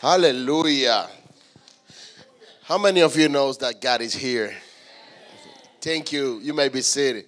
Hallelujah. 0.00 1.10
How 2.62 2.78
many 2.78 3.02
of 3.02 3.14
you 3.18 3.28
knows 3.28 3.58
that 3.58 3.82
God 3.82 4.00
is 4.00 4.14
here? 4.14 4.54
Thank 5.78 6.10
you. 6.10 6.40
You 6.42 6.54
may 6.54 6.70
be 6.70 6.80
seated. 6.80 7.26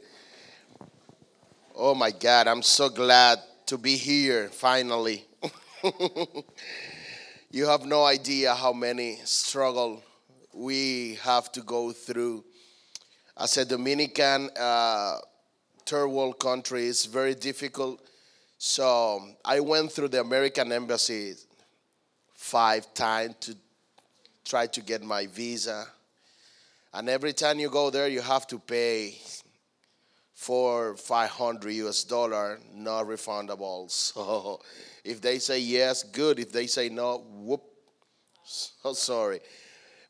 Oh 1.77 1.95
my 1.95 2.11
God, 2.11 2.49
I'm 2.49 2.63
so 2.63 2.89
glad 2.89 3.41
to 3.67 3.77
be 3.77 3.97
here 3.97 4.49
finally. 4.49 5.27
you 7.51 7.67
have 7.67 7.85
no 7.85 8.07
idea 8.07 8.55
how 8.55 8.73
many 8.73 9.19
struggle 9.25 10.03
we 10.55 11.19
have 11.25 11.53
to 11.53 11.61
go 11.61 11.93
through. 11.93 12.43
As 13.37 13.59
a 13.59 13.67
Dominican, 13.67 14.49
uh, 14.59 15.19
third 15.85 16.09
world 16.09 16.39
country, 16.39 16.87
it's 16.87 17.05
very 17.05 17.35
difficult. 17.35 18.01
So 18.57 19.29
I 19.45 19.61
went 19.61 19.93
through 19.93 20.09
the 20.09 20.23
American 20.23 20.73
embassy 20.73 21.35
five 22.53 22.93
times 22.93 23.35
to 23.41 23.57
try 24.45 24.67
to 24.67 24.83
get 24.83 25.03
my 25.03 25.27
visa. 25.27 25.87
And 26.93 27.09
every 27.09 27.33
time 27.33 27.59
you 27.59 27.71
go 27.71 27.89
there, 27.89 28.09
you 28.09 28.21
have 28.21 28.47
to 28.49 28.59
pay 28.59 29.17
for 30.35 30.95
500 30.99 31.73
US 31.87 32.05
dollar, 32.05 32.61
not 32.75 33.07
refundable. 33.07 33.91
So 33.91 34.61
if 35.03 35.23
they 35.23 35.39
say 35.39 35.61
yes, 35.61 36.03
good. 36.03 36.39
If 36.39 36.53
they 36.53 36.67
say 36.67 36.91
no, 36.91 37.25
whoop, 37.27 37.63
so 38.45 38.93
sorry. 38.93 39.41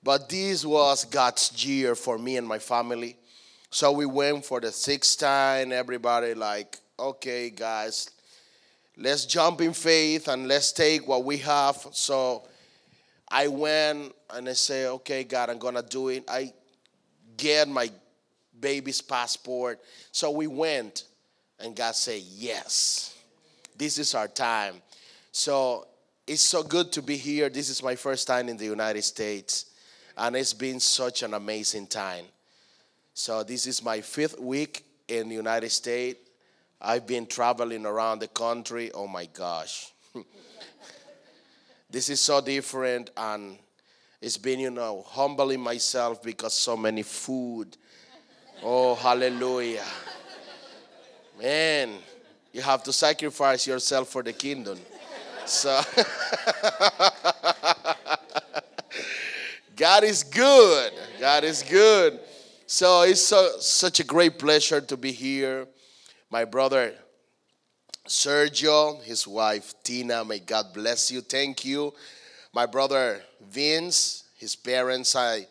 But 0.03 0.29
this 0.29 0.65
was 0.65 1.05
God's 1.05 1.65
year 1.65 1.95
for 1.95 2.19
me 2.19 2.39
and 2.39 2.47
my 2.49 2.59
family. 2.59 3.17
So 3.71 3.93
we 3.93 4.07
went 4.07 4.45
for 4.45 4.61
the 4.61 4.73
sixth 4.73 5.21
time. 5.21 5.71
Everybody 5.71 6.35
like, 6.35 6.77
okay, 6.99 7.51
guys, 7.51 8.11
let's 8.97 9.27
jump 9.27 9.61
in 9.61 9.73
faith 9.73 10.29
and 10.29 10.49
let's 10.49 10.73
take 10.73 11.07
what 11.07 11.25
we 11.25 11.39
have. 11.39 11.87
So 11.93 12.47
I 13.29 13.49
went 13.49 14.15
and 14.31 14.49
I 14.49 14.53
say, 14.53 14.87
okay, 14.87 15.25
God, 15.25 15.51
I'm 15.51 15.59
gonna 15.59 15.83
do 15.83 16.09
it. 16.09 16.25
I 16.29 16.53
get 17.37 17.69
my 17.69 17.91
baby's 18.61 19.01
passport. 19.01 19.81
So 20.13 20.31
we 20.31 20.47
went, 20.47 21.05
and 21.59 21.75
God 21.75 21.95
said, 21.95 22.21
yes, 22.23 23.17
this 23.77 23.99
is 23.99 24.15
our 24.15 24.29
time. 24.29 24.77
So 25.33 25.87
it's 26.27 26.43
so 26.43 26.63
good 26.63 26.93
to 26.93 27.03
be 27.03 27.17
here. 27.17 27.49
This 27.49 27.69
is 27.69 27.83
my 27.83 27.97
first 27.97 28.27
time 28.27 28.49
in 28.49 28.57
the 28.57 28.65
United 28.65 29.03
States, 29.03 29.67
and 30.17 30.37
it's 30.37 30.53
been 30.53 30.79
such 30.79 31.23
an 31.23 31.35
amazing 31.35 31.87
time. 31.87 32.27
So 33.15 33.43
this 33.43 33.67
is 33.67 33.83
my 33.83 34.01
fifth 34.01 34.39
week 34.39 34.85
in 35.09 35.29
the 35.29 35.35
United 35.35 35.71
States 35.71 36.21
I've 36.85 37.07
been 37.07 37.27
traveling 37.27 37.87
around 37.87 38.19
the 38.19 38.27
country. 38.27 38.91
Oh 38.93 39.07
my 39.07 39.27
gosh. 39.27 39.93
this 41.91 42.11
is 42.11 42.21
so 42.21 42.41
different 42.41 43.11
and 43.17 43.57
it's 44.21 44.37
been, 44.37 44.59
you 44.59 44.73
know, 44.73 45.05
humbling 45.07 45.61
myself 45.61 46.21
because 46.25 46.55
so 46.55 46.77
many 46.77 47.05
food. 47.05 47.77
Oh, 48.65 48.97
hallelujah. 48.97 49.85
Man, 51.41 51.99
you 52.53 52.63
have 52.63 52.83
to 52.83 52.93
sacrifice 52.93 53.65
yourself 53.65 54.09
for 54.09 54.25
the 54.25 54.33
kingdom. 54.33 54.81
So 55.47 55.81
God 59.77 60.03
is 60.03 60.25
good. 60.25 60.93
God 61.21 61.45
is 61.45 61.63
good. 61.63 62.19
So 62.67 63.03
it's 63.03 63.25
so, 63.25 63.53
such 63.61 64.01
a 64.01 64.05
great 64.05 64.37
pleasure 64.37 64.81
to 64.81 64.97
be 64.97 65.13
here 65.13 65.69
my 66.33 66.47
brother 66.47 66.95
Sergio, 68.09 69.01
his 69.03 69.29
wife 69.29 69.75
Tina, 69.85 70.25
may 70.25 70.39
God 70.39 70.73
bless 70.73 71.11
you. 71.11 71.21
Thank 71.21 71.65
you. 71.67 71.93
My 72.55 72.65
brother 72.65 73.23
Vince, 73.51 74.25
his 74.39 74.57
parents, 74.57 75.15
I 75.15 75.47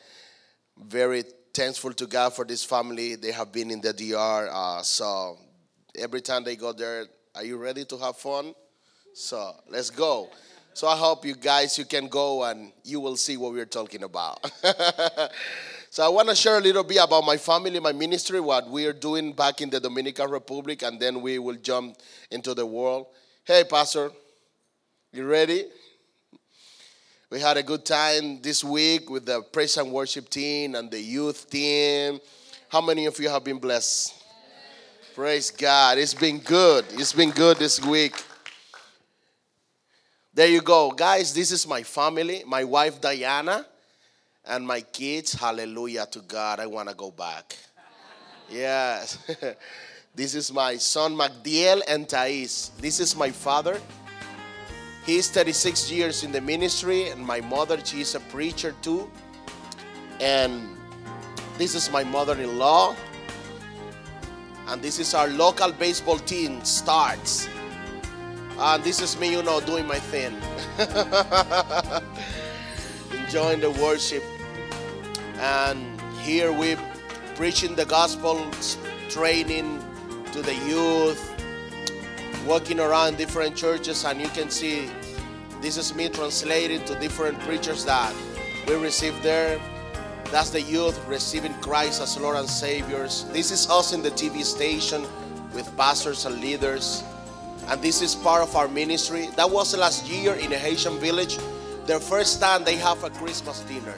very 0.83 1.23
thankful 1.53 1.93
to 1.93 2.07
God 2.07 2.33
for 2.33 2.45
this 2.45 2.63
family. 2.63 3.13
They 3.15 3.31
have 3.31 3.51
been 3.51 3.69
in 3.69 3.79
the 3.79 3.93
DR, 3.93 4.49
uh, 4.51 4.81
so 4.81 5.37
every 5.95 6.19
time 6.19 6.43
they 6.43 6.55
go 6.55 6.73
there, 6.73 7.05
are 7.35 7.43
you 7.43 7.57
ready 7.57 7.85
to 7.85 7.97
have 7.99 8.17
fun? 8.17 8.55
So 9.13 9.53
let's 9.69 9.91
go. 9.91 10.29
So 10.73 10.87
I 10.87 10.97
hope 10.97 11.25
you 11.25 11.35
guys 11.35 11.77
you 11.77 11.85
can 11.85 12.07
go 12.07 12.43
and 12.43 12.71
you 12.83 12.99
will 12.99 13.17
see 13.17 13.37
what 13.37 13.53
we're 13.53 13.65
talking 13.65 14.01
about. 14.03 14.51
So 15.91 16.05
I 16.05 16.07
want 16.07 16.29
to 16.29 16.35
share 16.35 16.57
a 16.57 16.61
little 16.61 16.85
bit 16.85 17.03
about 17.03 17.25
my 17.25 17.35
family, 17.35 17.77
my 17.81 17.91
ministry, 17.91 18.39
what 18.39 18.69
we 18.69 18.85
are 18.85 18.93
doing 18.93 19.33
back 19.33 19.59
in 19.59 19.69
the 19.69 19.77
Dominican 19.77 20.31
Republic, 20.31 20.83
and 20.83 20.97
then 20.97 21.21
we 21.21 21.37
will 21.37 21.57
jump 21.57 21.97
into 22.31 22.53
the 22.53 22.65
world. 22.65 23.07
Hey, 23.43 23.65
Pastor, 23.69 24.09
you 25.11 25.27
ready? 25.27 25.65
We 27.29 27.41
had 27.41 27.57
a 27.57 27.63
good 27.63 27.83
time 27.83 28.41
this 28.41 28.63
week 28.63 29.09
with 29.09 29.25
the 29.25 29.41
praise 29.41 29.75
and 29.75 29.91
worship 29.91 30.29
team 30.29 30.75
and 30.75 30.89
the 30.89 31.01
youth 31.01 31.49
team. 31.49 32.21
How 32.69 32.79
many 32.79 33.05
of 33.05 33.19
you 33.19 33.27
have 33.27 33.43
been 33.43 33.59
blessed? 33.59 34.13
Praise 35.13 35.51
God. 35.51 35.97
It's 35.97 36.13
been 36.13 36.39
good. 36.39 36.85
It's 36.91 37.11
been 37.11 37.31
good 37.31 37.57
this 37.57 37.83
week. 37.85 38.15
There 40.33 40.47
you 40.47 40.61
go. 40.61 40.91
Guys, 40.91 41.33
this 41.33 41.51
is 41.51 41.67
my 41.67 41.83
family. 41.83 42.45
My 42.47 42.63
wife, 42.63 43.01
Diana 43.01 43.65
and 44.45 44.65
my 44.65 44.81
kids, 44.81 45.33
hallelujah 45.33 46.07
to 46.11 46.19
God, 46.19 46.59
I 46.59 46.65
want 46.65 46.89
to 46.89 46.95
go 46.95 47.11
back. 47.11 47.57
Yes. 48.49 49.17
this 50.15 50.35
is 50.35 50.51
my 50.51 50.77
son, 50.77 51.15
Magdiel 51.15 51.81
and 51.87 52.07
Thais. 52.07 52.71
This 52.79 52.99
is 52.99 53.15
my 53.15 53.29
father. 53.29 53.79
He's 55.05 55.29
36 55.29 55.91
years 55.91 56.23
in 56.23 56.31
the 56.31 56.41
ministry, 56.41 57.09
and 57.09 57.25
my 57.25 57.41
mother, 57.41 57.79
she's 57.83 58.13
a 58.15 58.19
preacher 58.19 58.75
too. 58.81 59.09
And 60.19 60.77
this 61.57 61.73
is 61.73 61.91
my 61.91 62.03
mother 62.03 62.39
in 62.39 62.57
law. 62.57 62.95
And 64.67 64.81
this 64.81 64.99
is 64.99 65.13
our 65.13 65.27
local 65.27 65.71
baseball 65.71 66.19
team, 66.19 66.63
Starts. 66.63 67.47
And 68.59 68.83
this 68.83 69.01
is 69.01 69.19
me, 69.19 69.31
you 69.31 69.41
know, 69.41 69.59
doing 69.59 69.87
my 69.87 69.97
thing. 69.97 70.35
enjoying 73.13 73.59
the 73.59 73.71
worship. 73.71 74.23
And 75.39 75.99
here 76.21 76.51
we 76.51 76.77
preaching 77.35 77.75
the 77.75 77.85
gospel, 77.85 78.45
training 79.09 79.83
to 80.31 80.41
the 80.41 80.55
youth, 80.67 81.19
walking 82.45 82.79
around 82.79 83.17
different 83.17 83.55
churches, 83.55 84.05
and 84.05 84.21
you 84.21 84.27
can 84.29 84.49
see 84.49 84.89
this 85.61 85.77
is 85.77 85.93
me 85.93 86.09
translated 86.09 86.85
to 86.87 86.99
different 86.99 87.39
preachers 87.41 87.85
that 87.85 88.13
we 88.67 88.75
received 88.75 89.21
there. 89.21 89.59
That's 90.25 90.49
the 90.49 90.61
youth 90.61 90.99
receiving 91.07 91.53
Christ 91.55 92.01
as 92.01 92.17
Lord 92.19 92.37
and 92.37 92.49
Saviors. 92.49 93.25
This 93.31 93.51
is 93.51 93.69
us 93.69 93.93
in 93.93 94.01
the 94.01 94.11
TV 94.11 94.43
station 94.43 95.05
with 95.53 95.75
pastors 95.75 96.25
and 96.25 96.39
leaders. 96.39 97.03
And 97.67 97.81
this 97.81 98.01
is 98.01 98.15
part 98.15 98.41
of 98.41 98.55
our 98.55 98.67
ministry. 98.67 99.27
That 99.35 99.49
was 99.49 99.75
last 99.77 100.07
year 100.07 100.33
in 100.35 100.51
a 100.53 100.57
Haitian 100.57 100.99
village 100.99 101.37
their 101.91 101.99
first 101.99 102.39
time 102.39 102.63
they 102.63 102.77
have 102.77 103.03
a 103.03 103.09
Christmas 103.09 103.59
dinner. 103.63 103.95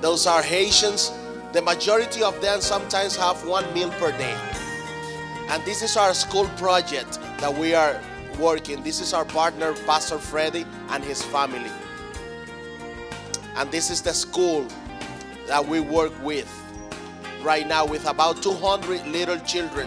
Those 0.00 0.26
are 0.26 0.40
Haitians. 0.40 1.12
The 1.52 1.60
majority 1.60 2.22
of 2.22 2.40
them 2.40 2.62
sometimes 2.62 3.14
have 3.16 3.46
one 3.46 3.70
meal 3.74 3.90
per 4.00 4.12
day. 4.12 4.34
And 5.50 5.62
this 5.66 5.82
is 5.82 5.98
our 5.98 6.14
school 6.14 6.46
project 6.56 7.18
that 7.40 7.52
we 7.54 7.74
are 7.74 8.00
working. 8.40 8.82
This 8.82 9.02
is 9.02 9.12
our 9.12 9.26
partner, 9.26 9.74
Pastor 9.84 10.16
Freddy, 10.16 10.64
and 10.88 11.04
his 11.04 11.22
family. 11.22 11.70
And 13.56 13.70
this 13.70 13.90
is 13.90 14.00
the 14.00 14.14
school 14.14 14.66
that 15.48 15.62
we 15.62 15.80
work 15.80 16.14
with 16.24 16.50
right 17.42 17.68
now 17.68 17.84
with 17.84 18.08
about 18.08 18.42
200 18.42 19.06
little 19.08 19.38
children. 19.40 19.86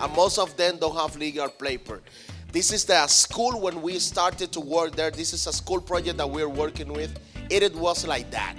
And 0.00 0.14
most 0.14 0.38
of 0.38 0.56
them 0.56 0.76
don't 0.76 0.94
have 0.94 1.16
legal 1.16 1.48
paper. 1.48 2.00
This 2.50 2.72
is 2.72 2.86
the 2.86 3.06
school 3.08 3.60
when 3.60 3.82
we 3.82 3.98
started 3.98 4.52
to 4.52 4.60
work 4.60 4.96
there. 4.96 5.10
This 5.10 5.34
is 5.34 5.46
a 5.46 5.52
school 5.52 5.82
project 5.82 6.16
that 6.16 6.30
we're 6.30 6.48
working 6.48 6.92
with. 6.94 7.18
It, 7.50 7.62
it 7.62 7.74
was 7.76 8.06
like 8.06 8.30
that. 8.30 8.54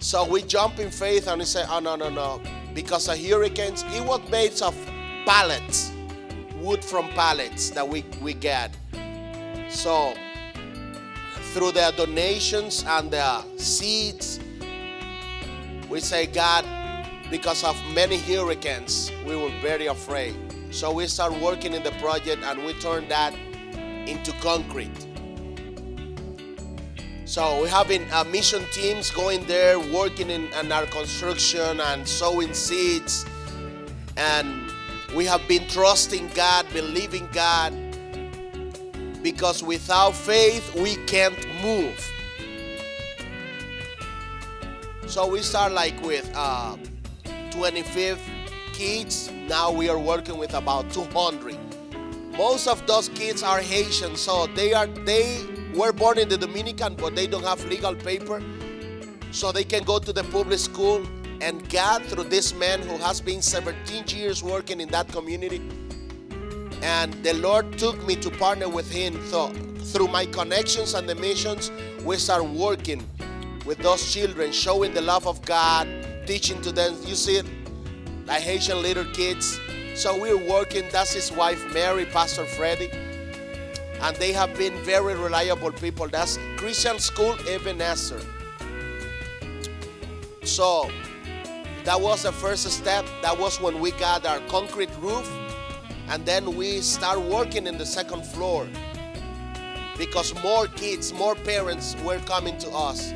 So 0.00 0.28
we 0.28 0.42
jump 0.42 0.80
in 0.80 0.90
faith 0.90 1.28
and 1.28 1.38
we 1.38 1.44
say, 1.44 1.64
oh, 1.68 1.78
no, 1.78 1.94
no, 1.94 2.10
no. 2.10 2.40
Because 2.74 3.08
of 3.08 3.18
hurricanes, 3.18 3.84
it 3.94 4.04
was 4.04 4.20
made 4.30 4.60
of 4.62 4.74
pallets, 5.26 5.92
wood 6.56 6.84
from 6.84 7.08
pallets 7.10 7.70
that 7.70 7.86
we, 7.86 8.04
we 8.20 8.34
get. 8.34 8.76
So 9.68 10.12
through 11.52 11.72
the 11.72 11.94
donations 11.96 12.84
and 12.84 13.12
the 13.12 13.44
seeds, 13.58 14.40
we 15.88 16.00
say, 16.00 16.26
God, 16.26 16.64
because 17.30 17.62
of 17.62 17.80
many 17.94 18.16
hurricanes, 18.16 19.12
we 19.24 19.36
were 19.36 19.52
very 19.60 19.86
afraid. 19.86 20.49
So 20.70 20.92
we 20.92 21.08
start 21.08 21.32
working 21.40 21.74
in 21.74 21.82
the 21.82 21.90
project 21.92 22.44
and 22.44 22.64
we 22.64 22.74
turn 22.74 23.08
that 23.08 23.34
into 24.06 24.32
concrete. 24.40 25.06
So 27.24 27.62
we 27.62 27.68
having 27.68 28.10
uh, 28.12 28.24
mission 28.24 28.64
teams 28.72 29.10
going 29.10 29.44
there, 29.46 29.78
working 29.78 30.30
in, 30.30 30.52
in 30.52 30.70
our 30.70 30.86
construction 30.86 31.80
and 31.80 32.06
sowing 32.06 32.54
seeds. 32.54 33.26
And 34.16 34.70
we 35.14 35.24
have 35.26 35.46
been 35.48 35.66
trusting 35.68 36.28
God, 36.34 36.66
believing 36.72 37.28
God. 37.32 37.72
Because 39.22 39.62
without 39.62 40.14
faith, 40.14 40.74
we 40.76 40.96
can't 41.06 41.38
move. 41.62 41.98
So 45.06 45.26
we 45.26 45.40
start 45.40 45.72
like 45.72 46.00
with 46.02 46.30
uh, 46.34 46.76
25 47.50 48.39
kids. 48.80 49.30
Now 49.46 49.70
we 49.70 49.90
are 49.90 49.98
working 49.98 50.38
with 50.38 50.54
about 50.54 50.90
200. 50.90 51.54
Most 52.32 52.66
of 52.66 52.86
those 52.86 53.10
kids 53.10 53.42
are 53.42 53.58
Haitian, 53.58 54.16
so 54.16 54.46
they 54.46 54.72
are 54.72 54.86
they 54.86 55.44
were 55.74 55.92
born 55.92 56.18
in 56.18 56.30
the 56.30 56.38
Dominican, 56.38 56.94
but 56.94 57.14
they 57.14 57.26
don't 57.26 57.44
have 57.44 57.62
legal 57.66 57.94
paper, 57.94 58.42
so 59.32 59.52
they 59.52 59.64
can 59.64 59.82
go 59.82 59.98
to 59.98 60.14
the 60.14 60.24
public 60.24 60.58
school. 60.58 61.06
And 61.42 61.68
God, 61.68 62.06
through 62.06 62.24
this 62.24 62.54
man 62.54 62.80
who 62.80 62.96
has 62.96 63.20
been 63.20 63.42
17 63.42 64.16
years 64.16 64.42
working 64.42 64.80
in 64.80 64.88
that 64.96 65.08
community, 65.08 65.60
and 66.80 67.12
the 67.22 67.34
Lord 67.34 67.78
took 67.78 68.02
me 68.06 68.16
to 68.16 68.30
partner 68.30 68.70
with 68.70 68.90
Him. 68.90 69.20
So 69.26 69.48
through 69.92 70.08
my 70.08 70.24
connections 70.24 70.94
and 70.94 71.06
the 71.06 71.16
missions, 71.16 71.70
we 72.02 72.16
start 72.16 72.44
working 72.44 73.06
with 73.66 73.76
those 73.78 74.10
children, 74.10 74.52
showing 74.52 74.94
the 74.94 75.02
love 75.02 75.26
of 75.26 75.44
God, 75.44 75.86
teaching 76.26 76.62
to 76.62 76.72
them. 76.72 76.96
You 77.04 77.14
see 77.14 77.42
like 78.30 78.42
Haitian 78.42 78.80
little 78.80 79.04
kids. 79.06 79.58
So 79.94 80.16
we're 80.16 80.38
working. 80.38 80.84
That's 80.92 81.12
his 81.12 81.32
wife, 81.32 81.60
Mary, 81.74 82.06
Pastor 82.06 82.46
Freddie. 82.46 82.90
And 84.00 84.16
they 84.16 84.32
have 84.32 84.56
been 84.56 84.72
very 84.84 85.14
reliable 85.14 85.72
people. 85.72 86.06
That's 86.08 86.38
Christian 86.56 87.00
School 87.00 87.36
Ebenezer. 87.48 88.20
So 90.44 90.88
that 91.84 92.00
was 92.00 92.22
the 92.22 92.30
first 92.30 92.70
step. 92.70 93.04
That 93.20 93.36
was 93.36 93.60
when 93.60 93.80
we 93.80 93.90
got 93.90 94.24
our 94.24 94.38
concrete 94.48 94.90
roof. 95.00 95.28
And 96.08 96.24
then 96.24 96.54
we 96.56 96.80
start 96.82 97.20
working 97.20 97.66
in 97.66 97.78
the 97.78 97.86
second 97.86 98.24
floor 98.24 98.68
because 99.98 100.40
more 100.40 100.68
kids, 100.68 101.12
more 101.12 101.34
parents 101.34 101.96
were 102.04 102.20
coming 102.20 102.56
to 102.58 102.70
us. 102.70 103.12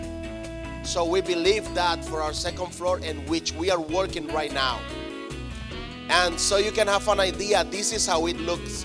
So 0.83 1.05
we 1.05 1.21
believe 1.21 1.73
that 1.75 2.05
for 2.05 2.21
our 2.21 2.33
second 2.33 2.75
floor, 2.75 2.99
in 2.99 3.25
which 3.27 3.53
we 3.53 3.71
are 3.71 3.81
working 3.81 4.27
right 4.29 4.53
now. 4.53 4.81
And 6.09 6.39
so 6.39 6.59
you 6.59 6.71
can 6.73 6.87
have 6.89 7.07
an 7.09 7.21
idea, 7.21 7.65
this 7.65 7.93
is 7.93 8.07
how 8.07 8.27
it 8.27 8.39
looks. 8.39 8.85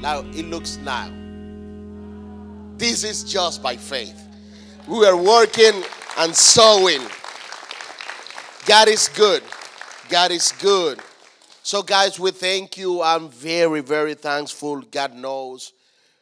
Now 0.00 0.20
it 0.20 0.44
looks 0.46 0.76
now. 0.78 1.10
This 2.76 3.04
is 3.04 3.24
just 3.24 3.62
by 3.62 3.76
faith. 3.76 4.20
We 4.86 5.06
are 5.06 5.16
working 5.16 5.82
and 6.18 6.34
sowing. 6.34 7.00
God 8.66 8.88
is 8.88 9.08
good. 9.08 9.42
God 10.08 10.30
is 10.30 10.52
good. 10.52 11.00
So, 11.62 11.82
guys, 11.82 12.20
we 12.20 12.30
thank 12.30 12.76
you. 12.76 13.00
I'm 13.00 13.30
very, 13.30 13.80
very 13.80 14.14
thankful. 14.14 14.82
God 14.82 15.14
knows 15.14 15.72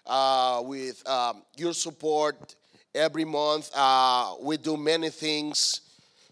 uh, 0.06 0.62
with 0.64 1.06
um, 1.08 1.42
your 1.56 1.72
support 1.72 2.54
every 2.94 3.24
month. 3.24 3.70
Uh, 3.74 4.34
we 4.40 4.56
do 4.56 4.76
many 4.76 5.10
things. 5.10 5.80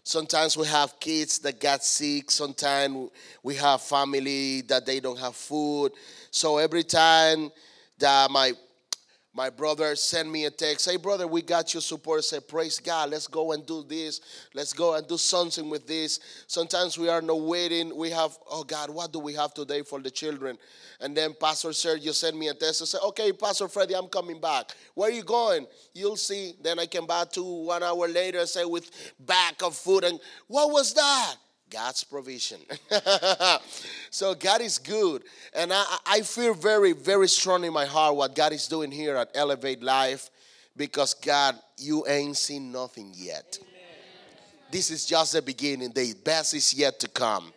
Sometimes 0.03 0.57
we 0.57 0.65
have 0.67 0.99
kids 0.99 1.39
that 1.39 1.59
get 1.59 1.83
sick. 1.83 2.31
Sometimes 2.31 3.09
we 3.43 3.55
have 3.55 3.81
family 3.81 4.61
that 4.61 4.85
they 4.85 4.99
don't 4.99 5.19
have 5.19 5.35
food. 5.35 5.91
So 6.31 6.57
every 6.57 6.83
time 6.83 7.51
that 7.99 8.31
my 8.31 8.53
my 9.33 9.49
brother 9.49 9.95
sent 9.95 10.29
me 10.29 10.45
a 10.45 10.51
text, 10.51 10.89
hey 10.89 10.97
brother, 10.97 11.25
we 11.25 11.41
got 11.41 11.73
your 11.73 11.79
support. 11.79 12.19
I 12.19 12.21
said, 12.21 12.47
praise 12.49 12.79
God, 12.79 13.11
let's 13.11 13.27
go 13.27 13.53
and 13.53 13.65
do 13.65 13.83
this. 13.87 14.19
Let's 14.53 14.73
go 14.73 14.95
and 14.95 15.07
do 15.07 15.17
something 15.17 15.69
with 15.69 15.87
this. 15.87 16.19
Sometimes 16.47 16.97
we 16.97 17.07
are 17.07 17.21
not 17.21 17.39
waiting. 17.39 17.95
We 17.95 18.09
have, 18.09 18.37
oh 18.49 18.63
God, 18.63 18.89
what 18.89 19.13
do 19.13 19.19
we 19.19 19.33
have 19.35 19.53
today 19.53 19.83
for 19.83 20.01
the 20.01 20.11
children? 20.11 20.57
And 20.99 21.15
then 21.15 21.33
Pastor 21.39 21.69
Sergio 21.69 22.13
sent 22.13 22.37
me 22.37 22.49
a 22.49 22.53
text. 22.53 22.81
I 22.81 22.85
said, 22.85 22.99
okay, 23.05 23.31
Pastor 23.31 23.69
Freddie, 23.69 23.95
I'm 23.95 24.07
coming 24.07 24.41
back. 24.41 24.71
Where 24.95 25.09
are 25.09 25.13
you 25.13 25.23
going? 25.23 25.65
You'll 25.93 26.17
see. 26.17 26.53
Then 26.61 26.77
I 26.77 26.85
came 26.85 27.07
back 27.07 27.31
to 27.31 27.43
one 27.43 27.83
hour 27.83 28.09
later 28.09 28.39
and 28.39 28.49
say 28.49 28.65
with 28.65 28.91
bag 29.17 29.55
of 29.63 29.75
food. 29.75 30.03
And 30.03 30.19
what 30.47 30.71
was 30.71 30.93
that? 30.93 31.35
God's 31.71 32.03
provision. 32.03 32.59
so 34.11 34.35
God 34.35 34.61
is 34.61 34.77
good. 34.77 35.23
And 35.55 35.71
I, 35.73 35.97
I 36.05 36.21
feel 36.21 36.53
very, 36.53 36.91
very 36.91 37.27
strong 37.27 37.63
in 37.63 37.73
my 37.73 37.85
heart 37.85 38.15
what 38.15 38.35
God 38.35 38.51
is 38.51 38.67
doing 38.67 38.91
here 38.91 39.15
at 39.15 39.31
Elevate 39.33 39.81
Life 39.81 40.29
because 40.75 41.13
God, 41.13 41.55
you 41.77 42.05
ain't 42.07 42.37
seen 42.37 42.71
nothing 42.71 43.13
yet. 43.15 43.57
Amen. 43.61 43.71
This 44.69 44.91
is 44.91 45.05
just 45.05 45.33
the 45.33 45.41
beginning. 45.41 45.91
The 45.91 46.13
best 46.23 46.53
is 46.53 46.73
yet 46.73 46.99
to 46.99 47.07
come. 47.07 47.53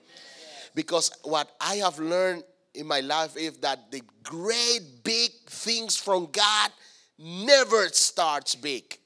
Because 0.75 1.11
what 1.23 1.51
I 1.61 1.77
have 1.77 1.99
learned 1.99 2.45
in 2.75 2.87
my 2.87 3.01
life 3.01 3.37
is 3.37 3.57
that 3.59 3.91
the 3.91 4.03
great 4.23 4.81
big 5.03 5.31
things 5.47 5.97
from 5.97 6.29
God 6.33 6.71
never 7.19 7.89
starts 7.89 8.55
big. 8.55 8.99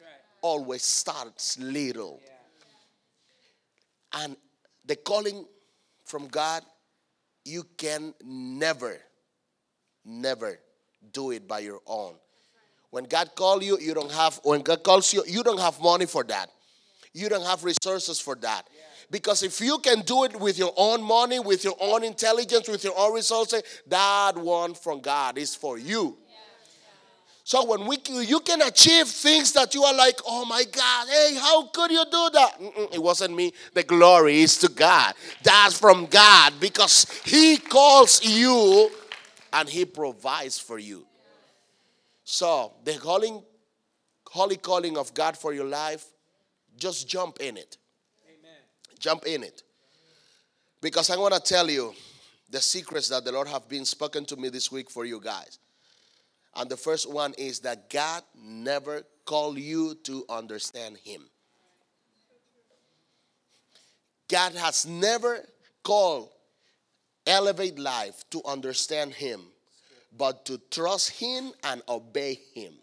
Right. 0.00 0.08
Always 0.42 0.82
starts 0.82 1.58
little. 1.58 2.20
Yeah. 2.24 2.30
And 4.24 4.36
the 4.88 4.96
calling 4.96 5.46
from 6.04 6.26
God, 6.26 6.62
you 7.44 7.64
can 7.76 8.14
never, 8.24 8.96
never 10.04 10.58
do 11.12 11.30
it 11.30 11.46
by 11.46 11.60
your 11.60 11.80
own. 11.86 12.14
When 12.90 13.04
God 13.04 13.34
calls 13.36 13.62
you, 13.64 13.78
you 13.78 13.94
don't 13.94 14.10
have, 14.10 14.40
when 14.42 14.62
God 14.62 14.82
calls 14.82 15.12
you, 15.12 15.22
you 15.26 15.42
don't 15.42 15.60
have 15.60 15.80
money 15.80 16.06
for 16.06 16.24
that. 16.24 16.50
You 17.12 17.28
don't 17.28 17.44
have 17.44 17.64
resources 17.64 18.18
for 18.18 18.34
that. 18.36 18.66
Because 19.10 19.42
if 19.42 19.60
you 19.60 19.78
can 19.78 20.00
do 20.02 20.24
it 20.24 20.38
with 20.38 20.58
your 20.58 20.72
own 20.76 21.02
money, 21.02 21.38
with 21.38 21.64
your 21.64 21.76
own 21.80 22.04
intelligence, 22.04 22.68
with 22.68 22.84
your 22.84 22.98
own 22.98 23.14
resources, 23.14 23.62
that 23.86 24.36
one 24.36 24.74
from 24.74 25.00
God 25.00 25.38
is 25.38 25.54
for 25.54 25.78
you. 25.78 26.18
So 27.48 27.64
when 27.64 27.86
we 27.86 27.96
you 28.26 28.40
can 28.40 28.60
achieve 28.60 29.08
things 29.08 29.52
that 29.52 29.74
you 29.74 29.82
are 29.82 29.94
like, 29.94 30.20
oh 30.26 30.44
my 30.44 30.64
God, 30.70 31.08
hey, 31.08 31.34
how 31.36 31.64
could 31.68 31.90
you 31.90 32.04
do 32.04 32.28
that? 32.34 32.60
Mm-mm, 32.60 32.94
it 32.94 33.02
wasn't 33.02 33.34
me. 33.34 33.54
The 33.72 33.84
glory 33.84 34.42
is 34.42 34.58
to 34.58 34.68
God. 34.68 35.14
That's 35.42 35.80
from 35.80 36.04
God 36.04 36.52
because 36.60 37.06
He 37.24 37.56
calls 37.56 38.22
you 38.22 38.90
and 39.50 39.66
He 39.66 39.86
provides 39.86 40.58
for 40.58 40.78
you. 40.78 41.06
So 42.22 42.74
the 42.84 42.98
calling, 42.98 43.42
holy 44.26 44.58
calling 44.58 44.98
of 44.98 45.14
God 45.14 45.34
for 45.34 45.54
your 45.54 45.64
life, 45.64 46.04
just 46.76 47.08
jump 47.08 47.38
in 47.40 47.56
it. 47.56 47.78
Amen. 48.28 48.60
Jump 48.98 49.24
in 49.24 49.42
it. 49.42 49.62
Because 50.82 51.08
I 51.08 51.16
want 51.16 51.32
to 51.32 51.40
tell 51.40 51.70
you 51.70 51.94
the 52.50 52.60
secrets 52.60 53.08
that 53.08 53.24
the 53.24 53.32
Lord 53.32 53.48
have 53.48 53.70
been 53.70 53.86
spoken 53.86 54.26
to 54.26 54.36
me 54.36 54.50
this 54.50 54.70
week 54.70 54.90
for 54.90 55.06
you 55.06 55.18
guys. 55.18 55.58
And 56.56 56.68
the 56.68 56.76
first 56.76 57.10
one 57.10 57.34
is 57.38 57.60
that 57.60 57.90
God 57.90 58.22
never 58.36 59.02
called 59.24 59.58
you 59.58 59.94
to 60.04 60.24
understand 60.28 60.96
Him. 60.96 61.22
God 64.28 64.54
has 64.54 64.86
never 64.86 65.44
called 65.82 66.30
Elevate 67.26 67.78
Life 67.78 68.24
to 68.30 68.42
understand 68.44 69.12
Him, 69.12 69.42
but 70.16 70.44
to 70.46 70.60
trust 70.70 71.10
Him 71.10 71.52
and 71.64 71.82
obey 71.88 72.40
Him. 72.54 72.74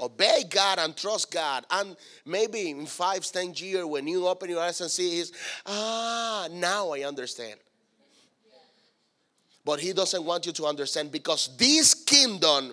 Obey 0.00 0.44
God 0.48 0.78
and 0.78 0.96
trust 0.96 1.32
God. 1.32 1.66
And 1.70 1.96
maybe 2.24 2.70
in 2.70 2.86
five, 2.86 3.24
ten 3.24 3.52
years, 3.54 3.84
when 3.84 4.06
you 4.06 4.28
open 4.28 4.48
your 4.48 4.60
eyes 4.60 4.80
and 4.80 4.90
see 4.90 5.18
is, 5.18 5.32
ah, 5.66 6.48
now 6.52 6.92
I 6.92 7.02
understand. 7.02 7.58
But 9.68 9.80
he 9.80 9.92
doesn't 9.92 10.24
want 10.24 10.46
you 10.46 10.52
to 10.52 10.64
understand 10.64 11.12
because 11.12 11.54
this 11.58 11.92
kingdom 11.92 12.72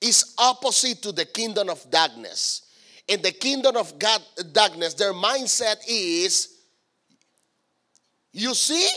is 0.00 0.36
opposite 0.38 1.02
to 1.02 1.10
the 1.10 1.24
kingdom 1.24 1.68
of 1.68 1.84
darkness. 1.90 2.70
In 3.08 3.20
the 3.22 3.32
kingdom 3.32 3.76
of 3.76 3.98
God, 3.98 4.22
darkness, 4.52 4.94
their 4.94 5.12
mindset 5.12 5.78
is 5.88 6.58
you 8.32 8.54
see 8.54 8.88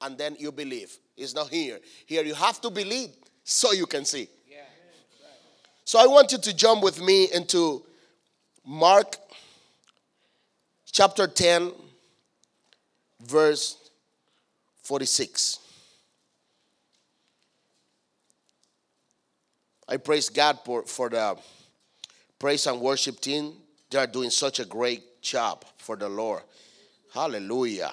and 0.00 0.16
then 0.16 0.36
you 0.38 0.52
believe. 0.52 0.96
It's 1.16 1.34
not 1.34 1.48
here. 1.48 1.80
Here 2.06 2.22
you 2.22 2.34
have 2.34 2.60
to 2.60 2.70
believe 2.70 3.08
so 3.42 3.72
you 3.72 3.86
can 3.86 4.04
see. 4.04 4.28
So 5.84 5.98
I 5.98 6.06
want 6.06 6.30
you 6.30 6.38
to 6.38 6.54
jump 6.54 6.84
with 6.84 7.02
me 7.02 7.32
into 7.34 7.84
Mark 8.64 9.16
chapter 10.92 11.26
10, 11.26 11.72
verse 13.26 13.90
46. 14.84 15.63
I 19.88 19.98
praise 19.98 20.28
God 20.30 20.58
for, 20.64 20.84
for 20.84 21.08
the 21.08 21.36
praise 22.38 22.66
and 22.66 22.80
worship 22.80 23.20
team. 23.20 23.54
They 23.90 23.98
are 23.98 24.06
doing 24.06 24.30
such 24.30 24.60
a 24.60 24.64
great 24.64 25.22
job 25.22 25.64
for 25.76 25.96
the 25.96 26.08
Lord. 26.08 26.42
Hallelujah. 27.12 27.92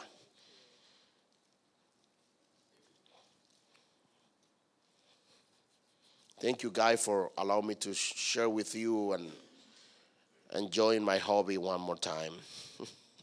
Thank 6.39 6.63
you, 6.63 6.71
Guy, 6.71 6.95
for 6.95 7.29
allowing 7.37 7.67
me 7.67 7.75
to 7.75 7.93
share 7.93 8.49
with 8.49 8.73
you 8.73 9.11
and 9.13 9.31
enjoying 10.55 11.03
my 11.03 11.19
hobby 11.19 11.59
one 11.59 11.79
more 11.79 11.97
time. 11.97 12.33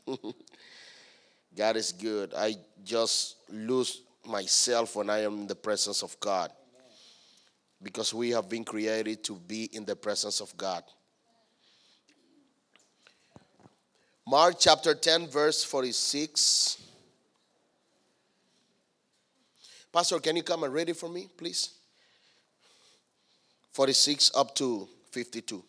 God 1.56 1.76
is 1.76 1.90
good. 1.90 2.32
I 2.36 2.54
just 2.84 3.36
lose 3.50 4.02
myself 4.24 4.94
when 4.94 5.10
I 5.10 5.22
am 5.22 5.40
in 5.40 5.46
the 5.48 5.56
presence 5.56 6.02
of 6.02 6.18
God. 6.20 6.52
Because 7.82 8.12
we 8.12 8.30
have 8.30 8.48
been 8.48 8.64
created 8.64 9.22
to 9.24 9.34
be 9.34 9.64
in 9.72 9.84
the 9.84 9.96
presence 9.96 10.40
of 10.40 10.56
God. 10.56 10.82
Mark 14.26 14.56
chapter 14.58 14.94
10, 14.94 15.28
verse 15.28 15.64
46. 15.64 16.82
Pastor, 19.92 20.18
can 20.18 20.36
you 20.36 20.42
come 20.42 20.64
and 20.64 20.72
read 20.72 20.90
it 20.90 20.96
for 20.96 21.08
me, 21.08 21.28
please? 21.36 21.70
46 23.72 24.32
up 24.34 24.54
to 24.56 24.86
52. 25.12 25.64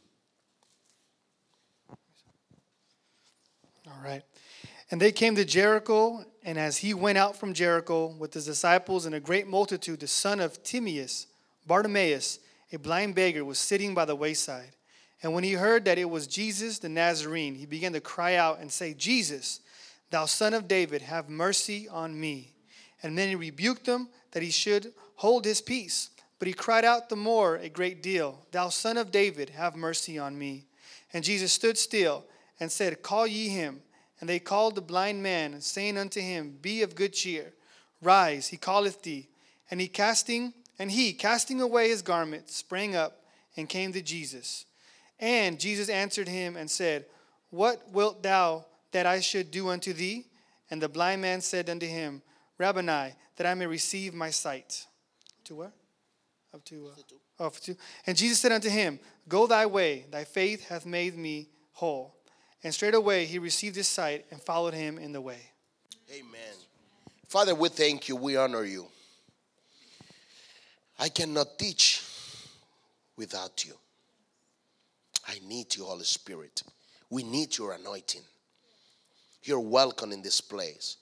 All 3.88 3.94
right. 4.04 4.24
And 4.92 5.00
they 5.00 5.12
came 5.12 5.36
to 5.36 5.46
Jericho, 5.46 6.26
and 6.44 6.58
as 6.58 6.78
he 6.78 6.94
went 6.94 7.18
out 7.18 7.38
from 7.38 7.54
Jericho 7.54 8.08
with 8.08 8.34
his 8.34 8.46
disciples 8.46 9.06
and 9.06 9.16
a 9.16 9.20
great 9.20 9.48
multitude, 9.48 10.00
the 10.00 10.08
son 10.08 10.40
of 10.40 10.62
Timaeus, 10.64 11.28
Bartimaeus, 11.70 12.40
a 12.74 12.78
blind 12.78 13.16
beggar, 13.16 13.46
was 13.46 13.60
sitting 13.60 13.94
by 13.94 14.04
the 14.04 14.16
wayside. 14.16 14.76
And 15.24 15.34
when 15.34 15.44
he 15.44 15.54
heard 15.54 15.86
that 15.86 15.98
it 15.98 16.10
was 16.10 16.28
Jesus 16.28 16.80
the 16.80 16.90
Nazarene, 16.90 17.56
he 17.56 17.66
began 17.66 17.94
to 17.94 18.02
cry 18.02 18.36
out 18.36 18.60
and 18.60 18.72
say, 18.72 18.94
Jesus, 18.94 19.62
thou 20.10 20.26
son 20.26 20.54
of 20.54 20.68
David, 20.68 21.02
have 21.04 21.30
mercy 21.30 21.88
on 21.88 22.20
me. 22.20 22.54
And 23.04 23.18
then 23.18 23.30
he 23.30 23.36
rebuked 23.36 23.88
him 23.88 24.10
that 24.32 24.44
he 24.44 24.52
should 24.52 24.94
hold 25.16 25.46
his 25.46 25.62
peace. 25.62 26.10
But 26.40 26.48
he 26.48 26.54
cried 26.54 26.86
out 26.86 27.10
the 27.10 27.16
more 27.16 27.58
a 27.58 27.70
great 27.70 28.02
deal, 28.02 28.46
Thou 28.52 28.70
son 28.70 28.98
of 28.98 29.12
David, 29.12 29.52
have 29.52 29.76
mercy 29.76 30.18
on 30.18 30.38
me. 30.38 30.66
And 31.14 31.24
Jesus 31.24 31.52
stood 31.52 31.78
still 31.78 32.26
and 32.60 32.72
said, 32.72 33.04
Call 33.04 33.28
ye 33.28 33.50
him. 33.50 33.82
And 34.20 34.30
they 34.30 34.40
called 34.40 34.76
the 34.76 34.82
blind 34.82 35.22
man, 35.22 35.62
saying 35.62 35.98
unto 35.98 36.20
him, 36.20 36.58
Be 36.62 36.82
of 36.82 36.96
good 36.96 37.14
cheer, 37.14 37.54
rise, 38.02 38.48
he 38.48 38.58
calleth 38.58 39.02
thee. 39.02 39.30
And 39.72 39.80
he 39.80 39.88
casting 39.88 40.54
and 40.80 40.90
he, 40.90 41.12
casting 41.12 41.60
away 41.60 41.90
his 41.90 42.02
garment, 42.02 42.50
sprang 42.50 42.96
up 42.96 43.22
and 43.58 43.68
came 43.68 43.92
to 43.92 44.02
Jesus. 44.02 44.66
And 45.20 45.60
Jesus 45.60 45.90
answered 45.90 46.30
him 46.30 46.56
and 46.56 46.72
said, 46.72 47.06
What 47.50 47.92
wilt 47.92 48.24
thou 48.24 48.66
that 48.94 49.06
I 49.06 49.20
should 49.20 49.52
do 49.52 49.68
unto 49.68 49.92
thee? 49.92 50.26
And 50.72 50.82
the 50.82 50.88
blind 50.88 51.22
man 51.22 51.42
said 51.42 51.70
unto 51.70 51.86
him, 51.86 52.22
Rabboni, 52.58 53.14
that 53.36 53.46
I 53.46 53.54
may 53.54 53.68
receive 53.68 54.14
my 54.14 54.30
sight. 54.30 54.86
To 55.46 55.56
where? 55.56 55.72
Up 56.54 56.64
to, 56.66 56.88
uh, 56.88 57.44
oh, 57.44 57.50
to. 57.50 57.76
And 58.08 58.18
Jesus 58.18 58.40
said 58.40 58.52
unto 58.52 58.70
him, 58.70 59.00
Go 59.28 59.48
thy 59.48 59.66
way, 59.66 60.06
thy 60.10 60.24
faith 60.24 60.68
hath 60.68 60.86
made 60.86 61.18
me 61.18 61.50
whole. 61.74 62.16
And 62.64 62.74
straightway 62.74 63.26
he 63.26 63.40
received 63.40 63.76
his 63.76 63.88
sight 63.88 64.26
and 64.32 64.42
followed 64.42 64.74
him 64.74 64.98
in 64.98 65.12
the 65.12 65.22
way. 65.22 65.40
Amen. 66.12 66.56
Father, 67.28 67.54
we 67.54 67.70
thank 67.70 68.10
you, 68.10 68.16
we 68.16 68.36
honor 68.36 68.64
you. 68.64 68.88
I 71.02 71.08
cannot 71.08 71.58
teach 71.58 72.04
without 73.16 73.66
you. 73.66 73.74
I 75.26 75.40
need 75.48 75.74
you, 75.76 75.86
Holy 75.86 76.04
Spirit. 76.04 76.62
We 77.10 77.24
need 77.24 77.58
your 77.58 77.72
anointing. 77.72 78.22
You're 79.44 79.62
welcome 79.62 80.12
in 80.12 80.22
this 80.22 80.42
place. 80.42 80.98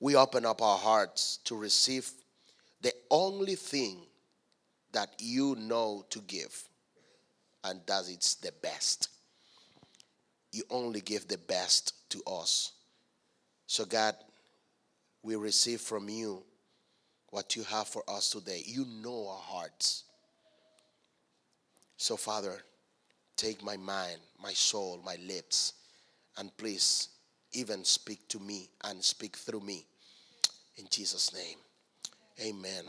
We 0.00 0.16
open 0.16 0.46
up 0.46 0.62
our 0.62 0.78
hearts 0.78 1.38
to 1.44 1.54
receive 1.54 2.10
the 2.80 2.92
only 3.10 3.56
thing 3.56 3.98
that 4.92 5.10
you 5.18 5.54
know 5.56 6.04
to 6.10 6.20
give, 6.20 6.64
and 7.64 7.80
that 7.86 8.04
it's 8.08 8.36
the 8.36 8.52
best. 8.62 9.08
You 10.50 10.64
only 10.70 11.00
give 11.02 11.28
the 11.28 11.38
best 11.38 11.92
to 12.10 12.22
us. 12.26 12.72
So, 13.66 13.84
God, 13.84 14.16
we 15.22 15.36
receive 15.36 15.80
from 15.80 16.08
you 16.08 16.42
what 17.32 17.56
you 17.56 17.62
have 17.64 17.88
for 17.88 18.02
us 18.08 18.30
today. 18.30 18.62
You 18.64 18.84
know 19.02 19.26
our 19.26 19.40
hearts. 19.40 20.04
So, 21.96 22.16
Father, 22.16 22.58
take 23.36 23.64
my 23.64 23.78
mind, 23.78 24.18
my 24.40 24.52
soul, 24.52 25.00
my 25.04 25.16
lips, 25.26 25.72
and 26.36 26.54
please 26.58 27.08
even 27.54 27.84
speak 27.84 28.28
to 28.28 28.38
me 28.38 28.68
and 28.84 29.02
speak 29.02 29.36
through 29.36 29.60
me. 29.60 29.86
In 30.76 30.84
Jesus' 30.90 31.32
name, 31.32 31.56
amen. 32.48 32.84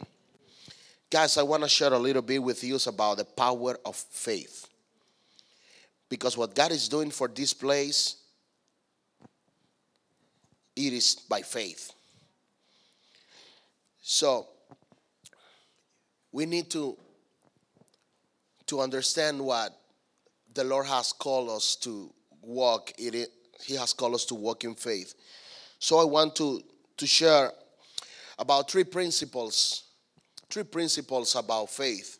Guys, 1.09 1.37
I 1.37 1.43
want 1.43 1.63
to 1.63 1.69
share 1.69 1.93
a 1.93 1.99
little 1.99 2.21
bit 2.21 2.43
with 2.43 2.65
you 2.65 2.77
about 2.85 3.17
the 3.17 3.25
power 3.25 3.77
of 3.85 3.95
faith. 3.95 4.67
Because 6.09 6.37
what 6.37 6.53
God 6.53 6.71
is 6.73 6.89
doing 6.89 7.11
for 7.11 7.29
this 7.29 7.53
place, 7.53 8.17
it 10.75 10.91
is 10.91 11.15
by 11.29 11.41
faith. 11.43 11.93
So 14.05 14.49
we 16.33 16.45
need 16.45 16.69
to 16.71 16.97
to 18.65 18.81
understand 18.81 19.39
what 19.39 19.71
the 20.53 20.63
Lord 20.65 20.85
has 20.87 21.13
called 21.13 21.49
us 21.49 21.77
to 21.77 22.13
walk 22.41 22.91
in. 22.99 23.25
He 23.63 23.75
has 23.75 23.93
called 23.93 24.15
us 24.15 24.25
to 24.25 24.35
walk 24.35 24.65
in 24.65 24.75
faith. 24.75 25.15
So 25.79 25.99
I 25.99 26.03
want 26.03 26.35
to 26.35 26.61
to 26.97 27.07
share 27.07 27.51
about 28.37 28.69
three 28.69 28.83
principles, 28.83 29.83
three 30.49 30.63
principles 30.63 31.35
about 31.35 31.69
faith. 31.69 32.19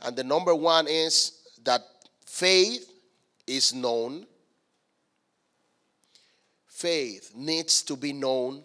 And 0.00 0.16
the 0.16 0.24
number 0.24 0.54
one 0.54 0.88
is 0.88 1.42
that 1.62 1.80
faith 2.26 2.90
is 3.46 3.72
known. 3.72 4.26
Faith 6.66 7.30
needs 7.36 7.82
to 7.82 7.94
be 7.94 8.12
known. 8.12 8.64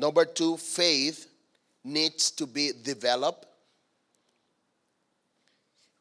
Number 0.00 0.24
two, 0.24 0.56
faith 0.56 1.26
needs 1.84 2.30
to 2.30 2.46
be 2.46 2.72
developed. 2.82 3.44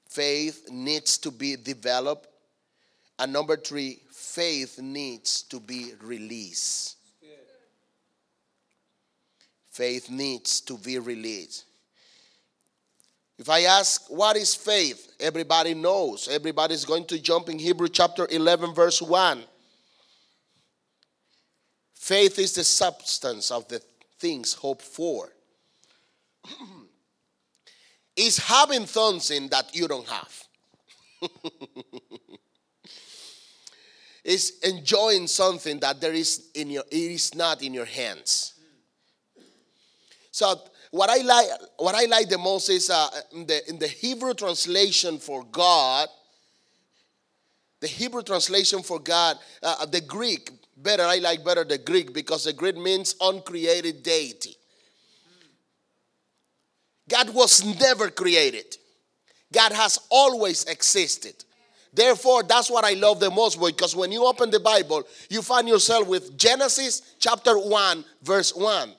Faith 0.07 0.69
needs 0.71 1.17
to 1.17 1.31
be 1.31 1.57
developed. 1.57 2.29
And 3.19 3.33
number 3.33 3.57
three, 3.57 3.99
faith 4.09 4.79
needs 4.79 5.41
to 5.43 5.59
be 5.59 5.91
released. 6.01 6.95
Faith 9.69 10.09
needs 10.09 10.61
to 10.61 10.77
be 10.77 10.97
released. 10.97 11.65
If 13.37 13.49
I 13.49 13.63
ask, 13.63 14.09
what 14.09 14.37
is 14.37 14.55
faith? 14.55 15.11
Everybody 15.19 15.73
knows. 15.73 16.29
Everybody's 16.29 16.85
going 16.85 17.03
to 17.07 17.19
jump 17.19 17.49
in 17.49 17.59
Hebrew 17.59 17.89
chapter 17.89 18.25
11, 18.31 18.73
verse 18.73 19.01
1. 19.01 19.43
Faith 21.95 22.39
is 22.39 22.53
the 22.53 22.63
substance 22.63 23.51
of 23.51 23.67
the 23.67 23.81
things 24.19 24.53
hoped 24.53 24.83
for. 24.83 25.29
is 28.15 28.37
having 28.37 28.85
something 28.85 29.47
that 29.49 29.73
you 29.75 29.87
don't 29.87 30.07
have. 30.07 30.43
is 34.23 34.59
enjoying 34.63 35.27
something 35.27 35.79
that 35.79 35.99
there 36.01 36.13
is 36.13 36.49
in 36.53 36.69
your 36.69 36.83
it 36.91 36.95
is 36.97 37.33
not 37.35 37.61
in 37.63 37.73
your 37.73 37.85
hands. 37.85 38.53
So 40.31 40.61
what 40.91 41.09
I 41.09 41.17
like 41.17 41.47
what 41.77 41.95
I 41.95 42.05
like 42.05 42.29
the 42.29 42.37
most 42.37 42.69
is 42.69 42.89
uh, 42.89 43.07
in, 43.31 43.45
the, 43.45 43.69
in 43.69 43.79
the 43.79 43.87
Hebrew 43.87 44.33
translation 44.33 45.17
for 45.17 45.43
God. 45.43 46.09
The 47.79 47.87
Hebrew 47.87 48.23
translation 48.23 48.83
for 48.83 48.99
God, 48.99 49.37
uh, 49.63 49.85
the 49.85 50.01
Greek 50.01 50.51
better. 50.75 51.03
I 51.03 51.17
like 51.17 51.43
better 51.45 51.63
the 51.63 51.77
Greek 51.77 52.13
because 52.13 52.43
the 52.43 52.53
Greek 52.53 52.77
means 52.77 53.15
uncreated 53.21 54.03
deity. 54.03 54.55
God 57.07 57.33
was 57.33 57.63
never 57.79 58.09
created, 58.09 58.77
God 59.51 59.71
has 59.71 59.99
always 60.09 60.65
existed. 60.65 61.33
Therefore, 61.91 62.43
that's 62.43 62.69
what 62.69 62.85
I 62.85 62.93
love 62.93 63.19
the 63.19 63.31
most 63.31 63.59
because 63.59 63.95
when 63.95 64.11
you 64.11 64.23
open 64.23 64.51
the 64.51 64.59
Bible, 64.59 65.03
you 65.27 65.41
find 65.41 65.67
yourself 65.67 66.07
with 66.07 66.37
Genesis 66.37 67.15
chapter 67.17 67.57
1, 67.57 68.05
verse 68.21 68.55
1. 68.55 68.93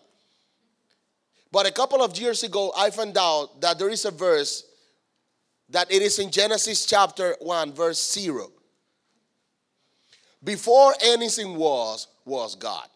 But 1.53 1.67
a 1.67 1.73
couple 1.73 2.03
of 2.03 2.19
years 2.19 2.43
ago, 2.43 2.73
I 2.77 2.91
found 2.91 3.17
out 3.17 3.61
that 3.61 3.79
there 3.79 3.91
is 3.91 4.05
a 4.07 4.11
verse 4.11 4.65
that 5.69 5.91
it 5.93 6.03
is 6.03 6.19
in 6.19 6.33
Genesis 6.33 6.85
chapter 6.85 7.37
1, 7.41 7.73
verse 7.75 8.13
0. 8.13 8.51
Before 10.43 10.95
anything 11.03 11.57
was, 11.57 12.07
was 12.25 12.55
God. 12.55 12.89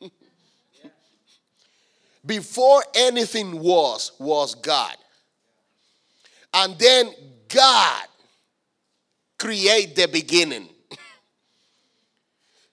Before 2.26 2.82
anything 2.94 3.58
was, 3.60 4.12
was 4.18 4.54
God. 4.54 4.96
And 6.52 6.78
then 6.78 7.10
God 7.48 8.06
create 9.38 9.96
the 9.96 10.06
beginning. 10.06 10.68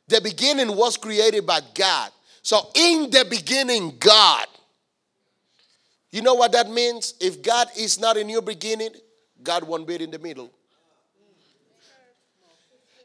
the 0.07 0.21
beginning 0.21 0.75
was 0.75 0.95
created 0.97 1.47
by 1.47 1.61
God. 1.73 2.11
So 2.43 2.69
in 2.75 3.09
the 3.09 3.25
beginning, 3.29 3.95
God. 3.99 4.45
You 6.11 6.21
know 6.21 6.35
what 6.35 6.51
that 6.51 6.69
means? 6.69 7.15
If 7.19 7.41
God 7.41 7.67
is 7.77 7.99
not 7.99 8.17
in 8.17 8.29
your 8.29 8.41
beginning, 8.41 8.91
God 9.41 9.63
won't 9.63 9.87
be 9.87 9.95
in 9.95 10.11
the 10.11 10.19
middle. 10.19 10.51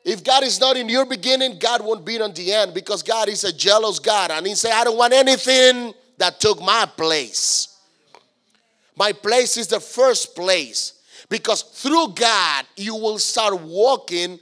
If 0.06 0.22
God 0.22 0.44
is 0.44 0.60
not 0.60 0.76
in 0.76 0.88
your 0.88 1.04
beginning, 1.04 1.58
God 1.58 1.84
won't 1.84 2.04
be 2.04 2.20
on 2.20 2.32
the 2.32 2.52
end 2.52 2.72
because 2.72 3.02
God 3.02 3.28
is 3.28 3.42
a 3.42 3.52
jealous 3.52 3.98
God. 3.98 4.30
And 4.30 4.46
He 4.46 4.54
said, 4.54 4.70
I 4.70 4.84
don't 4.84 4.96
want 4.96 5.12
anything 5.12 5.92
that 6.18 6.38
took 6.38 6.62
my 6.62 6.86
place. 6.96 7.76
My 8.96 9.10
place 9.10 9.56
is 9.56 9.66
the 9.66 9.80
first 9.80 10.36
place 10.36 11.02
because 11.28 11.62
through 11.62 12.14
God 12.14 12.66
you 12.76 12.94
will 12.94 13.18
start 13.18 13.60
walking 13.60 14.38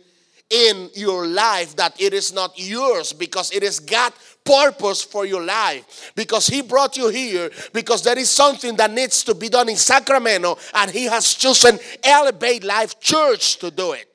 in 0.51 0.91
your 0.95 1.27
life 1.27 1.75
that 1.77 1.99
it 1.99 2.13
is 2.13 2.35
not 2.35 2.53
yours 2.57 3.15
because 3.15 3.51
it 3.51 3.63
is 3.63 3.81
God's 3.81 4.37
purpose 4.45 5.03
for 5.03 5.25
your 5.25 5.43
life 5.43 6.13
because 6.15 6.47
he 6.47 6.61
brought 6.61 6.99
you 6.99 7.09
here 7.09 7.51
because 7.73 8.05
there 8.05 8.19
is 8.19 8.29
something 8.29 8.77
that 8.77 8.91
needs 8.91 9.25
to 9.25 9.35
be 9.35 9.49
done 9.49 9.71
in 9.71 9.77
Sacramento 9.77 10.59
and 10.75 10.91
he 10.91 11.05
has 11.05 11.33
chosen 11.33 11.79
Elevate 12.05 12.63
Life 12.65 13.01
Church 13.01 13.57
to 13.61 13.71
do 13.71 13.93
it. 13.93 14.14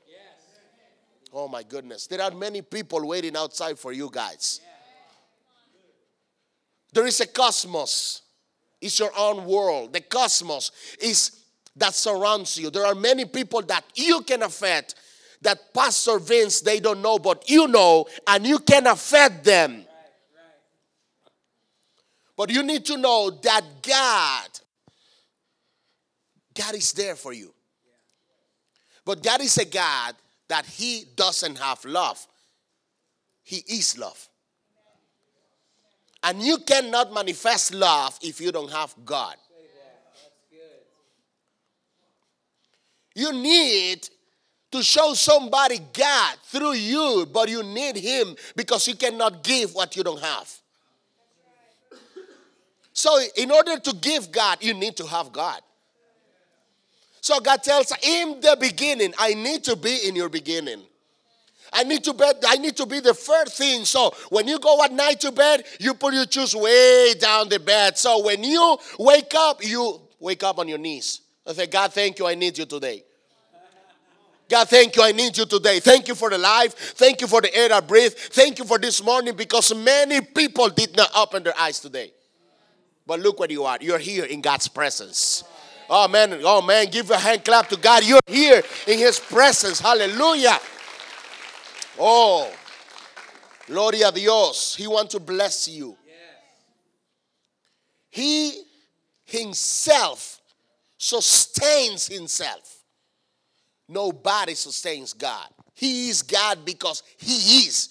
Oh 1.31 1.48
my 1.48 1.63
goodness. 1.63 2.07
There 2.07 2.21
are 2.21 2.31
many 2.31 2.62
people 2.62 3.07
waiting 3.07 3.36
outside 3.36 3.77
for 3.77 3.91
you 3.91 4.09
guys. 4.12 4.62
There 6.91 7.05
is 7.05 7.19
a 7.21 7.27
cosmos. 7.27 8.21
It's 8.81 9.00
your 9.00 9.12
own 9.15 9.45
world. 9.45 9.93
The 9.93 10.01
cosmos 10.01 10.71
is 11.00 11.43
that 11.75 11.93
surrounds 11.93 12.57
you. 12.57 12.69
There 12.69 12.86
are 12.86 12.95
many 12.95 13.25
people 13.25 13.62
that 13.63 13.83
you 13.95 14.21
can 14.21 14.41
affect 14.41 14.95
that 15.41 15.74
Pastor 15.74 16.19
Vince 16.19 16.62
they 16.62 16.79
don't 16.79 17.01
know, 17.01 17.19
but 17.19 17.50
you 17.50 17.67
know, 17.67 18.05
and 18.27 18.45
you 18.45 18.59
can 18.59 18.88
affect 18.88 19.43
them. 19.43 19.86
But 22.36 22.51
you 22.51 22.63
need 22.63 22.86
to 22.86 22.98
know 22.98 23.29
that 23.29 23.62
God, 23.81 24.50
God 26.53 26.75
is 26.75 26.91
there 26.93 27.15
for 27.15 27.33
you. 27.33 27.53
But 29.05 29.21
God 29.21 29.41
is 29.41 29.57
a 29.57 29.65
God 29.65 30.15
that 30.50 30.65
He 30.65 31.06
doesn't 31.15 31.58
have 31.58 31.84
love. 31.86 32.25
He 33.44 33.63
is 33.68 33.98
love. 33.98 34.27
And 36.22 36.41
you 36.41 36.58
cannot 36.58 37.13
manifest 37.13 37.74
love 37.74 38.20
if 38.22 38.41
you 38.41 38.51
don't 38.51 38.72
have 38.72 38.94
God. 39.06 39.36
You 43.15 43.34
need 43.34 44.08
to 44.72 44.84
show 44.84 45.13
somebody 45.13 45.79
God 45.94 46.38
through 46.44 46.74
you, 46.74 47.27
but 47.32 47.50
you 47.50 47.63
need 47.63 47.96
Him 47.96 48.36
because 48.56 48.88
you 48.88 48.96
cannot 48.96 49.44
give 49.44 49.74
what 49.74 49.96
you 49.96 50.03
don't 50.03 50.22
have. 50.22 50.53
So, 52.94 53.18
in 53.38 53.50
order 53.51 53.79
to 53.79 53.96
give 53.96 54.32
God, 54.32 54.62
you 54.62 54.74
need 54.74 54.98
to 54.98 55.08
have 55.08 55.32
God. 55.32 55.62
So, 57.21 57.39
God 57.39 57.63
tells 57.63 57.91
in 58.01 58.39
the 58.41 58.57
beginning, 58.59 59.13
I 59.17 59.33
need 59.33 59.63
to 59.65 59.75
be 59.75 60.07
in 60.07 60.15
your 60.15 60.29
beginning. 60.29 60.81
I 61.71 61.83
need 61.83 62.03
to 62.05 62.13
bed. 62.13 62.38
I 62.47 62.57
need 62.57 62.75
to 62.77 62.85
be 62.85 62.99
the 62.99 63.13
first 63.13 63.57
thing. 63.57 63.85
So 63.85 64.11
when 64.29 64.47
you 64.47 64.59
go 64.59 64.83
at 64.83 64.91
night 64.91 65.19
to 65.21 65.31
bed, 65.31 65.65
you 65.79 65.93
put 65.93 66.13
your 66.13 66.25
shoes 66.29 66.55
way 66.55 67.13
down 67.19 67.49
the 67.49 67.59
bed. 67.59 67.97
So 67.97 68.23
when 68.23 68.43
you 68.43 68.77
wake 68.97 69.33
up, 69.35 69.63
you 69.63 70.01
wake 70.19 70.43
up 70.43 70.59
on 70.59 70.67
your 70.67 70.77
knees. 70.77 71.21
I 71.45 71.53
say, 71.53 71.67
God, 71.67 71.93
thank 71.93 72.19
you. 72.19 72.27
I 72.27 72.35
need 72.35 72.57
you 72.57 72.65
today. 72.65 73.03
God, 74.49 74.67
thank 74.67 74.95
you. 74.95 75.03
I 75.03 75.11
need 75.11 75.38
you 75.38 75.45
today. 75.45 75.79
Thank 75.79 76.07
you 76.07 76.15
for 76.15 76.29
the 76.31 76.38
life. 76.38 76.73
Thank 76.73 77.21
you 77.21 77.27
for 77.27 77.39
the 77.39 77.55
air 77.55 77.71
I 77.71 77.81
breathe. 77.81 78.13
Thank 78.13 78.57
you 78.57 78.65
for 78.65 78.79
this 78.79 79.03
morning 79.03 79.35
because 79.35 79.73
many 79.75 80.21
people 80.21 80.69
did 80.69 80.95
not 80.97 81.11
open 81.15 81.43
their 81.43 81.57
eyes 81.59 81.79
today. 81.79 82.11
But 83.05 83.19
look 83.19 83.39
where 83.39 83.51
you 83.51 83.63
are. 83.65 83.77
You're 83.79 83.99
here 83.99 84.25
in 84.25 84.41
God's 84.41 84.67
presence. 84.67 85.43
Oh 85.89 86.08
man, 86.08 86.39
oh 86.43 86.62
man, 86.62 86.88
give 86.88 87.10
a 87.10 87.17
hand 87.17 87.43
clap 87.43 87.67
to 87.69 87.78
God. 87.78 88.06
You're 88.06 88.19
here 88.28 88.62
in 88.88 88.99
His 88.99 89.19
presence. 89.19 89.80
Hallelujah. 89.80 90.60
Oh, 91.97 92.52
gloria 93.65 94.10
a 94.10 94.12
Dios. 94.12 94.75
He 94.75 94.88
wants 94.88 95.13
to 95.13 95.19
bless 95.19 95.67
you. 95.67 95.97
He 98.10 98.63
himself 99.25 100.41
sustains 100.97 102.08
himself. 102.08 102.84
Nobody 103.88 104.54
sustains 104.54 105.13
God. 105.13 105.47
He 105.73 106.10
is 106.10 106.21
God 106.21 106.65
because 106.65 107.04
He 107.17 107.65
is. 107.67 107.89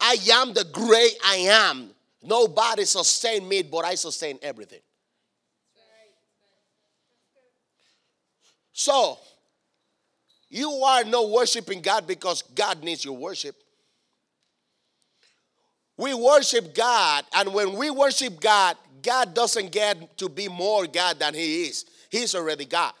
I 0.00 0.16
am 0.32 0.52
the 0.52 0.64
great 0.64 1.14
I 1.24 1.36
am. 1.36 1.90
Nobody 2.22 2.84
sustain 2.84 3.48
me, 3.48 3.62
but 3.62 3.84
I 3.84 3.94
sustain 3.94 4.38
everything. 4.42 4.80
So, 8.80 9.18
you 10.48 10.70
are 10.70 11.04
not 11.04 11.28
worshiping 11.28 11.82
God 11.82 12.06
because 12.06 12.40
God 12.40 12.82
needs 12.82 13.04
your 13.04 13.14
worship. 13.14 13.54
We 15.98 16.14
worship 16.14 16.74
God, 16.74 17.26
and 17.34 17.52
when 17.52 17.74
we 17.74 17.90
worship 17.90 18.40
God, 18.40 18.78
God 19.02 19.34
doesn't 19.34 19.70
get 19.70 20.16
to 20.16 20.30
be 20.30 20.48
more 20.48 20.86
God 20.86 21.18
than 21.18 21.34
He 21.34 21.64
is. 21.64 21.84
He's 22.08 22.34
already 22.34 22.64
God. 22.64 22.94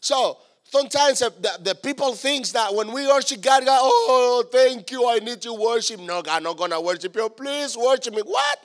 So 0.00 0.38
sometimes 0.64 1.20
the, 1.20 1.32
the 1.60 1.76
people 1.76 2.16
thinks 2.16 2.50
that 2.50 2.74
when 2.74 2.90
we 2.90 3.06
worship 3.06 3.42
God, 3.42 3.64
God, 3.64 3.78
oh, 3.80 4.44
thank 4.50 4.90
you, 4.90 5.08
I 5.08 5.20
need 5.20 5.40
to 5.42 5.52
worship. 5.52 6.00
No, 6.00 6.20
God, 6.20 6.38
I'm 6.38 6.42
not 6.42 6.56
gonna 6.56 6.80
worship 6.80 7.14
you. 7.14 7.28
Please 7.28 7.76
worship 7.76 8.12
me. 8.12 8.22
What? 8.22 8.58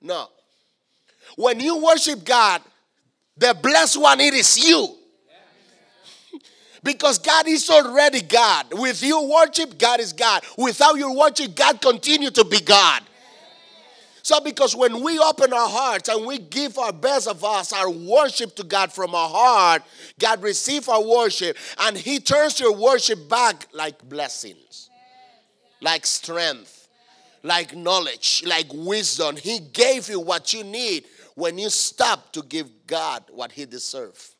No. 0.00 0.26
When 1.36 1.60
you 1.60 1.80
worship 1.80 2.24
God, 2.24 2.60
the 3.36 3.56
blessed 3.62 4.00
one, 4.00 4.18
it 4.18 4.34
is 4.34 4.68
you. 4.68 4.98
Because 6.82 7.18
God 7.18 7.46
is 7.46 7.68
already 7.70 8.22
God. 8.22 8.66
With 8.72 9.02
you 9.02 9.22
worship, 9.22 9.78
God 9.78 10.00
is 10.00 10.12
God. 10.12 10.44
Without 10.58 10.96
your 10.96 11.16
worship, 11.16 11.54
God 11.54 11.80
continue 11.80 12.30
to 12.30 12.44
be 12.44 12.60
God. 12.60 13.02
So, 14.24 14.40
because 14.40 14.76
when 14.76 15.02
we 15.02 15.18
open 15.18 15.52
our 15.52 15.68
hearts 15.68 16.08
and 16.08 16.24
we 16.24 16.38
give 16.38 16.78
our 16.78 16.92
best 16.92 17.26
of 17.26 17.44
us, 17.44 17.72
our 17.72 17.90
worship 17.90 18.54
to 18.56 18.62
God 18.62 18.92
from 18.92 19.14
our 19.16 19.28
heart, 19.28 19.82
God 20.18 20.42
receive 20.42 20.88
our 20.88 21.02
worship 21.02 21.56
and 21.80 21.96
He 21.96 22.20
turns 22.20 22.60
your 22.60 22.72
worship 22.72 23.28
back 23.28 23.66
like 23.72 24.08
blessings, 24.08 24.90
like 25.80 26.06
strength 26.06 26.82
like 27.42 27.74
knowledge, 27.76 28.42
like 28.46 28.66
wisdom. 28.72 29.36
He 29.36 29.58
gave 29.58 30.08
you 30.08 30.20
what 30.20 30.52
you 30.52 30.64
need 30.64 31.04
when 31.34 31.58
you 31.58 31.70
stop 31.70 32.32
to 32.32 32.42
give 32.42 32.68
God 32.86 33.24
what 33.30 33.52
He 33.52 33.64
deserves. 33.64 34.31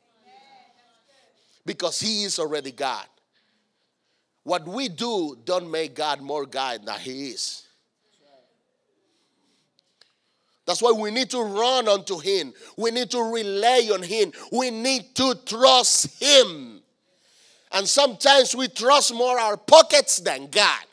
Because 1.64 2.00
He 2.00 2.24
is 2.24 2.38
already 2.38 2.72
God. 2.72 3.06
What 4.44 4.66
we 4.66 4.88
do 4.88 5.38
don't 5.44 5.70
make 5.70 5.94
God 5.94 6.20
more 6.20 6.46
God 6.46 6.84
than 6.84 6.98
He 6.98 7.30
is. 7.30 7.66
That's 10.64 10.80
why 10.80 10.92
we 10.92 11.10
need 11.10 11.30
to 11.30 11.42
run 11.42 11.88
unto 11.88 12.18
Him. 12.18 12.52
We 12.76 12.90
need 12.90 13.10
to 13.10 13.20
rely 13.20 13.90
on 13.92 14.02
Him. 14.02 14.32
We 14.52 14.70
need 14.70 15.14
to 15.16 15.34
trust 15.44 16.22
Him. 16.22 16.80
And 17.72 17.88
sometimes 17.88 18.54
we 18.54 18.68
trust 18.68 19.14
more 19.14 19.38
our 19.38 19.56
pockets 19.56 20.18
than 20.18 20.48
God. 20.48 20.84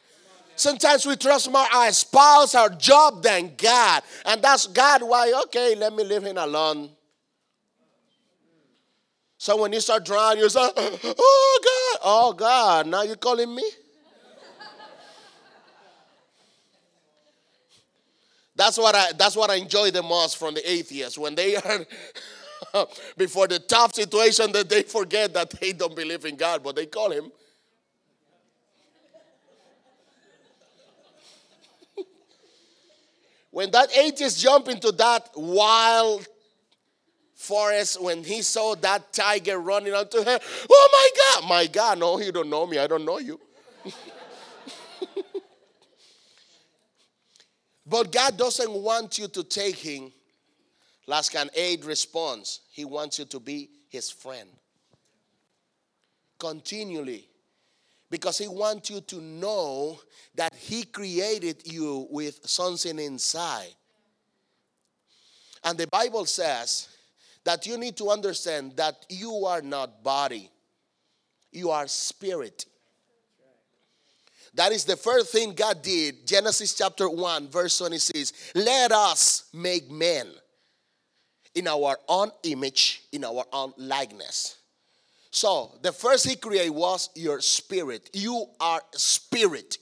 Sometimes 0.56 1.06
we 1.06 1.16
trust 1.16 1.50
more 1.52 1.66
our 1.74 1.92
spouse, 1.92 2.56
our 2.56 2.70
job 2.70 3.24
than 3.24 3.54
God. 3.56 4.04
And 4.26 4.42
that's 4.42 4.68
God 4.68 5.04
why, 5.04 5.32
okay, 5.46 5.76
let 5.76 5.94
me 5.94 6.04
leave 6.04 6.24
him 6.24 6.38
alone. 6.38 6.90
So 9.42 9.56
when 9.56 9.72
you 9.72 9.80
start 9.80 10.04
drowning, 10.04 10.44
you 10.44 10.50
say, 10.50 10.60
oh 10.60 11.60
God, 11.64 12.00
oh 12.04 12.34
God, 12.34 12.88
now 12.88 13.04
you're 13.04 13.16
calling 13.16 13.56
me? 13.56 13.64
That's 18.54 18.78
what 18.78 18.94
I 18.96 19.14
that's 19.14 19.38
what 19.38 19.50
I 19.50 19.56
enjoy 19.56 19.92
the 19.92 20.04
most 20.04 20.36
from 20.36 20.56
the 20.56 20.70
atheists 20.70 21.18
when 21.18 21.36
they 21.36 21.56
are 21.56 21.86
before 23.18 23.48
the 23.48 23.60
tough 23.60 23.96
situation 23.96 24.52
that 24.52 24.68
they 24.68 24.84
forget 24.84 25.34
that 25.34 25.52
they 25.52 25.72
don't 25.72 25.96
believe 25.96 26.26
in 26.26 26.36
God, 26.36 26.62
but 26.62 26.76
they 26.76 26.86
call 26.86 27.10
him. 27.10 27.32
When 33.52 33.72
that 33.72 33.96
atheist 33.96 34.42
jump 34.42 34.68
into 34.68 34.92
that 34.92 35.30
wild 35.34 36.28
forest, 37.50 38.02
when 38.02 38.24
he 38.24 38.42
saw 38.42 38.76
that 38.76 39.12
tiger 39.12 39.60
running 39.60 39.94
onto 39.94 40.20
him, 40.20 40.40
oh 40.72 40.90
my 40.92 41.10
God, 41.18 41.50
my 41.50 41.66
God, 41.68 42.00
no, 42.00 42.20
you 42.20 42.32
don't 42.32 42.50
know 42.50 42.68
me, 42.68 42.78
I 42.78 42.88
don't 42.88 43.04
know 43.04 43.18
you. 43.18 43.40
but 47.86 48.12
God 48.12 48.38
doesn't 48.38 48.72
want 48.72 49.18
you 49.18 49.28
to 49.28 49.44
take 49.44 49.78
him 49.78 50.12
like 51.08 51.34
an 51.36 51.50
aid 51.56 51.86
response, 51.86 52.60
He 52.70 52.86
wants 52.86 53.18
you 53.18 53.26
to 53.26 53.40
be 53.40 53.70
his 53.90 54.12
friend. 54.12 54.50
Continually 56.38 57.30
because 58.10 58.38
he 58.38 58.48
wants 58.48 58.90
you 58.90 59.02
to 59.02 59.22
know 59.22 60.00
that 60.36 60.54
he 60.56 60.84
created 60.84 61.62
you 61.66 62.08
with 62.10 62.40
something 62.44 62.98
inside. 62.98 63.74
And 65.64 65.78
the 65.78 65.88
Bible 65.88 66.26
says 66.26 66.89
that 67.50 67.66
you 67.66 67.80
need 67.80 67.98
to 67.98 68.12
understand 68.12 68.74
that 68.76 69.08
you 69.10 69.44
are 69.48 69.64
not 69.64 70.04
body, 70.04 70.52
you 71.52 71.72
are 71.72 71.88
spirit. 71.88 72.68
That 74.54 74.72
is 74.72 74.86
the 74.86 74.96
first 74.96 75.32
thing 75.32 75.54
God 75.54 75.82
did. 75.82 76.28
Genesis 76.28 76.76
chapter 76.76 77.10
1, 77.10 77.48
verse 77.48 77.76
26. 77.80 78.52
Let 78.54 78.92
us 78.92 79.46
make 79.52 79.90
men 79.90 80.28
in 81.56 81.68
our 81.68 81.98
own 82.08 82.30
image, 82.44 83.02
in 83.12 83.26
our 83.26 83.46
own 83.52 83.74
likeness. 83.78 84.60
So 85.32 85.76
the 85.82 85.92
first 85.92 86.28
he 86.28 86.36
created 86.36 86.70
was 86.70 87.10
your 87.16 87.42
spirit. 87.42 88.12
You 88.14 88.46
are 88.60 88.84
spirit. 88.92 89.80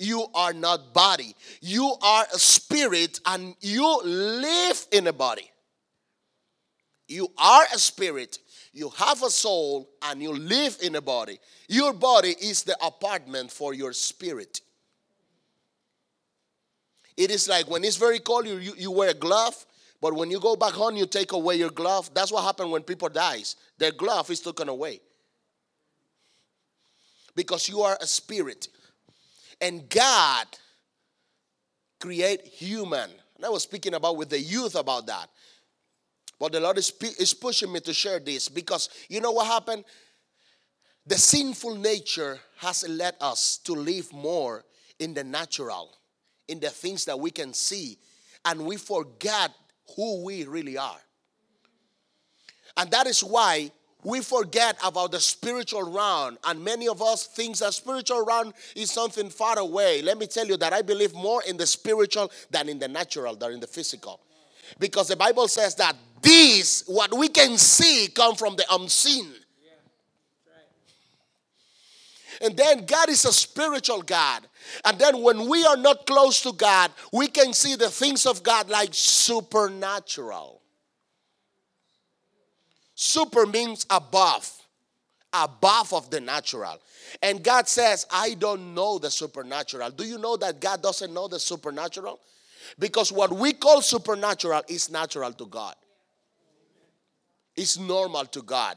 You 0.00 0.26
are 0.34 0.52
not 0.52 0.92
body. 0.92 1.36
You 1.60 1.94
are 2.02 2.26
a 2.34 2.38
spirit 2.38 3.20
and 3.26 3.54
you 3.60 4.00
live 4.02 4.86
in 4.90 5.06
a 5.06 5.12
body. 5.12 5.48
You 7.10 7.30
are 7.36 7.64
a 7.74 7.78
spirit. 7.78 8.38
You 8.72 8.88
have 8.90 9.22
a 9.22 9.30
soul 9.30 9.90
and 10.02 10.22
you 10.22 10.32
live 10.32 10.78
in 10.82 10.94
a 10.94 11.00
body. 11.00 11.38
Your 11.68 11.92
body 11.92 12.34
is 12.40 12.62
the 12.62 12.76
apartment 12.84 13.50
for 13.50 13.74
your 13.74 13.92
spirit. 13.92 14.60
It 17.16 17.30
is 17.30 17.48
like 17.48 17.68
when 17.68 17.84
it's 17.84 17.96
very 17.96 18.20
cold, 18.20 18.46
you, 18.46 18.58
you, 18.58 18.72
you 18.78 18.90
wear 18.90 19.10
a 19.10 19.14
glove 19.14 19.66
but 20.00 20.14
when 20.14 20.30
you 20.30 20.40
go 20.40 20.56
back 20.56 20.72
home, 20.72 20.96
you 20.96 21.06
take 21.06 21.32
away 21.32 21.56
your 21.56 21.70
glove. 21.70 22.10
That's 22.14 22.32
what 22.32 22.42
happened 22.42 22.70
when 22.70 22.82
people 22.82 23.08
dies. 23.08 23.56
Their 23.78 23.92
glove 23.92 24.30
is 24.30 24.40
taken 24.40 24.68
away. 24.68 25.00
Because 27.34 27.68
you 27.68 27.82
are 27.82 27.98
a 28.00 28.06
spirit. 28.06 28.68
And 29.60 29.88
God 29.88 30.46
create 32.00 32.46
human. 32.46 33.10
And 33.36 33.44
I 33.44 33.50
was 33.50 33.62
speaking 33.62 33.94
about 33.94 34.16
with 34.16 34.30
the 34.30 34.40
youth 34.40 34.74
about 34.74 35.06
that. 35.06 35.28
But 36.40 36.52
the 36.52 36.60
Lord 36.60 36.78
is, 36.78 36.90
is 37.18 37.34
pushing 37.34 37.70
me 37.70 37.80
to 37.80 37.92
share 37.92 38.18
this 38.18 38.48
because 38.48 38.88
you 39.10 39.20
know 39.20 39.30
what 39.30 39.46
happened? 39.46 39.84
The 41.06 41.16
sinful 41.16 41.76
nature 41.76 42.40
has 42.58 42.88
led 42.88 43.14
us 43.20 43.58
to 43.64 43.74
live 43.74 44.10
more 44.12 44.64
in 44.98 45.12
the 45.12 45.22
natural, 45.22 45.96
in 46.48 46.58
the 46.58 46.70
things 46.70 47.04
that 47.04 47.20
we 47.20 47.30
can 47.30 47.52
see, 47.52 47.98
and 48.46 48.62
we 48.64 48.78
forget 48.78 49.50
who 49.96 50.24
we 50.24 50.44
really 50.44 50.78
are. 50.78 51.00
And 52.76 52.90
that 52.90 53.06
is 53.06 53.22
why 53.22 53.70
we 54.02 54.22
forget 54.22 54.78
about 54.82 55.12
the 55.12 55.20
spiritual 55.20 55.92
realm 55.92 56.38
and 56.44 56.64
many 56.64 56.88
of 56.88 57.02
us 57.02 57.26
think 57.26 57.58
that 57.58 57.74
spiritual 57.74 58.24
realm 58.24 58.54
is 58.74 58.90
something 58.90 59.28
far 59.28 59.58
away 59.58 60.00
let 60.00 60.16
me 60.16 60.26
tell 60.26 60.46
you 60.46 60.56
that 60.56 60.72
i 60.72 60.80
believe 60.80 61.12
more 61.12 61.42
in 61.46 61.58
the 61.58 61.66
spiritual 61.66 62.30
than 62.50 62.70
in 62.70 62.78
the 62.78 62.88
natural 62.88 63.36
than 63.36 63.52
in 63.52 63.60
the 63.60 63.66
physical 63.66 64.18
because 64.78 65.08
the 65.08 65.16
bible 65.16 65.46
says 65.48 65.74
that 65.74 65.94
these 66.22 66.84
what 66.86 67.16
we 67.16 67.28
can 67.28 67.56
see 67.56 68.08
come 68.14 68.34
from 68.34 68.56
the 68.56 68.64
unseen 68.70 69.32
and 72.40 72.56
then 72.56 72.86
God 72.86 73.10
is 73.10 73.24
a 73.24 73.32
spiritual 73.32 74.02
God. 74.02 74.46
And 74.84 74.98
then 74.98 75.22
when 75.22 75.48
we 75.48 75.64
are 75.66 75.76
not 75.76 76.06
close 76.06 76.42
to 76.42 76.52
God, 76.52 76.90
we 77.12 77.26
can 77.26 77.52
see 77.52 77.76
the 77.76 77.90
things 77.90 78.24
of 78.24 78.42
God 78.42 78.70
like 78.70 78.90
supernatural. 78.92 80.62
Super 82.94 83.46
means 83.46 83.84
above, 83.90 84.50
above 85.32 85.92
of 85.92 86.10
the 86.10 86.20
natural. 86.20 86.80
And 87.22 87.42
God 87.42 87.68
says, 87.68 88.06
I 88.10 88.34
don't 88.34 88.74
know 88.74 88.98
the 88.98 89.10
supernatural. 89.10 89.90
Do 89.90 90.04
you 90.04 90.18
know 90.18 90.36
that 90.38 90.60
God 90.60 90.82
doesn't 90.82 91.12
know 91.12 91.28
the 91.28 91.38
supernatural? 91.38 92.20
Because 92.78 93.12
what 93.12 93.32
we 93.32 93.52
call 93.52 93.82
supernatural 93.82 94.62
is 94.68 94.90
natural 94.90 95.32
to 95.32 95.46
God, 95.46 95.74
it's 97.60 97.78
normal 97.78 98.24
to 98.24 98.42
God. 98.42 98.76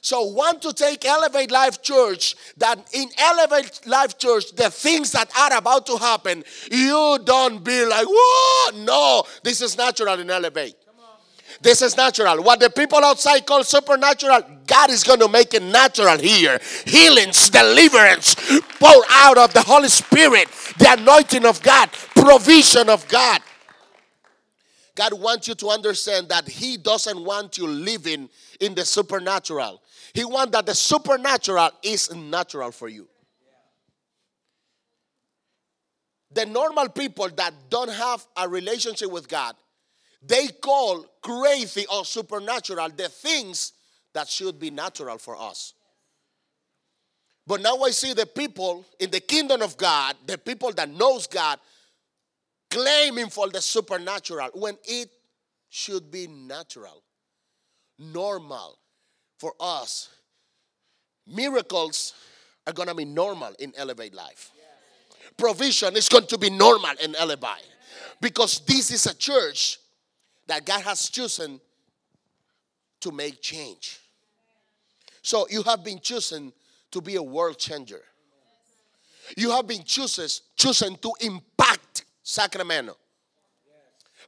So 0.00 0.22
want 0.22 0.60
to 0.62 0.72
take 0.74 1.04
Elevate 1.06 1.50
Life 1.50 1.80
Church 1.80 2.34
that 2.58 2.78
in 2.92 3.08
Elevate 3.16 3.86
Life 3.86 4.18
Church, 4.18 4.54
the 4.54 4.68
things 4.68 5.12
that 5.12 5.30
are 5.34 5.56
about 5.56 5.86
to 5.86 5.96
happen, 5.96 6.44
you 6.70 7.18
don't 7.24 7.64
be 7.64 7.86
like, 7.86 8.06
whoa, 8.06 8.84
no, 8.84 9.24
this 9.42 9.62
is 9.62 9.78
natural 9.78 10.18
in 10.20 10.28
Elevate. 10.28 10.74
This 11.62 11.80
is 11.80 11.96
natural. 11.96 12.42
What 12.42 12.60
the 12.60 12.68
people 12.68 12.98
outside 12.98 13.46
call 13.46 13.64
supernatural, 13.64 14.40
God 14.66 14.90
is 14.90 15.04
going 15.04 15.20
to 15.20 15.28
make 15.28 15.54
it 15.54 15.62
natural 15.62 16.18
here. 16.18 16.58
Healings, 16.84 17.48
deliverance, 17.48 18.34
pour 18.78 19.02
out 19.08 19.38
of 19.38 19.54
the 19.54 19.62
Holy 19.62 19.88
Spirit, 19.88 20.48
the 20.78 20.92
anointing 20.98 21.46
of 21.46 21.62
God, 21.62 21.90
provision 22.14 22.90
of 22.90 23.08
God. 23.08 23.40
God 24.94 25.12
wants 25.14 25.48
you 25.48 25.54
to 25.56 25.68
understand 25.70 26.28
that 26.28 26.48
He 26.48 26.76
doesn't 26.76 27.24
want 27.24 27.58
you 27.58 27.66
living 27.66 28.28
in 28.60 28.74
the 28.74 28.84
supernatural. 28.84 29.82
He 30.12 30.24
wants 30.24 30.52
that 30.52 30.66
the 30.66 30.74
supernatural 30.74 31.70
is 31.82 32.14
natural 32.14 32.70
for 32.70 32.88
you. 32.88 33.08
The 36.32 36.46
normal 36.46 36.88
people 36.88 37.28
that 37.36 37.54
don't 37.70 37.90
have 37.90 38.24
a 38.36 38.48
relationship 38.48 39.10
with 39.10 39.28
God, 39.28 39.54
they 40.22 40.48
call 40.48 41.06
crazy 41.22 41.86
or 41.92 42.04
supernatural 42.04 42.88
the 42.90 43.08
things 43.08 43.72
that 44.14 44.28
should 44.28 44.58
be 44.58 44.70
natural 44.70 45.18
for 45.18 45.36
us. 45.36 45.74
But 47.46 47.60
now 47.60 47.76
I 47.82 47.90
see 47.90 48.14
the 48.14 48.26
people 48.26 48.86
in 48.98 49.10
the 49.10 49.20
kingdom 49.20 49.60
of 49.60 49.76
God, 49.76 50.16
the 50.26 50.38
people 50.38 50.72
that 50.72 50.88
knows 50.88 51.26
God, 51.26 51.58
claiming 52.74 53.28
for 53.28 53.48
the 53.48 53.60
supernatural 53.60 54.50
when 54.54 54.76
it 54.84 55.08
should 55.70 56.10
be 56.10 56.26
natural, 56.26 57.04
normal, 57.98 58.78
for 59.38 59.52
us, 59.60 60.08
miracles 61.24 62.14
are 62.66 62.72
going 62.72 62.88
to 62.88 62.94
be 62.94 63.04
normal 63.04 63.54
in 63.60 63.72
Elevate 63.76 64.12
Life. 64.12 64.50
Provision 65.36 65.96
is 65.96 66.08
going 66.08 66.26
to 66.26 66.38
be 66.38 66.50
normal 66.50 66.90
in 67.02 67.14
Elevate 67.14 67.68
because 68.20 68.60
this 68.66 68.90
is 68.90 69.06
a 69.06 69.14
church 69.14 69.78
that 70.48 70.66
God 70.66 70.82
has 70.82 71.08
chosen 71.08 71.60
to 73.00 73.12
make 73.12 73.40
change. 73.40 74.00
So 75.22 75.46
you 75.48 75.62
have 75.62 75.84
been 75.84 76.00
chosen 76.00 76.52
to 76.90 77.00
be 77.00 77.14
a 77.16 77.22
world 77.22 77.58
changer. 77.58 78.02
You 79.36 79.52
have 79.52 79.66
been 79.66 79.84
chosen, 79.84 80.28
chosen 80.56 80.96
to 80.96 81.12
impact 81.20 81.83
Sacramento. 82.24 82.96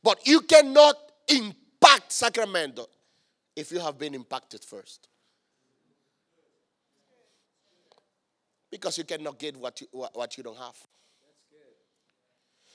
But 0.03 0.25
you 0.27 0.43
cannot 0.43 0.97
impact 1.29 2.13
Sacramento 2.13 2.87
if 3.57 3.73
you 3.73 3.81
have 3.81 3.99
been 3.99 4.15
impacted 4.15 4.63
first. 4.63 5.09
Because 8.71 8.99
you 8.99 9.05
cannot 9.05 9.39
get 9.39 9.57
what 9.57 9.81
you, 9.81 9.87
what 9.91 10.37
you 10.37 10.45
don't 10.45 10.59
have. 10.59 10.77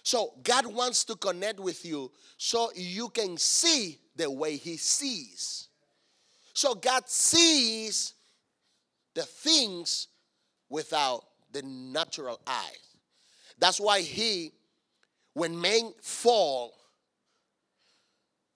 So 0.04 0.34
God 0.42 0.66
wants 0.66 1.04
to 1.06 1.16
connect 1.16 1.60
with 1.60 1.86
you 1.86 2.12
so 2.38 2.72
you 2.76 3.10
can 3.10 3.38
see 3.38 4.00
the 4.16 4.30
way 4.30 4.58
He 4.58 4.76
sees. 4.78 5.68
So 6.54 6.74
God 6.74 7.08
sees 7.08 8.16
the 9.14 9.22
things 9.22 10.08
without 10.70 11.26
the 11.52 11.62
natural 11.62 12.40
eye. 12.48 12.76
That's 13.60 13.80
why 13.80 14.02
He, 14.02 14.54
when 15.34 15.60
men 15.60 15.94
fall, 16.02 16.74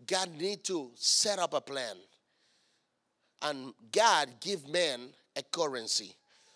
God 0.06 0.30
need 0.38 0.64
to 0.66 0.92
set 0.96 1.40
up 1.40 1.54
a 1.54 1.62
plan 1.62 1.96
and 3.42 3.74
God 3.92 4.30
give 4.42 4.68
men 4.68 5.10
a 5.36 5.44
currency. 5.44 6.16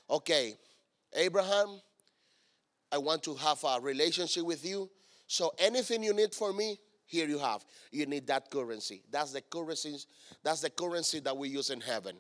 Okay, 0.10 0.56
Abraham, 1.16 1.80
I 2.92 2.98
want 2.98 3.24
to 3.24 3.36
have 3.36 3.64
a 3.64 3.80
relationship 3.80 4.44
with 4.44 4.66
you. 4.66 4.90
So 5.28 5.54
anything 5.60 6.04
you 6.04 6.14
need 6.14 6.34
for 6.34 6.52
me, 6.52 6.80
here 7.06 7.28
you 7.28 7.40
have. 7.40 7.64
You 7.92 8.06
need 8.06 8.28
that 8.28 8.50
currency. 8.50 9.04
That's 9.12 9.32
the 9.32 9.42
currency. 9.42 9.98
That's 10.44 10.62
the 10.62 10.70
currency 10.70 11.20
that 11.22 11.36
we 11.36 11.50
use 11.50 11.70
in 11.70 11.82
heaven, 11.82 12.16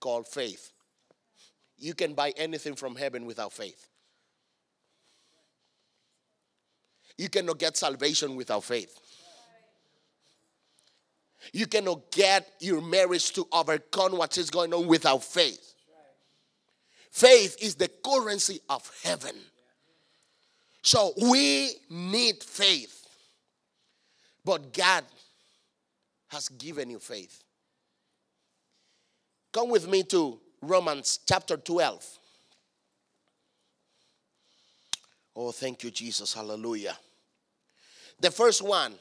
called 0.00 0.26
faith. 0.26 0.72
You 1.78 1.94
can 1.94 2.14
buy 2.14 2.32
anything 2.36 2.74
from 2.74 2.96
heaven 2.96 3.24
without 3.24 3.52
faith. 3.52 3.89
You 7.20 7.28
cannot 7.28 7.58
get 7.58 7.76
salvation 7.76 8.34
without 8.34 8.64
faith. 8.64 8.98
You 11.52 11.66
cannot 11.66 12.10
get 12.10 12.48
your 12.60 12.80
marriage 12.80 13.32
to 13.32 13.46
overcome 13.52 14.16
what 14.16 14.38
is 14.38 14.48
going 14.48 14.72
on 14.72 14.86
without 14.86 15.22
faith. 15.22 15.74
Faith 17.10 17.58
is 17.60 17.74
the 17.74 17.88
currency 17.88 18.62
of 18.70 18.90
heaven. 19.02 19.34
So 20.80 21.12
we 21.20 21.72
need 21.90 22.42
faith. 22.42 23.06
But 24.42 24.72
God 24.72 25.04
has 26.28 26.48
given 26.48 26.88
you 26.88 27.00
faith. 27.00 27.44
Come 29.52 29.68
with 29.68 29.86
me 29.86 30.04
to 30.04 30.40
Romans 30.62 31.20
chapter 31.28 31.58
12. 31.58 32.18
Oh, 35.36 35.52
thank 35.52 35.84
you, 35.84 35.90
Jesus. 35.90 36.32
Hallelujah. 36.32 36.96
The 38.20 38.30
first 38.30 38.62
one 38.62 38.94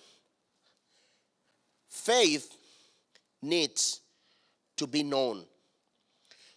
faith 1.89 2.55
needs 3.41 3.99
to 4.77 4.87
be 4.87 5.03
known. 5.03 5.43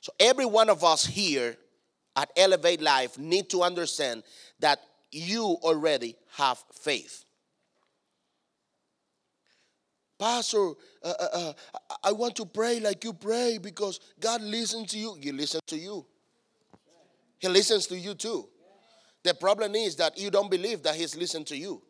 So 0.00 0.12
every 0.18 0.46
one 0.46 0.68
of 0.68 0.84
us 0.84 1.04
here 1.04 1.56
at 2.16 2.30
Elevate 2.36 2.80
Life 2.80 3.18
need 3.18 3.50
to 3.50 3.62
understand 3.62 4.22
that 4.60 4.80
you 5.10 5.58
already 5.62 6.16
have 6.36 6.62
faith. 6.72 7.24
Pastor, 10.18 10.70
uh, 11.02 11.14
uh, 11.18 11.28
uh, 11.32 11.52
I 12.04 12.12
want 12.12 12.36
to 12.36 12.46
pray 12.46 12.78
like 12.78 13.02
you 13.02 13.12
pray 13.12 13.58
because 13.60 13.98
God 14.20 14.40
listens 14.40 14.92
to 14.92 14.98
you. 14.98 15.16
He 15.20 15.32
listens 15.32 15.62
to 15.66 15.76
you. 15.76 16.06
He 17.38 17.48
listens 17.48 17.88
to 17.88 17.98
you 17.98 18.14
too. 18.14 18.48
The 19.24 19.34
problem 19.34 19.74
is 19.74 19.96
that 19.96 20.18
you 20.18 20.30
don't 20.30 20.50
believe 20.50 20.82
that 20.84 20.94
He's 20.94 21.16
listened 21.16 21.48
to 21.48 21.56
you. 21.56 21.82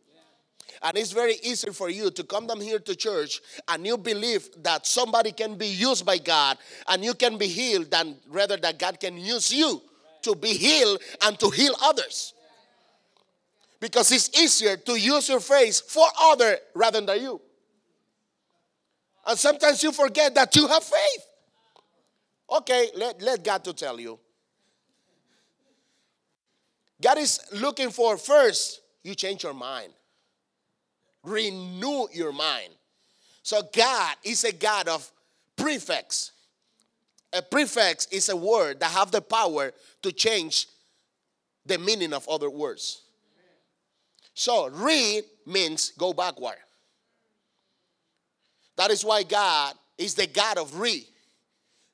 And 0.83 0.97
it's 0.97 1.13
very 1.13 1.37
easy 1.43 1.71
for 1.71 1.89
you 1.91 2.11
to 2.11 2.25
come 2.25 2.47
down 2.49 2.61
here 2.61 2.81
to 2.81 2.97
church 2.97 3.41
and 3.69 3.87
you 3.87 3.97
believe 3.97 4.49
that 4.63 4.85
somebody 4.85 5.31
can 5.31 5.55
be 5.55 5.69
used 5.69 6.05
by 6.05 6.19
God 6.19 6.59
and 6.89 7.05
you 7.05 7.15
can 7.15 7.39
be 7.39 7.47
healed 7.47 7.91
than 7.91 8.17
rather 8.29 8.57
that 8.57 8.79
God 8.79 8.99
can 8.99 9.17
use 9.17 9.53
you 9.53 9.81
to 10.23 10.35
be 10.35 10.49
healed 10.55 11.01
and 11.23 11.39
to 11.39 11.51
heal 11.51 11.75
others. 11.83 12.35
Because 13.79 14.11
it's 14.11 14.37
easier 14.41 14.77
to 14.77 14.99
use 14.99 15.29
your 15.29 15.41
face 15.41 15.81
for 15.81 16.07
other 16.21 16.59
rather 16.75 17.01
than 17.01 17.21
you. 17.21 17.41
And 19.27 19.39
sometimes 19.39 19.83
you 19.85 19.93
forget 19.93 20.35
that 20.35 20.55
you 20.57 20.67
have 20.67 20.83
faith. 20.83 21.27
Okay, 22.51 22.91
let, 22.97 23.23
let 23.23 23.45
God 23.45 23.63
to 23.65 23.73
tell 23.73 24.01
you. 24.01 24.19
God 27.01 27.19
is 27.19 27.41
looking 27.53 27.91
for 27.91 28.17
first, 28.17 28.81
you 29.05 29.15
change 29.15 29.45
your 29.45 29.55
mind 29.55 29.93
renew 31.25 32.07
your 32.13 32.33
mind. 32.33 32.71
So 33.43 33.63
God 33.75 34.17
is 34.25 34.45
a 34.45 34.53
God 34.53 34.89
of 34.89 35.11
prefix. 35.57 36.33
A 37.33 37.43
prefix 37.43 38.07
is 38.07 38.29
a 38.29 38.37
word 38.37 38.81
that 38.81 38.91
have 38.91 39.11
the 39.11 39.23
power 39.23 39.73
to 40.03 40.13
change 40.13 40.67
the 41.65 41.79
meaning 41.79 42.13
of 42.13 42.29
other 42.29 42.51
words. 42.51 43.03
So 44.35 44.69
re 44.69 45.23
means 45.47 45.93
go 45.99 46.13
backward. 46.13 46.57
That 48.77 48.91
is 48.91 49.05
why 49.05 49.23
God 49.23 49.75
is 49.99 50.15
the 50.15 50.27
God 50.27 50.59
of 50.59 50.79
re. 50.79 51.07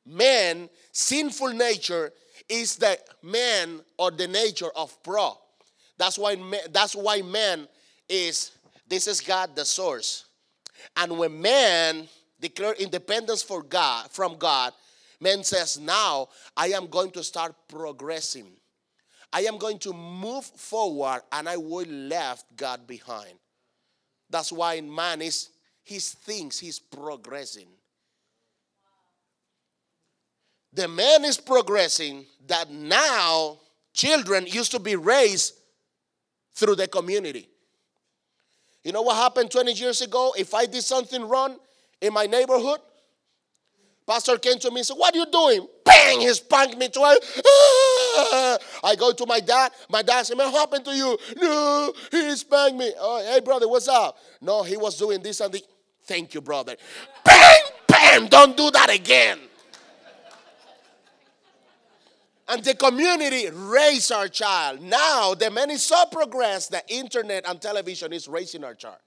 Man, 0.06 0.70
sinful 0.92 1.48
nature 1.48 2.12
is 2.48 2.76
the 2.76 2.98
man 3.22 3.80
or 3.98 4.10
the 4.10 4.26
nature 4.26 4.70
of 4.74 5.00
pro. 5.02 5.36
That's 5.98 6.18
why 6.18 6.36
that's 6.70 6.94
why 6.94 7.22
man 7.22 7.68
is 8.08 8.52
this 8.88 9.06
is 9.06 9.20
God 9.20 9.54
the 9.54 9.64
source. 9.64 10.24
And 10.96 11.18
when 11.18 11.40
man 11.40 12.08
declare 12.40 12.72
independence 12.74 13.42
for 13.42 13.62
God 13.62 14.10
from 14.10 14.36
God, 14.36 14.72
man 15.20 15.44
says, 15.44 15.78
Now 15.78 16.28
I 16.56 16.68
am 16.68 16.86
going 16.86 17.10
to 17.12 17.22
start 17.22 17.54
progressing. 17.68 18.48
I 19.32 19.42
am 19.42 19.58
going 19.58 19.78
to 19.80 19.92
move 19.92 20.44
forward 20.44 21.22
and 21.32 21.48
I 21.48 21.56
will 21.56 21.86
left 21.86 22.56
God 22.56 22.86
behind. 22.86 23.34
That's 24.30 24.50
why 24.50 24.80
man 24.80 25.22
is 25.22 25.50
he 25.84 25.98
thinks 25.98 26.58
he's 26.58 26.78
progressing. 26.78 27.68
The 30.72 30.86
man 30.86 31.24
is 31.24 31.38
progressing 31.38 32.26
that 32.46 32.70
now 32.70 33.58
children 33.94 34.46
used 34.46 34.70
to 34.72 34.78
be 34.78 34.96
raised 34.96 35.54
through 36.54 36.76
the 36.76 36.88
community. 36.88 37.48
You 38.84 38.92
know 38.92 39.02
what 39.02 39.16
happened 39.16 39.50
20 39.50 39.72
years 39.72 40.00
ago? 40.00 40.34
If 40.38 40.54
I 40.54 40.66
did 40.66 40.82
something 40.82 41.28
wrong 41.28 41.56
in 42.00 42.12
my 42.12 42.26
neighborhood, 42.26 42.80
Pastor 44.06 44.38
came 44.38 44.58
to 44.60 44.70
me 44.70 44.78
and 44.78 44.86
said, 44.86 44.94
What 44.94 45.14
are 45.14 45.18
you 45.18 45.26
doing? 45.30 45.68
Bang! 45.84 46.20
He 46.20 46.32
spanked 46.32 46.78
me 46.78 46.88
twice. 46.88 47.18
Ah! 47.46 48.58
I 48.84 48.96
go 48.96 49.12
to 49.12 49.26
my 49.26 49.38
dad. 49.40 49.70
My 49.90 50.00
dad 50.00 50.24
said, 50.24 50.38
What 50.38 50.52
happened 50.52 50.86
to 50.86 50.92
you? 50.92 51.18
No, 51.36 51.92
he 52.10 52.34
spanked 52.36 52.78
me. 52.78 52.90
Oh, 52.98 53.22
hey, 53.30 53.40
brother, 53.40 53.68
what's 53.68 53.86
up? 53.86 54.16
No, 54.40 54.62
he 54.62 54.78
was 54.78 54.96
doing 54.96 55.22
this 55.22 55.40
and 55.40 55.52
the. 55.52 55.62
Thank 56.04 56.32
you, 56.32 56.40
brother. 56.40 56.76
Bang! 57.22 57.60
Bang! 57.86 58.26
Don't 58.28 58.56
do 58.56 58.70
that 58.70 58.88
again. 58.88 59.40
And 62.48 62.64
the 62.64 62.74
community 62.74 63.50
raise 63.50 64.10
our 64.10 64.28
child. 64.28 64.80
Now 64.80 65.34
the 65.34 65.50
man 65.50 65.70
is 65.70 65.82
so 65.82 66.06
progressed 66.06 66.70
that 66.70 66.90
internet 66.90 67.46
and 67.46 67.60
television 67.60 68.12
is 68.12 68.26
raising 68.26 68.64
our 68.64 68.74
child. 68.74 68.98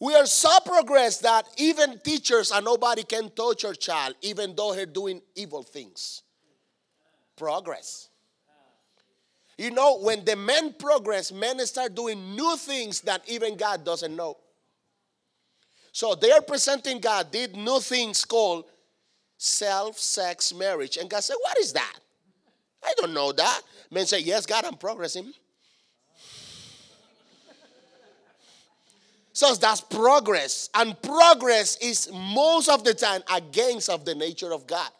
We 0.00 0.14
are 0.14 0.26
so 0.26 0.50
progressed 0.64 1.22
that 1.22 1.46
even 1.58 1.98
teachers 1.98 2.50
and 2.52 2.64
nobody 2.64 3.02
can 3.02 3.30
touch 3.30 3.64
your 3.64 3.74
child, 3.74 4.14
even 4.22 4.54
though 4.56 4.74
they're 4.74 4.86
doing 4.86 5.20
evil 5.34 5.62
things. 5.62 6.22
Progress. 7.36 8.08
You 9.58 9.70
know, 9.70 9.98
when 9.98 10.24
the 10.24 10.36
men 10.36 10.72
progress, 10.78 11.30
men 11.30 11.64
start 11.66 11.94
doing 11.94 12.34
new 12.34 12.56
things 12.56 13.02
that 13.02 13.28
even 13.28 13.58
God 13.58 13.84
doesn't 13.84 14.16
know. 14.16 14.38
So 15.92 16.14
they 16.14 16.30
are 16.30 16.40
presenting 16.40 16.98
God 16.98 17.30
did 17.30 17.54
new 17.54 17.78
things 17.80 18.24
called 18.24 18.64
self 19.40 19.98
sex 19.98 20.52
marriage. 20.52 20.98
And 20.98 21.08
God 21.08 21.24
said, 21.24 21.36
What 21.40 21.58
is 21.58 21.72
that? 21.72 21.96
I 22.84 22.92
don't 22.98 23.14
know 23.14 23.32
that. 23.32 23.62
Men 23.90 24.06
say, 24.06 24.20
Yes, 24.20 24.46
God, 24.46 24.64
I'm 24.64 24.76
progressing. 24.76 25.32
So 29.32 29.54
that's 29.54 29.80
progress. 29.80 30.68
And 30.74 31.00
progress 31.00 31.78
is 31.78 32.10
most 32.12 32.68
of 32.68 32.84
the 32.84 32.92
time 32.92 33.22
against 33.32 33.88
of 33.88 34.04
the 34.04 34.14
nature 34.14 34.52
of 34.52 34.66
God. 34.66 34.90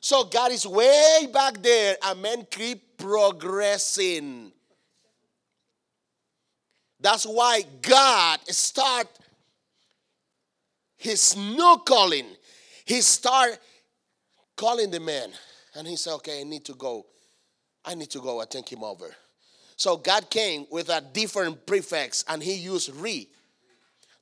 So 0.00 0.24
God 0.24 0.50
is 0.50 0.66
way 0.66 1.28
back 1.32 1.62
there 1.62 1.96
and 2.02 2.20
men 2.20 2.46
keep 2.50 2.98
progressing. 2.98 4.50
That's 6.98 7.24
why 7.24 7.62
God 7.80 8.40
start 8.48 9.06
his 10.96 11.36
new 11.36 11.80
calling 11.86 12.26
he 12.84 13.00
started 13.00 13.58
calling 14.56 14.90
the 14.90 15.00
man 15.00 15.30
and 15.74 15.86
he 15.86 15.96
said, 15.96 16.14
Okay, 16.14 16.40
I 16.40 16.44
need 16.44 16.64
to 16.66 16.74
go. 16.74 17.06
I 17.84 17.94
need 17.94 18.10
to 18.10 18.20
go. 18.20 18.40
I 18.40 18.44
take 18.44 18.70
him 18.70 18.84
over. 18.84 19.14
So 19.76 19.96
God 19.96 20.30
came 20.30 20.66
with 20.70 20.88
a 20.88 21.00
different 21.00 21.66
prefix 21.66 22.24
and 22.28 22.42
he 22.42 22.54
used 22.54 22.94
re. 22.94 23.28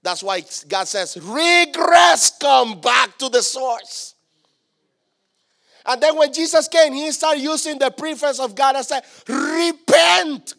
That's 0.02 0.22
why 0.22 0.42
God 0.68 0.88
says, 0.88 1.16
regress, 1.16 2.36
come 2.38 2.80
back 2.80 3.16
to 3.18 3.28
the 3.28 3.42
source. 3.42 4.14
And 5.86 6.02
then 6.02 6.16
when 6.16 6.32
Jesus 6.32 6.68
came, 6.68 6.92
he 6.92 7.10
started 7.12 7.40
using 7.40 7.78
the 7.78 7.90
prefix 7.90 8.40
of 8.40 8.54
God 8.54 8.76
and 8.76 8.84
said, 8.84 9.02
repent. 9.28 10.54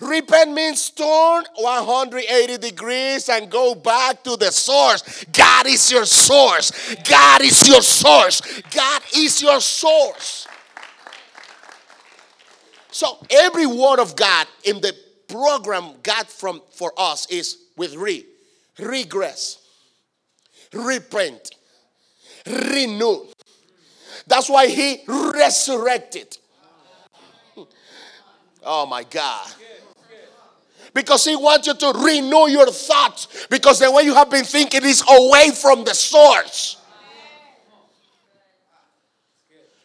Repent 0.00 0.52
means 0.52 0.90
turn 0.90 1.44
180 1.54 2.58
degrees 2.58 3.30
and 3.30 3.50
go 3.50 3.74
back 3.74 4.22
to 4.24 4.36
the 4.36 4.50
source. 4.50 5.24
God 5.32 5.66
is 5.66 5.90
your 5.90 6.04
source. 6.04 6.94
God 7.08 7.40
is 7.40 7.66
your 7.66 7.80
source. 7.80 8.42
God 8.74 9.02
is 9.16 9.40
your 9.40 9.60
source. 9.60 10.46
So 12.90 13.18
every 13.30 13.66
word 13.66 13.98
of 13.98 14.16
God 14.16 14.46
in 14.64 14.82
the 14.82 14.94
program 15.28 15.92
God 16.02 16.26
from 16.26 16.60
for 16.72 16.92
us 16.98 17.26
is 17.30 17.58
with 17.76 17.94
re, 17.94 18.26
regress, 18.78 19.58
repent, 20.74 21.50
renew. 22.46 23.26
That's 24.26 24.50
why 24.50 24.66
he 24.66 25.02
resurrected. 25.06 26.36
Oh 28.62 28.84
my 28.84 29.04
God 29.04 29.46
because 30.96 31.26
He 31.26 31.36
wants 31.36 31.66
you 31.66 31.74
to 31.74 31.92
renew 31.94 32.48
your 32.48 32.68
thoughts 32.68 33.46
because 33.50 33.80
the 33.80 33.92
way 33.92 34.04
you 34.04 34.14
have 34.14 34.30
been 34.30 34.46
thinking 34.46 34.82
is 34.82 35.04
away 35.06 35.50
from 35.50 35.84
the 35.84 35.92
source. 35.92 36.78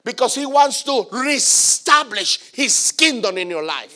Because 0.05 0.35
He 0.35 0.45
wants 0.45 0.83
to 0.83 1.05
reestablish 1.11 2.53
His 2.53 2.93
kingdom 2.93 3.37
in 3.37 3.49
your 3.49 3.61
life. 3.61 3.93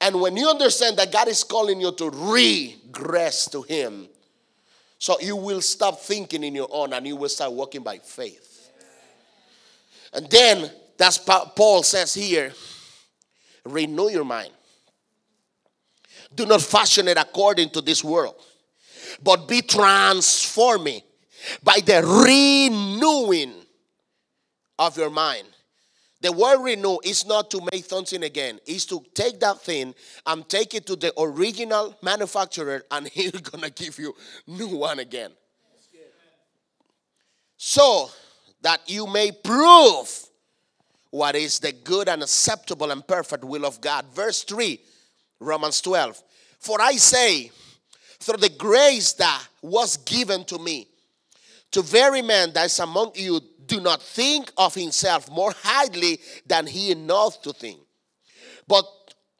And 0.00 0.20
when 0.20 0.36
you 0.36 0.48
understand 0.48 0.96
that 0.98 1.10
God 1.10 1.26
is 1.26 1.42
calling 1.42 1.80
you 1.80 1.90
to 1.90 2.10
regress 2.10 3.50
to 3.50 3.62
Him, 3.62 4.06
so 5.00 5.18
you 5.20 5.34
will 5.34 5.62
stop 5.62 5.98
thinking 5.98 6.44
in 6.44 6.54
your 6.54 6.68
own 6.70 6.92
and 6.92 7.04
you 7.08 7.16
will 7.16 7.28
start 7.28 7.50
walking 7.50 7.82
by 7.82 7.98
faith. 7.98 8.70
And 10.12 10.30
then 10.30 10.70
that's 10.96 11.18
Paul 11.18 11.82
says 11.82 12.14
here 12.14 12.52
renew 13.64 14.10
your 14.10 14.24
mind. 14.24 14.50
Do 16.34 16.46
not 16.46 16.62
fashion 16.62 17.08
it 17.08 17.16
according 17.18 17.70
to 17.70 17.80
this 17.80 18.02
world, 18.02 18.34
but 19.22 19.46
be 19.46 19.62
transforming 19.62 21.00
by 21.62 21.80
the 21.84 22.02
renewing 22.02 23.54
of 24.78 24.96
your 24.96 25.10
mind. 25.10 25.46
The 26.20 26.32
word 26.32 26.62
renew 26.62 26.98
is 27.04 27.26
not 27.26 27.50
to 27.50 27.60
make 27.70 27.84
something 27.84 28.22
again, 28.22 28.58
it's 28.66 28.86
to 28.86 29.04
take 29.14 29.40
that 29.40 29.60
thing 29.60 29.94
and 30.24 30.48
take 30.48 30.74
it 30.74 30.86
to 30.86 30.96
the 30.96 31.12
original 31.20 31.94
manufacturer, 32.02 32.82
and 32.90 33.06
he's 33.12 33.32
gonna 33.32 33.70
give 33.70 33.98
you 33.98 34.14
new 34.46 34.68
one 34.68 35.00
again. 35.00 35.32
So 37.56 38.10
that 38.62 38.88
you 38.88 39.06
may 39.06 39.32
prove 39.32 40.28
what 41.14 41.36
is 41.36 41.60
the 41.60 41.70
good 41.70 42.08
and 42.08 42.24
acceptable 42.24 42.90
and 42.90 43.06
perfect 43.06 43.44
will 43.44 43.64
of 43.64 43.80
God. 43.80 44.04
Verse 44.12 44.42
3, 44.42 44.80
Romans 45.38 45.80
12. 45.80 46.20
For 46.58 46.82
I 46.82 46.96
say, 46.96 47.52
through 48.18 48.38
the 48.38 48.48
grace 48.48 49.12
that 49.12 49.46
was 49.62 49.96
given 49.98 50.42
to 50.46 50.58
me, 50.58 50.88
to 51.70 51.82
very 51.82 52.20
man 52.20 52.52
that 52.54 52.66
is 52.66 52.80
among 52.80 53.12
you, 53.14 53.40
do 53.64 53.80
not 53.80 54.02
think 54.02 54.50
of 54.56 54.74
himself 54.74 55.30
more 55.30 55.54
highly 55.62 56.18
than 56.48 56.66
he 56.66 56.92
knows 56.96 57.36
to 57.38 57.52
think, 57.52 57.78
but 58.66 58.84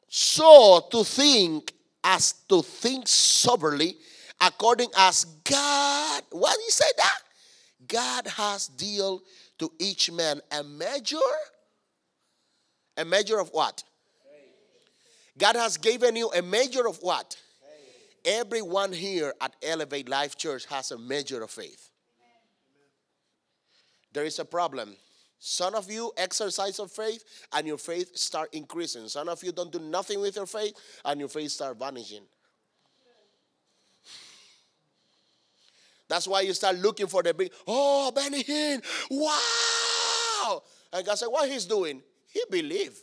so 0.07 0.87
to 0.89 1.03
think 1.03 1.73
as 2.05 2.31
to 2.47 2.61
think 2.61 3.05
soberly, 3.05 3.97
according 4.39 4.91
as 4.95 5.25
God, 5.43 6.23
what 6.29 6.55
did 6.55 6.63
he 6.63 6.71
say 6.71 6.91
that? 6.95 7.19
God 7.85 8.27
has 8.27 8.67
dealt 8.67 9.23
to 9.59 9.69
each 9.77 10.09
man 10.09 10.39
a 10.51 10.63
measure. 10.63 11.17
A 12.97 13.05
measure 13.05 13.39
of 13.39 13.49
what? 13.49 13.83
God 15.37 15.55
has 15.55 15.77
given 15.77 16.15
you 16.15 16.31
a 16.31 16.41
measure 16.41 16.87
of 16.87 16.97
what? 17.01 17.37
Everyone 18.23 18.91
here 18.91 19.33
at 19.41 19.55
Elevate 19.61 20.09
Life 20.09 20.37
Church 20.37 20.65
has 20.67 20.91
a 20.91 20.97
measure 20.97 21.43
of 21.43 21.51
faith. 21.51 21.89
There 24.13 24.23
is 24.23 24.39
a 24.39 24.45
problem. 24.45 24.95
Some 25.39 25.75
of 25.75 25.91
you 25.91 26.11
exercise 26.17 26.79
of 26.79 26.91
faith 26.91 27.23
and 27.53 27.67
your 27.67 27.77
faith 27.77 28.15
start 28.17 28.53
increasing. 28.53 29.07
Some 29.09 29.27
of 29.27 29.43
you 29.43 29.51
don't 29.51 29.71
do 29.71 29.79
nothing 29.79 30.21
with 30.21 30.37
your 30.37 30.45
faith 30.45 30.73
and 31.03 31.19
your 31.19 31.29
faith 31.29 31.51
start 31.51 31.77
vanishing. 31.77 32.23
That's 36.07 36.27
why 36.27 36.41
you 36.41 36.53
start 36.53 36.77
looking 36.77 37.07
for 37.07 37.21
the 37.23 37.33
big, 37.33 37.51
oh, 37.67 38.11
Benny 38.11 38.43
Hinn, 38.43 38.81
wow. 39.11 40.63
And 40.93 41.05
God 41.05 41.15
said, 41.15 41.27
what 41.27 41.49
he's 41.49 41.65
doing? 41.65 42.01
He 42.35 42.43
believed. 42.51 42.99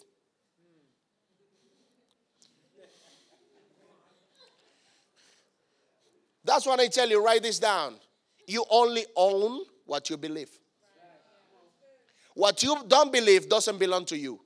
That's 6.45 6.66
what 6.66 6.79
I 6.81 6.88
tell 6.88 7.09
you. 7.09 7.25
Write 7.25 7.42
this 7.42 7.59
down. 7.59 7.95
You 8.47 8.62
only 8.68 9.07
own 9.16 9.64
what 9.87 10.11
you 10.11 10.18
believe. 10.18 10.51
What 12.35 12.62
you 12.62 12.77
don't 12.87 13.11
believe 13.11 13.49
doesn't 13.49 13.79
belong 13.79 14.05
to 14.07 14.18
you. 14.18 14.38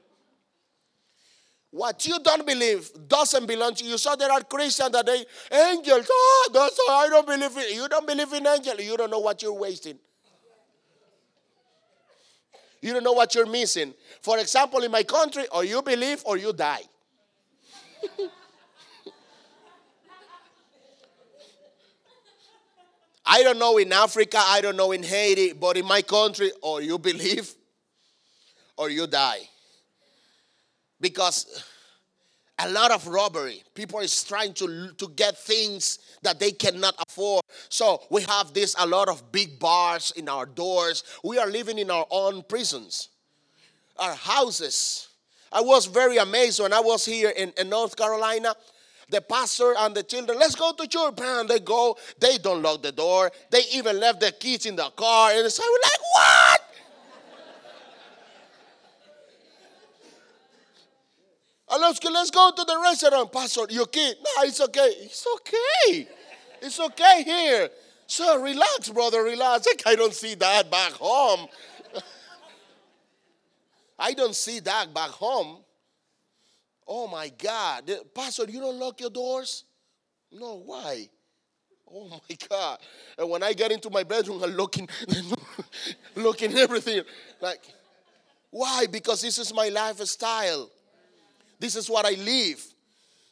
what 1.71 2.07
you 2.07 2.19
don't 2.21 2.47
believe 2.47 2.91
doesn't 3.07 3.47
belong 3.47 3.75
to 3.75 3.85
you. 3.85 3.99
So 3.99 4.17
there 4.17 4.33
are 4.33 4.43
Christians 4.45 4.93
that 4.93 5.05
they 5.05 5.27
angels. 5.53 6.07
Oh, 6.11 6.51
that's 6.55 6.81
I 6.89 7.09
don't 7.11 7.27
believe 7.27 7.55
in. 7.55 7.75
You 7.75 7.87
don't 7.87 8.07
believe 8.07 8.33
in 8.33 8.47
angels. 8.47 8.81
You 8.81 8.97
don't 8.97 9.11
know 9.11 9.19
what 9.19 9.43
you're 9.43 9.53
wasting. 9.53 9.99
You 12.81 12.93
don't 12.93 13.03
know 13.05 13.13
what 13.13 13.35
you're 13.35 13.47
missing. 13.47 13.95
For 14.21 14.39
example, 14.39 14.83
in 14.85 14.91
my 14.91 15.03
country, 15.03 15.47
or 15.53 15.65
you 15.65 15.83
believe 15.83 16.23
or 16.25 16.37
you 16.37 16.53
die. 16.53 16.83
I 23.27 23.43
don't 23.43 23.59
know 23.59 23.77
in 23.77 23.93
Africa, 23.93 24.39
I 24.41 24.61
don't 24.63 24.77
know 24.77 24.93
in 24.93 25.03
Haiti, 25.03 25.53
but 25.53 25.77
in 25.77 25.85
my 25.85 26.01
country, 26.01 26.51
or 26.63 26.81
you 26.81 26.99
believe 26.99 27.53
or 28.77 28.89
you 28.89 29.07
die. 29.07 29.41
Because 31.01 31.63
a 32.59 32.69
lot 32.71 32.91
of 32.91 33.07
robbery. 33.07 33.63
People 33.75 34.01
is 34.01 34.25
trying 34.25 34.53
to, 34.55 34.91
to 34.93 35.09
get 35.17 35.37
things 35.39 35.99
that 36.23 36.41
they 36.41 36.51
cannot 36.51 36.95
afford. 37.07 37.43
So 37.69 38.03
we 38.11 38.23
have 38.23 38.53
this 38.53 38.75
a 38.79 38.87
lot 38.87 39.09
of 39.09 39.31
big 39.31 39.59
bars 39.59 40.13
in 40.17 40.29
our 40.29 40.47
doors. 40.47 41.05
We 41.23 41.39
are 41.39 41.47
living 41.47 41.79
in 41.79 41.91
our 41.91 42.07
own 42.11 42.43
prisons, 42.43 43.09
our 43.99 44.15
houses. 44.15 45.09
I 45.53 45.61
was 45.61 45.87
very 45.87 46.19
amazed 46.19 46.61
when 46.61 46.73
I 46.73 46.81
was 46.81 47.05
here 47.05 47.31
in, 47.31 47.53
in 47.57 47.69
North 47.69 47.97
Carolina 47.97 48.55
the 49.11 49.21
pastor 49.21 49.75
and 49.79 49.95
the 49.95 50.03
children, 50.03 50.39
let's 50.39 50.55
go 50.55 50.73
to 50.73 50.87
church. 50.87 51.15
And 51.21 51.49
they 51.49 51.61
go, 51.61 51.97
they 52.21 52.39
don't 52.39 52.63
lock 52.63 52.83
the 52.83 52.93
door. 52.93 53.31
They 53.51 53.63
even 53.73 53.99
left 53.99 54.21
their 54.21 54.33
kids 54.33 54.67
in 54.67 54.77
the 54.77 54.91
car. 54.91 55.31
And 55.33 55.51
so 55.51 55.63
we're 55.67 55.79
like, 55.83 56.01
what? 56.13 56.48
Let's, 61.81 62.03
let's 62.05 62.31
go 62.31 62.51
to 62.55 62.65
the 62.65 62.79
restaurant, 62.83 63.33
Pastor. 63.33 63.63
Your 63.71 63.87
kid, 63.87 64.17
no, 64.19 64.45
it's 64.45 64.61
okay. 64.61 64.93
It's 65.01 65.27
okay. 65.37 66.09
It's 66.61 66.81
okay 66.81 67.23
here. 67.25 67.69
So 68.07 68.41
relax, 68.41 68.89
brother, 68.91 69.23
relax. 69.23 69.67
I 69.87 69.95
don't 69.95 70.15
see 70.15 70.35
that 70.37 70.71
back 70.71 70.93
home. 70.93 71.47
I 73.99 74.15
don't 74.15 74.35
see 74.35 74.61
that 74.61 74.95
back 74.95 75.11
home. 75.11 75.59
Oh 76.87 77.07
my 77.07 77.29
God. 77.29 77.91
Pastor, 78.15 78.45
you 78.49 78.61
don't 78.61 78.79
lock 78.79 79.01
your 79.01 79.11
doors? 79.11 79.65
No, 80.33 80.63
why? 80.65 81.09
Oh 81.93 82.09
my 82.31 82.37
God. 82.49 82.79
And 83.19 83.29
when 83.29 83.43
I 83.43 83.53
get 83.53 83.73
into 83.73 83.91
my 83.91 84.03
bedroom, 84.03 84.43
I'm 84.43 84.51
looking, 84.51 84.89
looking 86.15 86.57
everything. 86.59 87.03
Like, 87.41 87.61
why? 88.51 88.87
Because 88.91 89.21
this 89.21 89.39
is 89.39 89.53
my 89.53 89.69
lifestyle. 89.69 90.71
This 91.59 91.77
is 91.77 91.91
what 91.91 92.07
I 92.07 92.13
live. 92.23 92.65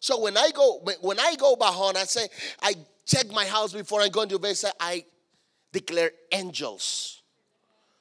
So 0.01 0.21
when 0.21 0.37
I 0.37 0.51
go, 0.55 0.83
when 1.01 1.19
I 1.19 1.35
go 1.37 1.57
back 1.57 1.73
home, 1.73 1.95
I 1.97 2.05
say, 2.05 2.29
I 2.63 2.75
check 3.05 3.31
my 3.31 3.45
house 3.45 3.73
before 3.73 4.01
I 4.01 4.09
go 4.09 4.23
into 4.23 4.39
bed. 4.39 4.57
Say, 4.57 4.71
I 4.79 5.05
declare 5.73 6.11
angels 6.33 7.23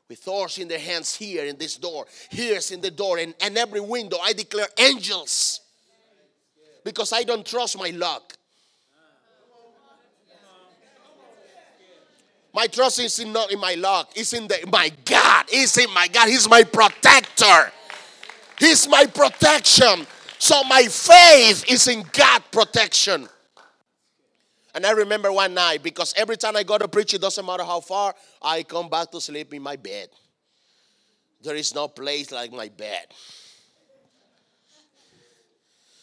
with 0.09 0.23
doors 0.23 0.57
in 0.59 0.67
their 0.67 0.79
hands 0.79 1.15
here 1.15 1.45
in 1.45 1.57
this 1.57 1.77
door, 1.77 2.05
here's 2.29 2.71
in 2.71 2.81
the 2.81 2.91
door, 2.91 3.17
and, 3.17 3.33
and 3.41 3.57
every 3.57 3.79
window. 3.79 4.17
I 4.21 4.33
declare 4.33 4.67
angels 4.77 5.61
because 6.83 7.11
I 7.11 7.23
don't 7.23 7.45
trust 7.45 7.77
my 7.77 7.89
luck. 7.89 8.33
My 12.53 12.67
trust 12.67 12.99
is 12.99 13.19
in, 13.19 13.33
not 13.33 13.51
in 13.51 13.59
my 13.59 13.73
luck. 13.73 14.11
It's 14.15 14.31
in 14.31 14.47
the 14.47 14.57
my 14.71 14.89
God. 15.03 15.45
It's 15.49 15.77
in 15.77 15.93
my 15.93 16.07
God. 16.07 16.29
He's 16.29 16.47
my 16.47 16.63
protector. 16.63 17.71
He's 18.57 18.87
my 18.87 19.05
protection. 19.07 20.07
So 20.37 20.63
my 20.63 20.83
faith 20.83 21.65
is 21.69 21.87
in 21.87 22.03
God 22.11 22.43
protection. 22.51 23.27
And 24.73 24.85
I 24.85 24.91
remember 24.91 25.31
one 25.31 25.53
night 25.53 25.83
because 25.83 26.13
every 26.17 26.35
time 26.35 26.57
I 26.57 26.63
go 26.63 26.77
to 26.77 26.87
preach, 26.87 27.13
it 27.13 27.21
doesn't 27.21 27.45
matter 27.45 27.63
how 27.63 27.79
far, 27.79 28.13
I 28.41 28.63
come 28.63 28.89
back 28.89 29.09
to 29.11 29.21
sleep 29.21 29.53
in 29.53 29.61
my 29.61 29.77
bed. 29.77 30.09
There 31.41 31.55
is 31.55 31.73
no 31.73 31.87
place 31.87 32.31
like 32.31 32.51
my 32.51 32.67
bed. 32.67 33.05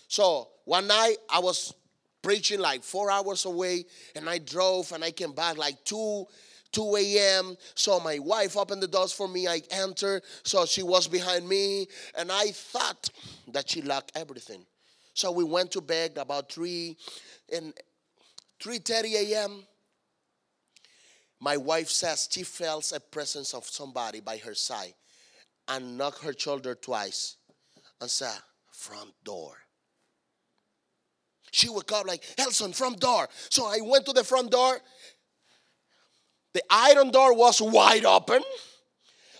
So 0.08 0.48
one 0.64 0.86
night 0.86 1.16
I 1.30 1.40
was 1.40 1.74
preaching 2.22 2.60
like 2.60 2.82
four 2.84 3.10
hours 3.10 3.44
away, 3.44 3.84
and 4.14 4.28
I 4.30 4.38
drove 4.38 4.92
and 4.92 5.04
I 5.04 5.10
came 5.10 5.32
back 5.32 5.58
like 5.58 5.84
2 5.84 6.26
2 6.72 6.96
a.m. 6.96 7.56
So 7.74 8.00
my 8.00 8.18
wife 8.18 8.56
opened 8.56 8.82
the 8.82 8.88
doors 8.88 9.12
for 9.12 9.28
me. 9.28 9.46
I 9.46 9.62
entered. 9.70 10.22
So 10.42 10.66
she 10.66 10.82
was 10.82 11.06
behind 11.06 11.48
me. 11.48 11.86
And 12.16 12.32
I 12.32 12.50
thought 12.50 13.10
that 13.48 13.70
she 13.70 13.82
locked 13.82 14.12
everything. 14.14 14.64
So 15.14 15.30
we 15.30 15.44
went 15.44 15.70
to 15.72 15.80
bed 15.80 16.12
about 16.16 16.50
3 16.50 16.96
and 17.54 17.74
3:30 18.60 19.14
a.m. 19.14 19.64
My 21.40 21.56
wife 21.56 21.90
says 21.90 22.28
she 22.30 22.44
felt 22.44 22.92
a 22.92 23.00
presence 23.00 23.52
of 23.52 23.64
somebody 23.66 24.20
by 24.20 24.36
her 24.38 24.54
side 24.54 24.94
and 25.68 25.98
knocked 25.98 26.22
her 26.22 26.34
shoulder 26.36 26.74
twice 26.74 27.36
and 28.00 28.08
said, 28.08 28.38
front 28.70 29.12
door. 29.24 29.56
She 31.50 31.68
woke 31.68 31.92
up 31.92 32.06
like, 32.06 32.24
Elson, 32.38 32.72
front 32.72 33.00
door. 33.00 33.28
So 33.50 33.66
I 33.66 33.80
went 33.82 34.06
to 34.06 34.12
the 34.12 34.24
front 34.24 34.50
door. 34.50 34.78
The 36.54 36.62
iron 36.70 37.10
door 37.10 37.34
was 37.34 37.60
wide 37.60 38.04
open. 38.04 38.42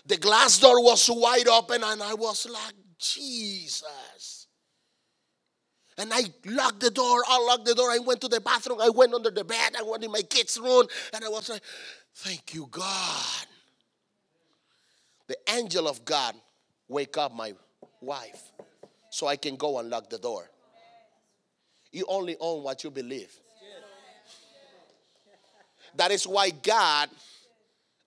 The 0.05 0.17
glass 0.17 0.59
door 0.59 0.83
was 0.83 1.09
wide 1.09 1.47
open, 1.47 1.83
and 1.83 2.01
I 2.01 2.13
was 2.13 2.47
like, 2.49 2.73
Jesus. 2.99 4.47
And 5.97 6.11
I 6.11 6.23
locked 6.45 6.79
the 6.79 6.89
door, 6.89 7.21
I 7.27 7.39
locked 7.39 7.65
the 7.65 7.75
door. 7.75 7.91
I 7.91 7.99
went 7.99 8.19
to 8.21 8.27
the 8.27 8.41
bathroom, 8.41 8.81
I 8.81 8.89
went 8.89 9.13
under 9.13 9.29
the 9.29 9.43
bed, 9.43 9.75
I 9.77 9.83
went 9.83 10.03
in 10.03 10.11
my 10.11 10.23
kids' 10.23 10.57
room, 10.57 10.87
and 11.13 11.23
I 11.23 11.29
was 11.29 11.49
like, 11.49 11.61
Thank 12.15 12.53
you, 12.53 12.67
God. 12.69 13.45
The 15.27 15.37
angel 15.49 15.87
of 15.87 16.03
God 16.05 16.35
wake 16.87 17.17
up 17.17 17.33
my 17.33 17.53
wife 18.01 18.51
so 19.09 19.27
I 19.27 19.35
can 19.35 19.55
go 19.55 19.79
and 19.79 19.89
lock 19.89 20.09
the 20.09 20.17
door. 20.17 20.49
You 21.91 22.05
only 22.07 22.35
own 22.39 22.63
what 22.63 22.83
you 22.83 22.91
believe. 22.91 23.31
That 25.95 26.11
is 26.11 26.25
why 26.25 26.49
God 26.49 27.09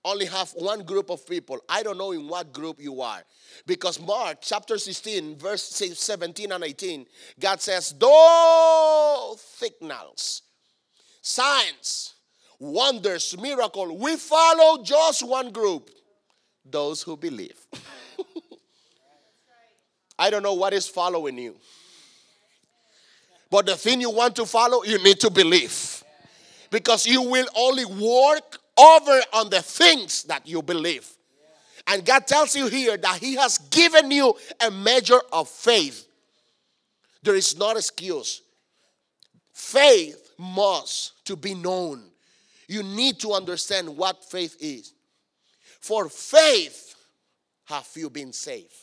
only 0.05 0.27
have 0.27 0.51
one 0.53 0.85
group 0.85 1.11
of 1.11 1.27
people. 1.27 1.59
I 1.69 1.83
don't 1.83 1.99
know 1.99 2.13
in 2.13 2.29
what 2.29 2.53
group 2.53 2.81
you 2.81 3.01
are. 3.01 3.23
Because 3.67 4.01
Mark 4.01 4.39
chapter 4.41 4.79
16, 4.79 5.37
verse 5.37 5.63
17 5.63 6.53
and 6.53 6.65
18, 6.65 7.07
God 7.41 7.61
says, 7.61 7.95
Though 7.99 9.37
signals, 9.39 10.43
signs, 11.21 12.15
wonders, 12.59 13.37
miracle, 13.41 13.97
we 13.99 14.17
follow 14.17 14.83
just 14.83 15.27
one 15.27 15.51
group. 15.51 15.91
those 16.69 17.03
who 17.03 17.17
believe. 17.17 17.57
I 20.19 20.31
don't 20.31 20.43
know 20.43 20.55
what 20.55 20.73
is 20.73 20.89
following 20.89 21.39
you. 21.39 21.57
But 23.51 23.67
the 23.67 23.77
thing 23.77 24.01
you 24.01 24.11
want 24.11 24.35
to 24.37 24.47
follow, 24.47 24.83
you 24.83 25.03
need 25.03 25.21
to 25.21 25.31
believe. 25.31 25.96
Because 26.71 27.07
you 27.07 27.23
will 27.23 27.47
only 27.57 27.85
work 27.85 28.59
over 28.79 29.21
on 29.33 29.51
the 29.51 29.63
things 29.63 30.25
that 30.25 30.47
you 30.47 30.63
believe. 30.63 31.09
And 31.87 32.05
God 32.05 32.27
tells 32.27 32.57
you 32.57 32.67
here 32.67 32.97
that 32.97 33.19
He 33.19 33.35
has 33.37 33.59
given 33.59 34.11
you 34.11 34.35
a 34.61 34.71
measure 34.71 35.21
of 35.33 35.49
faith. 35.49 36.07
There 37.23 37.37
is 37.37 37.57
not 37.57 37.77
excuse. 37.77 38.43
Faith 39.53 40.33
must 40.39 41.25
to 41.27 41.37
be 41.37 41.55
known. 41.55 42.03
You 42.69 42.83
need 42.83 43.21
to 43.21 43.33
understand 43.33 43.97
what 43.97 44.25
faith 44.25 44.57
is. 44.61 44.93
For 45.81 46.09
faith 46.09 46.95
have 47.67 47.89
you 47.95 48.11
been 48.11 48.33
saved. 48.33 48.75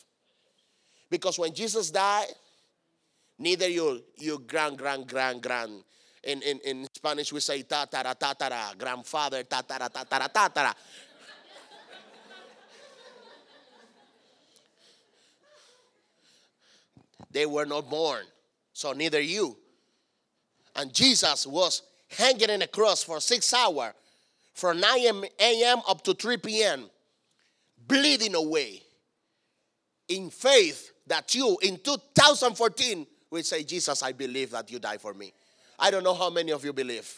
Because 1.10 1.38
when 1.38 1.54
Jesus 1.54 1.90
died, 1.90 2.26
neither 3.38 3.68
your, 3.68 3.98
your 4.16 4.38
grand, 4.38 4.78
grand, 4.78 5.06
grand, 5.06 5.42
grand, 5.42 5.84
in, 6.26 6.42
in, 6.42 6.58
in 6.60 6.86
Spanish 6.94 7.32
we 7.32 7.40
say 7.40 7.62
tatara, 7.62 8.18
tatara, 8.18 8.76
grandfather, 8.78 9.42
tatara, 9.44 9.90
tatara, 9.90 10.32
tatara. 10.32 10.74
they 17.30 17.46
were 17.46 17.66
not 17.66 17.90
born. 17.90 18.24
So 18.72 18.92
neither 18.92 19.20
you. 19.20 19.56
And 20.76 20.92
Jesus 20.92 21.46
was 21.46 21.82
hanging 22.08 22.50
in 22.50 22.62
a 22.62 22.66
cross 22.66 23.02
for 23.02 23.20
six 23.20 23.52
hours, 23.52 23.92
from 24.54 24.80
9 24.80 25.24
a.m. 25.40 25.80
up 25.88 26.02
to 26.04 26.14
3 26.14 26.36
p.m., 26.38 26.88
bleeding 27.86 28.34
away 28.34 28.82
in 30.08 30.30
faith 30.30 30.92
that 31.06 31.34
you 31.34 31.58
in 31.62 31.76
2014 31.78 33.06
will 33.30 33.42
say, 33.42 33.64
Jesus, 33.64 34.02
I 34.02 34.12
believe 34.12 34.52
that 34.52 34.70
you 34.70 34.78
died 34.78 35.00
for 35.00 35.12
me. 35.12 35.32
I 35.78 35.90
don't 35.90 36.04
know 36.04 36.14
how 36.14 36.30
many 36.30 36.52
of 36.52 36.64
you 36.64 36.72
believe. 36.72 37.12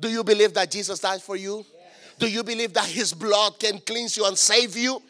Do 0.00 0.08
you 0.08 0.24
believe 0.24 0.52
that 0.54 0.70
Jesus 0.70 0.98
died 0.98 1.22
for 1.22 1.36
you? 1.36 1.64
Do 2.18 2.30
you 2.30 2.42
believe 2.42 2.72
that 2.74 2.86
his 2.86 3.12
blood 3.12 3.58
can 3.58 3.78
cleanse 3.80 4.16
you 4.16 4.26
and 4.26 4.36
save 4.36 4.76
you? 4.76 5.02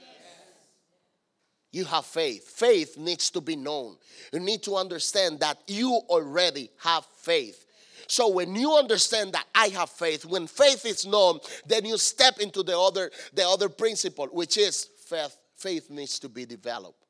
You 1.73 1.85
have 1.87 2.07
faith. 2.07 2.49
Faith 2.49 2.97
needs 2.97 3.31
to 3.31 3.41
be 3.41 3.57
known. 3.57 3.97
You 4.33 4.41
need 4.41 4.63
to 4.63 4.77
understand 4.77 5.41
that 5.41 5.59
you 5.67 5.91
already 6.09 6.71
have 6.79 7.05
faith. 7.17 7.67
So 8.07 8.29
when 8.29 8.55
you 8.55 8.75
understand 8.75 9.33
that 9.33 9.47
I 9.55 9.69
have 9.69 9.91
faith, 9.91 10.25
when 10.25 10.47
faith 10.47 10.87
is 10.87 11.05
known, 11.05 11.41
then 11.67 11.85
you 11.85 11.99
step 11.99 12.39
into 12.39 12.63
the 12.63 12.79
other 12.79 13.11
the 13.33 13.49
other 13.49 13.69
principle, 13.69 14.27
which 14.27 14.57
is 14.57 14.89
faith. 15.07 15.37
Faith 15.57 15.91
needs 15.91 16.19
to 16.19 16.29
be 16.29 16.45
developed 16.45 17.05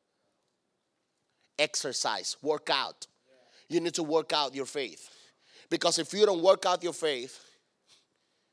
exercise, 1.58 2.36
work 2.42 2.68
out. 2.70 3.06
You 3.68 3.80
need 3.80 3.94
to 3.94 4.02
work 4.02 4.32
out 4.32 4.54
your 4.54 4.66
faith. 4.66 5.08
Because 5.70 5.98
if 5.98 6.12
you 6.12 6.26
don't 6.26 6.42
work 6.42 6.66
out 6.66 6.82
your 6.82 6.92
faith, 6.92 7.38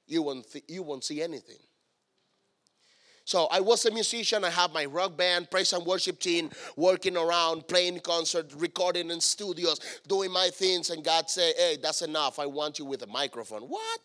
you 0.07 0.22
won't, 0.22 0.51
th- 0.51 0.66
you 0.68 0.84
won't 0.84 1.03
see 1.03 1.22
anything. 1.22 1.57
So 3.24 3.47
I 3.51 3.59
was 3.59 3.86
a 3.86 3.91
musician. 3.91 4.43
I 4.43 4.49
have 4.49 4.74
my 4.74 4.86
rock 4.86 5.16
band, 5.16 5.49
praise 5.49 5.74
and 5.74 5.86
worship 5.86 6.20
team, 6.20 6.49
working 6.76 7.16
around, 7.16 7.68
playing 7.68 7.99
concerts, 7.99 8.53
recording 8.55 9.09
in 9.12 9.22
studios, 9.22 9.80
doing 10.07 10.32
my 10.32 10.49
things. 10.49 10.89
And 10.89 11.03
God 11.03 11.30
said, 11.30 11.53
"Hey, 11.55 11.78
that's 11.82 12.01
enough. 12.01 12.39
I 12.39 12.45
want 12.47 12.80
you 12.80 12.86
with 12.86 13.03
a 13.03 13.07
microphone." 13.07 13.64
What? 13.64 13.99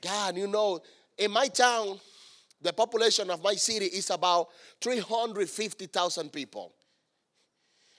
God, 0.00 0.36
you 0.36 0.46
know, 0.46 0.80
in 1.18 1.30
my 1.30 1.48
town, 1.48 2.00
the 2.60 2.72
population 2.72 3.30
of 3.30 3.42
my 3.42 3.54
city 3.54 3.86
is 3.86 4.10
about 4.10 4.48
350,000 4.80 6.32
people. 6.32 6.72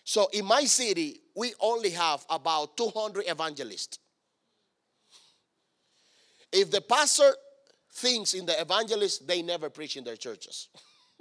So 0.10 0.28
in 0.34 0.44
my 0.44 0.64
city, 0.64 1.22
we 1.36 1.54
only 1.60 1.92
have 1.92 2.26
about 2.32 2.76
200 2.76 3.26
evangelists. 3.28 4.00
If 6.52 6.72
the 6.72 6.82
pastor 6.82 7.32
thinks 7.94 8.34
in 8.34 8.48
the 8.48 8.60
evangelists, 8.60 9.20
they 9.20 9.44
never 9.44 9.70
preach 9.70 9.98
in 9.98 10.04
their 10.04 10.16
churches. 10.16 10.70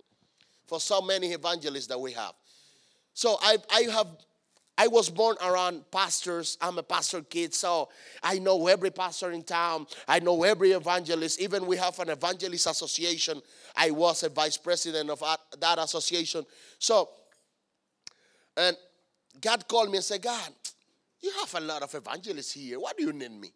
For 0.68 0.80
so 0.80 1.02
many 1.02 1.32
evangelists 1.32 1.88
that 1.88 2.00
we 2.00 2.12
have. 2.12 2.32
So 3.12 3.36
I, 3.42 3.58
I 3.70 3.80
have 3.92 4.06
I 4.78 4.86
was 4.86 5.10
born 5.10 5.36
around 5.44 5.82
pastors. 5.90 6.56
I'm 6.60 6.78
a 6.78 6.84
pastor 6.84 7.20
kid, 7.22 7.52
so 7.52 7.88
I 8.22 8.38
know 8.38 8.68
every 8.68 8.90
pastor 8.90 9.32
in 9.32 9.42
town. 9.42 9.88
I 10.06 10.20
know 10.20 10.44
every 10.44 10.70
evangelist. 10.70 11.40
Even 11.42 11.66
we 11.66 11.76
have 11.76 11.98
an 11.98 12.10
evangelist 12.10 12.68
association. 12.68 13.42
I 13.76 13.90
was 13.90 14.22
a 14.22 14.28
vice 14.28 14.56
president 14.56 15.10
of 15.10 15.22
that 15.60 15.78
association. 15.78 16.46
So 16.78 17.10
and 18.58 18.76
God 19.40 19.66
called 19.68 19.90
me 19.90 19.96
and 19.96 20.04
said, 20.04 20.20
God, 20.20 20.50
you 21.20 21.32
have 21.40 21.54
a 21.54 21.60
lot 21.60 21.82
of 21.82 21.94
evangelists 21.94 22.52
here. 22.52 22.78
Why 22.78 22.92
do 22.96 23.04
you 23.04 23.12
need 23.12 23.32
me? 23.32 23.52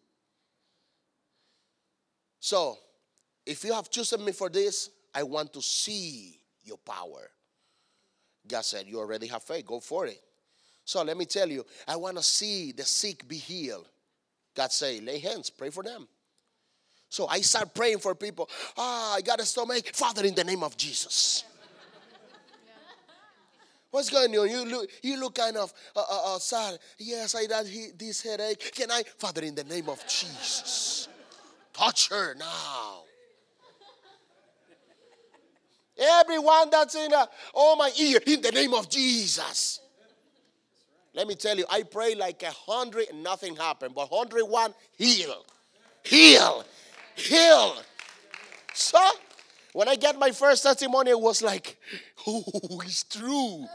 So, 2.39 2.77
if 3.45 3.63
you 3.63 3.73
have 3.73 3.89
chosen 3.89 4.23
me 4.23 4.31
for 4.31 4.49
this, 4.49 4.89
I 5.13 5.23
want 5.23 5.53
to 5.53 5.61
see 5.61 6.39
your 6.63 6.77
power. 6.77 7.29
God 8.47 8.65
said, 8.65 8.85
You 8.87 8.99
already 8.99 9.27
have 9.27 9.43
faith, 9.43 9.65
go 9.65 9.79
for 9.79 10.07
it. 10.07 10.21
So 10.85 11.01
let 11.03 11.17
me 11.17 11.25
tell 11.25 11.49
you, 11.49 11.65
I 11.87 11.95
want 11.95 12.17
to 12.17 12.23
see 12.23 12.71
the 12.71 12.83
sick 12.83 13.27
be 13.27 13.37
healed. 13.37 13.87
God 14.55 14.71
say, 14.71 14.99
lay 14.99 15.19
hands, 15.19 15.49
pray 15.49 15.69
for 15.69 15.83
them. 15.83 16.07
So 17.09 17.27
I 17.27 17.41
start 17.41 17.73
praying 17.73 17.99
for 17.99 18.15
people. 18.15 18.49
Ah, 18.77 19.15
I 19.15 19.21
got 19.21 19.39
a 19.39 19.45
stomach. 19.45 19.87
Father, 19.93 20.25
in 20.25 20.35
the 20.35 20.43
name 20.43 20.63
of 20.63 20.75
Jesus. 20.75 21.43
What's 23.93 24.09
going 24.09 24.35
on? 24.35 24.49
You 24.49 24.65
look, 24.65 24.89
you 25.03 25.19
look 25.19 25.35
kind 25.35 25.55
of 25.55 25.71
uh, 25.95 25.99
uh, 25.99 26.35
uh, 26.35 26.39
sad. 26.39 26.79
Yes, 26.97 27.35
I 27.35 27.45
got 27.45 27.65
this 27.95 28.23
headache. 28.23 28.71
Can 28.73 28.89
I, 28.89 29.03
Father, 29.19 29.43
in 29.43 29.53
the 29.53 29.63
name 29.65 29.87
of 29.87 30.01
Jesus, 30.07 31.07
touch 31.73 32.09
her 32.09 32.33
now. 32.33 33.03
Everyone 35.95 36.71
that's 36.71 36.95
in, 36.95 37.13
a, 37.13 37.29
oh 37.53 37.75
my 37.75 37.91
ear, 38.01 38.19
in 38.25 38.41
the 38.41 38.51
name 38.51 38.73
of 38.73 38.89
Jesus. 38.89 39.79
Let 41.13 41.27
me 41.27 41.35
tell 41.35 41.55
you, 41.55 41.65
I 41.69 41.83
pray 41.83 42.15
like 42.15 42.41
a 42.41 42.49
hundred 42.49 43.09
and 43.11 43.21
nothing 43.21 43.55
happened, 43.55 43.93
but 43.93 44.07
hundred 44.11 44.45
one 44.45 44.73
heal, 44.97 45.45
heal, 46.01 46.65
heal. 47.13 47.75
So 48.73 48.99
when 49.73 49.89
I 49.89 49.95
get 49.95 50.17
my 50.17 50.31
first 50.31 50.63
testimony, 50.63 51.11
it 51.11 51.19
was 51.19 51.41
like, 51.41 51.77
oh, 52.27 52.81
it's 52.85 53.03
true. 53.03 53.65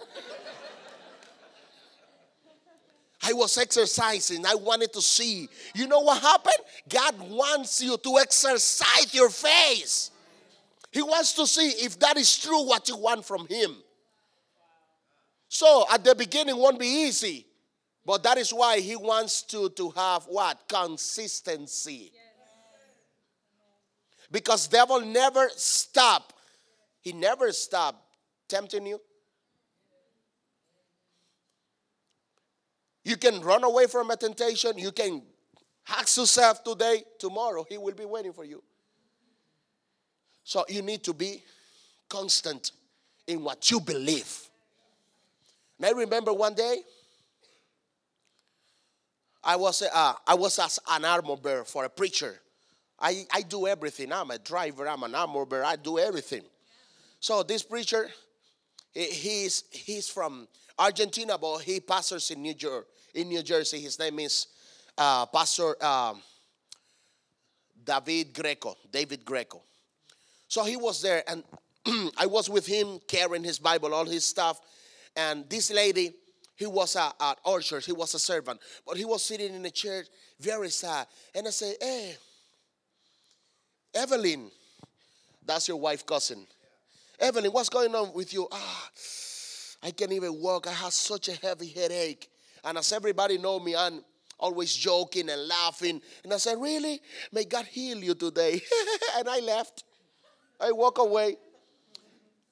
I 3.22 3.32
was 3.32 3.58
exercising. 3.58 4.46
I 4.46 4.54
wanted 4.54 4.92
to 4.92 5.02
see. 5.02 5.48
You 5.74 5.88
know 5.88 6.00
what 6.00 6.22
happened? 6.22 6.54
God 6.88 7.20
wants 7.30 7.82
you 7.82 7.96
to 7.98 8.18
exercise 8.18 9.12
your 9.12 9.28
faith. 9.28 10.10
He 10.92 11.02
wants 11.02 11.32
to 11.34 11.46
see 11.46 11.68
if 11.84 11.98
that 11.98 12.16
is 12.16 12.38
true 12.38 12.64
what 12.64 12.88
you 12.88 12.96
want 12.96 13.24
from 13.24 13.46
Him. 13.46 13.76
So 15.48 15.84
at 15.90 16.04
the 16.04 16.14
beginning 16.14 16.56
won't 16.56 16.78
be 16.78 16.86
easy, 16.86 17.46
but 18.06 18.22
that 18.22 18.38
is 18.38 18.52
why 18.52 18.80
He 18.80 18.96
wants 18.96 19.42
to, 19.42 19.68
to 19.70 19.90
have 19.90 20.24
what? 20.24 20.68
Consistency. 20.68 22.12
Because 24.30 24.68
devil 24.68 25.00
never 25.00 25.48
stop. 25.56 26.32
He 27.00 27.12
never 27.12 27.52
stop 27.52 28.02
tempting 28.48 28.86
you. 28.86 29.00
You 33.04 33.16
can 33.16 33.40
run 33.40 33.64
away 33.64 33.86
from 33.86 34.10
a 34.10 34.16
temptation. 34.16 34.76
You 34.76 34.92
can 34.92 35.22
hack 35.84 36.14
yourself 36.14 36.62
today. 36.62 37.04
Tomorrow, 37.18 37.64
he 37.68 37.78
will 37.78 37.94
be 37.94 38.04
waiting 38.04 38.32
for 38.32 38.44
you. 38.44 38.62
So 40.44 40.64
you 40.68 40.82
need 40.82 41.02
to 41.04 41.14
be 41.14 41.42
constant 42.08 42.72
in 43.26 43.42
what 43.42 43.70
you 43.70 43.80
believe. 43.80 44.48
And 45.78 45.86
I 45.86 45.90
remember 45.90 46.32
one 46.32 46.54
day, 46.54 46.78
I 49.42 49.56
was, 49.56 49.82
uh, 49.82 50.12
I 50.26 50.34
was 50.34 50.58
as 50.58 50.78
an 50.90 51.04
armor 51.04 51.36
bearer 51.36 51.64
for 51.64 51.84
a 51.84 51.88
preacher 51.88 52.40
I, 53.00 53.24
I 53.32 53.42
do 53.42 53.66
everything. 53.66 54.12
I'm 54.12 54.30
a 54.30 54.38
driver, 54.38 54.88
I'm 54.88 55.02
an 55.02 55.14
armor 55.14 55.44
bearer, 55.44 55.64
I 55.64 55.76
do 55.76 55.98
everything. 55.98 56.42
So 57.20 57.42
this 57.42 57.62
preacher, 57.62 58.08
he's, 58.92 59.64
he's 59.70 60.08
from 60.08 60.48
Argentina, 60.78 61.38
but 61.38 61.58
he 61.58 61.80
pastors 61.80 62.30
in 62.30 62.42
New, 62.42 62.54
Jer- 62.54 62.86
in 63.14 63.28
New 63.28 63.42
Jersey. 63.42 63.80
His 63.80 63.98
name 63.98 64.18
is 64.20 64.48
uh, 64.96 65.26
Pastor 65.26 65.82
um, 65.84 66.20
David 67.84 68.34
Greco, 68.34 68.76
David 68.90 69.24
Greco. 69.24 69.62
So 70.48 70.64
he 70.64 70.76
was 70.76 71.02
there, 71.02 71.22
and 71.28 71.42
I 72.16 72.26
was 72.26 72.48
with 72.48 72.66
him 72.66 73.00
carrying 73.06 73.44
his 73.44 73.58
Bible, 73.58 73.94
all 73.94 74.04
his 74.04 74.24
stuff. 74.24 74.60
And 75.16 75.48
this 75.48 75.72
lady, 75.72 76.12
he 76.56 76.66
was 76.66 76.96
a, 76.96 77.12
at 77.20 77.38
Orchard, 77.44 77.84
he 77.84 77.92
was 77.92 78.14
a 78.14 78.18
servant, 78.18 78.60
but 78.86 78.96
he 78.96 79.04
was 79.04 79.24
sitting 79.24 79.54
in 79.54 79.62
the 79.62 79.70
church 79.70 80.06
very 80.40 80.70
sad. 80.70 81.06
And 81.34 81.46
I 81.46 81.50
said, 81.50 81.76
Hey, 81.80 82.16
Evelyn, 83.94 84.50
that's 85.44 85.68
your 85.68 85.78
wife 85.78 86.04
cousin. 86.04 86.46
Evelyn, 87.18 87.50
what's 87.50 87.68
going 87.68 87.94
on 87.94 88.12
with 88.12 88.32
you? 88.32 88.46
Ah, 88.52 88.88
I 89.82 89.90
can't 89.90 90.12
even 90.12 90.40
walk. 90.40 90.66
I 90.66 90.72
have 90.72 90.92
such 90.92 91.28
a 91.28 91.32
heavy 91.32 91.68
headache. 91.68 92.28
And 92.64 92.78
as 92.78 92.92
everybody 92.92 93.38
know 93.38 93.58
me, 93.58 93.74
I'm 93.74 94.04
always 94.38 94.74
joking 94.74 95.28
and 95.30 95.48
laughing. 95.48 96.00
And 96.22 96.32
I 96.32 96.36
said, 96.36 96.60
Really? 96.60 97.00
May 97.32 97.44
God 97.44 97.66
heal 97.66 97.98
you 97.98 98.14
today. 98.14 98.60
and 99.16 99.28
I 99.28 99.40
left. 99.40 99.84
I 100.60 100.72
walk 100.72 100.98
away. 100.98 101.36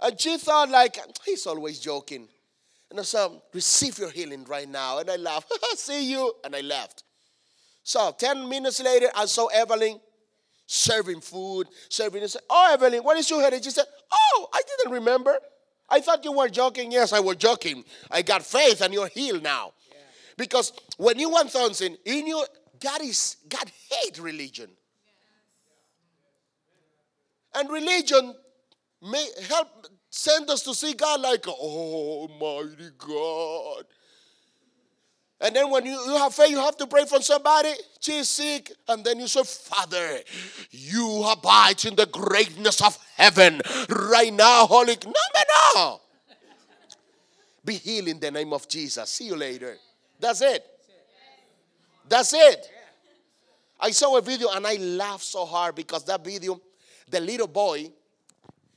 And 0.01 0.21
she 0.21 0.37
thought 0.39 0.69
like 0.69 0.99
he's 1.25 1.47
always 1.47 1.79
joking. 1.79 2.29
And 2.91 3.01
I 3.01 3.03
said, 3.03 3.31
receive 3.53 3.99
your 3.99 4.11
healing 4.11 4.45
right 4.45 4.69
now. 4.69 4.99
And 4.99 5.11
I 5.11 5.17
laughed. 5.17 5.53
See 5.77 6.11
you. 6.11 6.33
And 6.45 6.55
I 6.55 6.61
left. 6.61 7.03
So 7.83 8.15
10 8.17 8.49
minutes 8.49 8.81
later, 8.83 9.09
I 9.15 9.27
saw 9.27 9.47
Evelyn 9.47 10.01
serving 10.67 11.21
food, 11.21 11.69
serving. 11.89 12.23
I 12.23 12.27
said, 12.27 12.43
Oh, 12.51 12.71
Evelyn, 12.73 13.03
what 13.03 13.17
is 13.17 13.31
your 13.31 13.41
headache? 13.41 13.65
She 13.65 13.71
said, 13.71 13.87
Oh, 14.13 14.49
I 14.53 14.63
didn't 14.67 14.93
remember. 14.93 15.39
I 15.89 16.01
thought 16.01 16.25
you 16.25 16.33
were 16.33 16.49
joking. 16.49 16.91
Yes, 16.91 17.13
I 17.13 17.21
was 17.21 17.37
joking. 17.37 17.85
I 18.11 18.23
got 18.23 18.43
faith 18.43 18.81
and 18.81 18.93
you're 18.93 19.09
healed 19.09 19.43
now. 19.43 19.73
Yeah. 19.89 19.99
Because 20.37 20.73
when 20.97 21.19
you 21.19 21.31
want 21.31 21.51
something, 21.51 21.97
in 22.05 22.27
you, 22.27 22.45
God 22.81 23.03
is 23.03 23.37
God 23.49 23.71
hate 23.91 24.19
religion. 24.19 24.69
And 27.55 27.71
religion 27.71 28.35
may 29.03 29.29
help 29.49 29.87
send 30.11 30.51
us 30.51 30.63
to 30.63 30.75
see 30.75 30.95
God 30.95 31.21
like, 31.21 31.45
oh, 31.47 32.29
mighty 32.41 32.91
God. 32.99 33.85
And 35.41 35.55
then 35.55 35.71
when 35.71 35.85
you, 35.85 35.93
you 35.93 36.17
have 36.17 36.35
faith, 36.35 36.51
you 36.51 36.59
have 36.59 36.77
to 36.79 36.87
pray 36.87 37.05
for 37.05 37.21
somebody. 37.21 37.73
She's 38.01 38.29
sick. 38.29 38.73
And 38.89 39.05
then 39.05 39.21
you 39.21 39.29
say, 39.29 39.43
Father, 39.45 40.21
you 40.71 41.25
abide 41.31 41.85
in 41.85 41.95
the 41.95 42.07
greatness 42.07 42.81
of 42.81 42.99
heaven 43.17 43.61
right 43.91 44.33
now, 44.33 44.67
Holy. 44.67 44.97
No, 45.05 45.13
no, 45.13 45.43
no. 45.75 46.01
Be 47.65 47.75
healed 47.75 48.09
in 48.09 48.21
the 48.21 48.31
name 48.31 48.53
of 48.53 48.67
Jesus. 48.67 49.11
See 49.11 49.25
you 49.27 49.37
later. 49.37 49.77
That's 50.19 50.41
it. 50.41 50.65
That's 52.09 52.33
it. 52.33 52.71
I 53.79 53.91
saw 53.91 54.17
a 54.17 54.23
video 54.23 54.49
and 54.53 54.67
I 54.67 54.77
laughed 54.77 55.25
so 55.25 55.45
hard 55.45 55.75
because 55.75 56.05
that 56.05 56.25
video, 56.25 56.61
the 57.11 57.21
little 57.21 57.49
boy, 57.49 57.91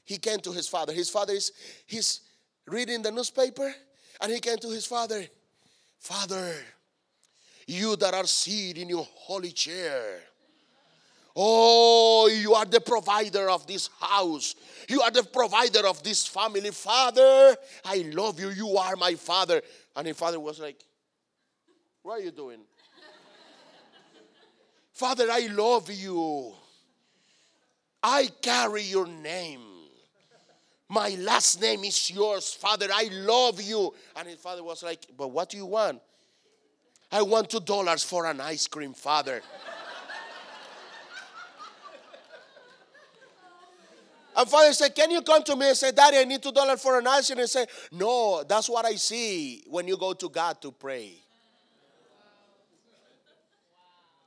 he 0.04 0.18
came 0.18 0.40
to 0.40 0.52
his 0.52 0.68
father. 0.68 0.92
His 0.92 1.10
father 1.10 1.34
is 1.34 1.54
he's 1.86 2.22
reading 2.66 3.02
the 3.02 3.12
newspaper 3.12 3.74
and 4.20 4.32
he 4.32 4.40
came 4.40 4.58
to 4.58 4.70
his 4.70 4.86
father. 4.86 5.24
Father, 6.00 6.54
you 7.68 7.96
that 7.98 8.14
are 8.14 8.26
seated 8.26 8.82
in 8.82 8.90
your 8.90 9.08
holy 9.14 9.52
chair. 9.52 10.20
Oh, 11.36 12.28
you 12.28 12.54
are 12.54 12.66
the 12.66 12.82
provider 12.82 13.50
of 13.50 13.68
this 13.68 13.90
house. 14.00 14.56
You 14.90 15.02
are 15.02 15.12
the 15.12 15.24
provider 15.24 15.88
of 15.88 16.02
this 16.02 16.26
family. 16.26 16.72
Father, 16.72 17.56
I 17.86 17.98
love 18.14 18.40
you. 18.40 18.50
You 18.50 18.78
are 18.78 18.96
my 18.96 19.16
father. 19.16 19.62
And 19.96 20.08
his 20.08 20.18
father 20.18 20.40
was 20.40 20.60
like, 20.60 20.84
What 22.02 22.20
are 22.20 22.24
you 22.24 22.32
doing? 22.32 22.60
father, 24.92 25.28
I 25.32 25.48
love 25.48 25.92
you. 25.92 26.54
I 28.02 28.30
carry 28.42 28.84
your 28.84 29.08
name. 29.08 29.69
My 30.90 31.10
last 31.20 31.62
name 31.62 31.84
is 31.84 32.10
yours, 32.10 32.52
Father. 32.52 32.88
I 32.92 33.10
love 33.12 33.62
you. 33.62 33.94
And 34.16 34.28
his 34.28 34.40
father 34.40 34.64
was 34.64 34.82
like, 34.82 35.06
But 35.16 35.28
what 35.28 35.50
do 35.50 35.58
you 35.58 35.68
want? 35.68 36.02
I 37.12 37.22
want 37.22 37.52
two 37.52 37.60
dollars 37.60 38.04
for 38.04 38.26
an 38.26 38.42
ice 38.42 38.66
cream, 38.66 38.94
Father. 38.94 39.44
and 44.36 44.50
father 44.50 44.74
said, 44.74 44.96
Can 44.96 45.12
you 45.12 45.22
come 45.22 45.44
to 45.44 45.56
me 45.56 45.68
and 45.68 45.78
say, 45.78 45.92
Daddy, 45.92 46.18
I 46.18 46.24
need 46.24 46.42
two 46.42 46.52
dollars 46.52 46.82
for 46.82 46.98
an 46.98 47.06
ice 47.06 47.28
cream? 47.28 47.38
And 47.38 47.48
say, 47.50 47.68
No, 47.92 48.44
that's 48.44 48.68
what 48.68 48.86
I 48.86 48.96
see 48.96 49.64
when 49.68 49.88
you 49.88 49.96
go 49.96 50.14
to 50.14 50.28
God 50.28 50.60
to 50.62 50.72
pray. 50.72 51.14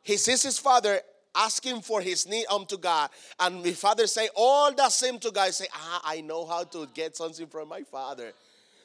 He 0.04 0.16
sees 0.16 0.44
his 0.44 0.60
father 0.60 1.00
asking 1.34 1.82
for 1.82 2.00
his 2.00 2.26
need 2.28 2.46
unto 2.50 2.76
God. 2.76 3.10
And 3.38 3.62
my 3.62 3.72
father 3.72 4.06
say 4.06 4.28
all 4.34 4.72
the 4.72 4.88
same 4.88 5.18
to 5.20 5.30
God. 5.30 5.52
Say, 5.52 5.66
ah, 5.74 6.02
I 6.04 6.20
know 6.20 6.46
how 6.46 6.64
to 6.64 6.88
get 6.94 7.16
something 7.16 7.46
from 7.46 7.68
my 7.68 7.82
father. 7.82 8.32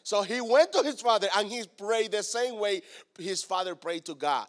So 0.03 0.21
he 0.21 0.39
went 0.39 0.71
to 0.73 0.83
his 0.83 1.01
father 1.01 1.27
and 1.35 1.49
he 1.49 1.63
prayed 1.77 2.11
the 2.11 2.23
same 2.23 2.59
way 2.59 2.81
his 3.19 3.43
father 3.43 3.75
prayed 3.75 4.05
to 4.05 4.15
God. 4.15 4.47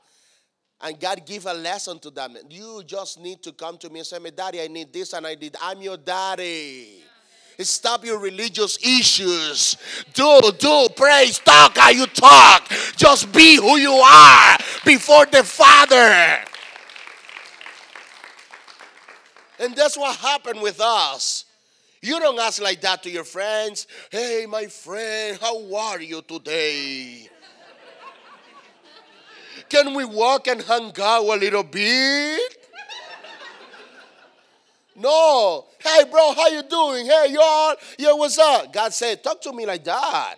And 0.81 1.01
God 1.01 1.27
give 1.27 1.47
a 1.47 1.55
lesson 1.55 1.99
to 2.01 2.11
them. 2.11 2.37
You 2.49 2.83
just 2.87 3.19
need 3.21 3.43
to 3.43 3.53
come 3.53 3.77
to 3.79 3.91
me 3.91 3.99
and 3.99 4.07
say, 4.07 4.21
"My 4.21 4.31
daddy, 4.31 4.61
I 4.61 4.69
need 4.69 4.93
this 4.93 5.13
and 5.13 5.27
I 5.27 5.35
did. 5.35 5.57
I'm 5.61 5.83
your 5.83 5.97
daddy. 5.97 7.03
Stop 7.61 8.05
your 8.05 8.21
religious 8.21 8.79
issues. 8.87 9.77
Do, 10.15 10.41
do, 10.59 10.89
praise, 10.95 11.41
talk 11.41 11.77
how 11.77 11.91
you 11.91 12.07
talk. 12.07 12.69
Just 12.97 13.33
be 13.33 13.57
who 13.57 13.79
you 13.79 13.95
are 13.95 14.57
before 14.85 15.27
the 15.27 15.43
Father. 15.43 16.39
And 19.59 19.75
that's 19.75 19.97
what 19.97 20.17
happened 20.17 20.61
with 20.61 20.81
us. 20.81 21.45
You 22.01 22.21
don't 22.21 22.39
ask 22.39 22.63
like 22.63 22.81
that 22.83 23.03
to 23.03 23.11
your 23.11 23.25
friends. 23.25 23.87
Hey, 24.11 24.47
my 24.49 24.67
friend, 24.67 25.39
how 25.41 25.75
are 25.75 26.01
you 26.01 26.23
today? 26.23 27.29
Can 29.69 29.95
we 29.95 30.05
walk 30.05 30.47
and 30.47 30.63
hang 30.63 30.93
out 31.01 31.25
a 31.25 31.37
little 31.37 31.65
bit? 31.65 32.57
No. 34.95 35.67
Hey, 35.83 36.05
bro, 36.11 36.33
how 36.35 36.49
you 36.49 36.63
doing? 36.63 37.07
Hey, 37.07 37.27
y'all. 37.31 37.75
Yo, 37.99 38.17
what's 38.17 38.39
up? 38.39 38.73
God 38.73 38.93
said, 38.93 39.23
talk 39.23 39.41
to 39.43 39.53
me 39.53 39.67
like 39.67 39.85
that. 39.85 40.37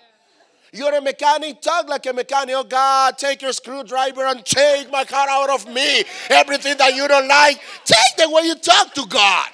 You're 0.73 0.95
a 0.95 1.01
mechanic, 1.01 1.61
talk 1.61 1.89
like 1.89 2.07
a 2.07 2.12
mechanic. 2.12 2.55
Oh 2.57 2.64
God, 2.64 3.18
take 3.18 3.43
your 3.43 3.53
screwdriver 3.53 4.25
and 4.25 4.45
take 4.45 4.91
my 4.91 5.05
car 5.05 5.29
out 5.29 5.51
of 5.51 5.66
me. 5.66 6.05
Everything 6.29 6.77
that 6.79 6.95
you 6.95 7.09
don't 7.09 7.29
like, 7.29 7.61
take 7.85 8.16
the 8.16 8.31
way 8.31 8.43
you 8.43 8.55
talk 8.55 8.95
to 8.95 9.07
God. 9.07 9.49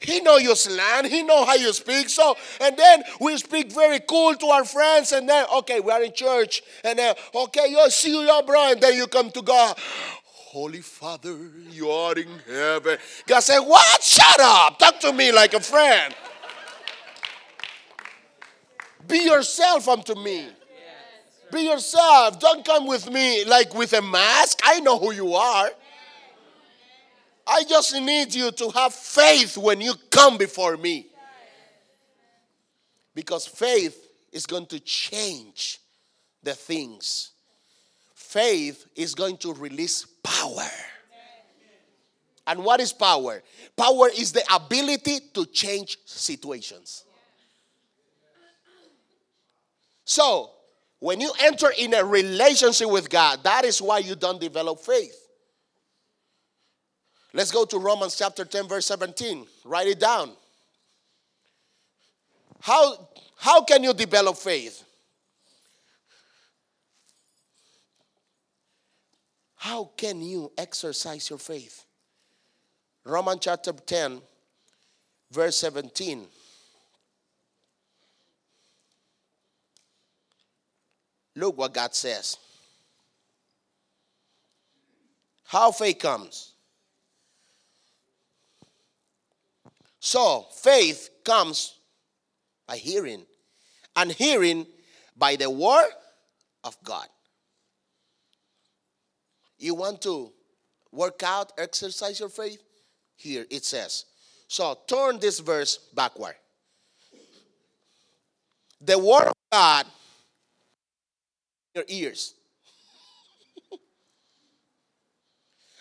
He 0.00 0.20
know 0.20 0.36
your 0.36 0.56
slang. 0.56 1.06
He 1.06 1.22
know 1.22 1.44
how 1.46 1.54
you 1.54 1.72
speak. 1.72 2.10
So, 2.10 2.36
and 2.60 2.76
then 2.76 3.04
we 3.20 3.38
speak 3.38 3.72
very 3.72 4.00
cool 4.00 4.34
to 4.34 4.46
our 4.46 4.64
friends. 4.64 5.12
And 5.12 5.26
then, 5.26 5.46
okay, 5.56 5.80
we 5.80 5.90
are 5.90 6.02
in 6.02 6.12
church. 6.12 6.62
And 6.84 6.98
then, 6.98 7.14
okay, 7.34 7.68
you 7.70 7.90
see 7.90 8.10
you, 8.10 8.20
your 8.20 8.42
bro. 8.42 8.72
And 8.72 8.80
then 8.80 8.96
you 8.96 9.06
come 9.06 9.30
to 9.30 9.40
God. 9.40 9.78
Holy 10.26 10.82
Father, 10.82 11.34
you 11.70 11.88
are 11.88 12.16
in 12.18 12.28
heaven. 12.46 12.98
God 13.26 13.40
said, 13.40 13.60
what? 13.60 14.02
Shut 14.02 14.40
up. 14.40 14.78
Talk 14.78 15.00
to 15.00 15.12
me 15.12 15.32
like 15.32 15.54
a 15.54 15.60
friend. 15.60 16.14
Be 19.06 19.18
yourself 19.24 19.88
unto 19.88 20.14
me. 20.14 20.48
Be 21.52 21.62
yourself. 21.62 22.40
Don't 22.40 22.64
come 22.64 22.86
with 22.86 23.10
me 23.10 23.44
like 23.44 23.74
with 23.74 23.92
a 23.92 24.02
mask. 24.02 24.60
I 24.64 24.80
know 24.80 24.98
who 24.98 25.12
you 25.12 25.34
are. 25.34 25.70
I 27.46 27.64
just 27.64 27.94
need 27.94 28.34
you 28.34 28.50
to 28.52 28.70
have 28.70 28.94
faith 28.94 29.56
when 29.56 29.80
you 29.80 29.94
come 30.10 30.38
before 30.38 30.76
me. 30.76 31.06
Because 33.14 33.46
faith 33.46 34.08
is 34.32 34.46
going 34.46 34.66
to 34.66 34.80
change 34.80 35.78
the 36.42 36.54
things. 36.54 37.32
Faith 38.14 38.86
is 38.96 39.14
going 39.14 39.36
to 39.38 39.52
release 39.54 40.06
power. 40.22 40.68
And 42.46 42.64
what 42.64 42.80
is 42.80 42.92
power? 42.92 43.42
Power 43.76 44.08
is 44.08 44.32
the 44.32 44.42
ability 44.52 45.20
to 45.34 45.46
change 45.46 45.98
situations. 46.04 47.03
So, 50.04 50.50
when 51.00 51.20
you 51.20 51.32
enter 51.42 51.70
in 51.78 51.94
a 51.94 52.04
relationship 52.04 52.88
with 52.88 53.10
God, 53.10 53.42
that 53.44 53.64
is 53.64 53.80
why 53.80 53.98
you 53.98 54.14
don't 54.14 54.40
develop 54.40 54.80
faith. 54.80 55.16
Let's 57.32 57.50
go 57.50 57.64
to 57.64 57.78
Romans 57.78 58.16
chapter 58.16 58.44
10, 58.44 58.68
verse 58.68 58.86
17. 58.86 59.46
Write 59.64 59.88
it 59.88 60.00
down. 60.00 60.30
How, 62.60 63.08
how 63.36 63.64
can 63.64 63.82
you 63.82 63.92
develop 63.92 64.36
faith? 64.36 64.84
How 69.56 69.90
can 69.96 70.22
you 70.22 70.52
exercise 70.56 71.28
your 71.28 71.38
faith? 71.38 71.84
Romans 73.04 73.40
chapter 73.42 73.72
10, 73.72 74.20
verse 75.30 75.56
17. 75.56 76.26
Look 81.36 81.58
what 81.58 81.74
God 81.74 81.94
says. 81.94 82.36
How 85.44 85.70
faith 85.72 85.98
comes. 85.98 86.52
So, 90.00 90.46
faith 90.52 91.10
comes 91.24 91.78
by 92.66 92.76
hearing, 92.76 93.24
and 93.96 94.12
hearing 94.12 94.66
by 95.16 95.36
the 95.36 95.48
word 95.48 95.90
of 96.62 96.76
God. 96.84 97.06
You 99.58 99.74
want 99.74 100.02
to 100.02 100.30
work 100.92 101.22
out, 101.22 101.52
exercise 101.56 102.20
your 102.20 102.28
faith? 102.28 102.62
Here 103.16 103.46
it 103.50 103.64
says. 103.64 104.04
So, 104.46 104.78
turn 104.86 105.18
this 105.18 105.40
verse 105.40 105.78
backward. 105.94 106.34
the 108.84 108.98
word 108.98 109.28
of 109.28 109.34
God 109.50 109.86
your 111.74 111.84
ears. 111.88 112.34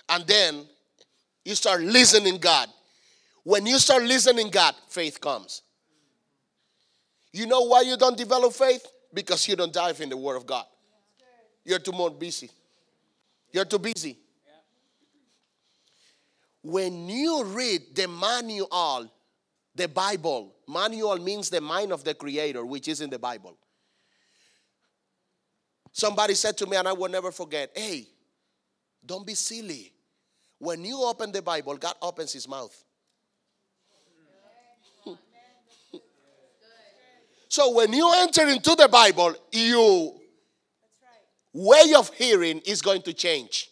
and 0.10 0.26
then 0.26 0.66
you 1.46 1.56
start 1.56 1.82
listening 1.82 2.38
God. 2.38 2.70
When 3.44 3.66
you 3.66 3.78
start 3.78 4.04
listening 4.04 4.50
God, 4.50 4.74
faith 4.90 5.20
comes. 5.20 5.62
You 7.32 7.48
know 7.48 7.62
why 7.62 7.82
you 7.82 7.98
don't 7.98 8.18
develop 8.18 8.54
faith? 8.54 8.86
Because 9.14 9.48
you 9.48 9.56
don't 9.56 9.74
dive 9.74 10.00
in 10.02 10.10
the 10.10 10.18
word 10.18 10.38
of 10.38 10.46
God. 10.46 10.66
You're 11.66 11.80
too 11.80 11.92
more 11.92 12.10
busy. 12.10 12.50
You're 13.52 13.66
too 13.66 13.80
busy. 13.80 14.18
When 16.62 17.10
you 17.10 17.44
read 17.44 17.94
the 17.94 18.08
manual, 18.08 19.12
the 19.76 19.88
Bible, 19.88 20.56
manual 20.68 21.18
means 21.18 21.50
the 21.50 21.60
mind 21.60 21.92
of 21.92 22.04
the 22.04 22.14
creator, 22.14 22.66
which 22.66 22.88
is 22.88 23.02
in 23.02 23.10
the 23.10 23.20
Bible. 23.20 23.58
Somebody 25.94 26.34
said 26.34 26.58
to 26.58 26.66
me, 26.66 26.76
and 26.76 26.88
I 26.88 26.94
will 26.94 27.08
never 27.10 27.32
forget, 27.32 27.70
hey, 27.76 28.08
don't 29.06 29.26
be 29.26 29.36
silly. 29.36 29.94
When 30.58 30.84
you 30.84 31.00
open 31.04 31.32
the 31.32 31.44
Bible, 31.44 31.78
God 31.78 31.94
opens 32.02 32.34
his 32.34 32.48
mouth. 32.48 32.76
so 37.48 37.76
when 37.76 37.94
you 37.94 38.12
enter 38.18 38.48
into 38.48 38.74
the 38.76 38.88
Bible, 38.88 39.36
your 39.52 40.16
way 41.54 41.94
of 41.96 42.12
hearing 42.16 42.60
is 42.66 42.82
going 42.82 43.04
to 43.04 43.14
change. 43.14 43.70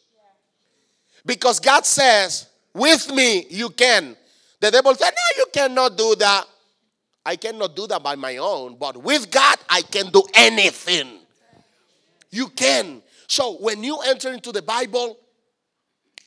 Because 1.26 1.60
God 1.60 1.88
says, 1.88 2.48
with 2.74 3.12
me 3.12 3.48
you 3.50 3.70
can. 3.70 4.16
The 4.60 4.70
devil 4.70 4.94
said, 4.94 5.10
no, 5.10 5.38
you 5.38 5.46
cannot 5.52 5.98
do 5.98 6.16
that. 6.20 6.46
I 7.26 7.36
cannot 7.36 7.76
do 7.76 7.88
that 7.88 8.04
by 8.04 8.16
my 8.16 8.38
own, 8.38 8.76
but 8.76 8.98
with 8.98 9.32
God, 9.32 9.58
I 9.70 9.82
can 9.82 10.12
do 10.12 10.24
anything. 10.36 11.21
You 12.32 12.48
can. 12.48 13.02
So 13.28 13.58
when 13.58 13.84
you 13.84 14.00
enter 14.00 14.32
into 14.32 14.52
the 14.52 14.62
Bible, 14.62 15.18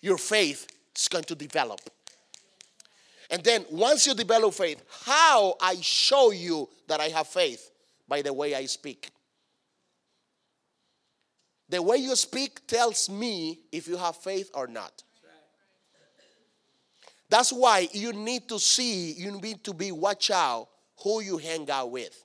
your 0.00 0.18
faith 0.18 0.66
is 0.96 1.08
going 1.08 1.24
to 1.24 1.34
develop. 1.34 1.80
And 3.30 3.42
then 3.42 3.64
once 3.70 4.06
you 4.06 4.14
develop 4.14 4.54
faith, 4.54 4.82
how 5.04 5.56
I 5.60 5.76
show 5.80 6.30
you 6.30 6.68
that 6.88 7.00
I 7.00 7.08
have 7.08 7.26
faith? 7.26 7.70
By 8.06 8.22
the 8.22 8.32
way 8.32 8.54
I 8.54 8.66
speak. 8.66 9.10
The 11.68 11.82
way 11.82 11.96
you 11.96 12.14
speak 12.16 12.66
tells 12.66 13.08
me 13.08 13.60
if 13.72 13.88
you 13.88 13.96
have 13.96 14.16
faith 14.16 14.50
or 14.54 14.66
not. 14.66 15.02
That's 17.30 17.52
why 17.52 17.88
you 17.92 18.12
need 18.12 18.48
to 18.48 18.58
see, 18.58 19.12
you 19.12 19.40
need 19.40 19.64
to 19.64 19.74
be 19.74 19.90
watch 19.90 20.30
out 20.30 20.68
who 21.02 21.20
you 21.20 21.38
hang 21.38 21.68
out 21.70 21.90
with. 21.90 22.23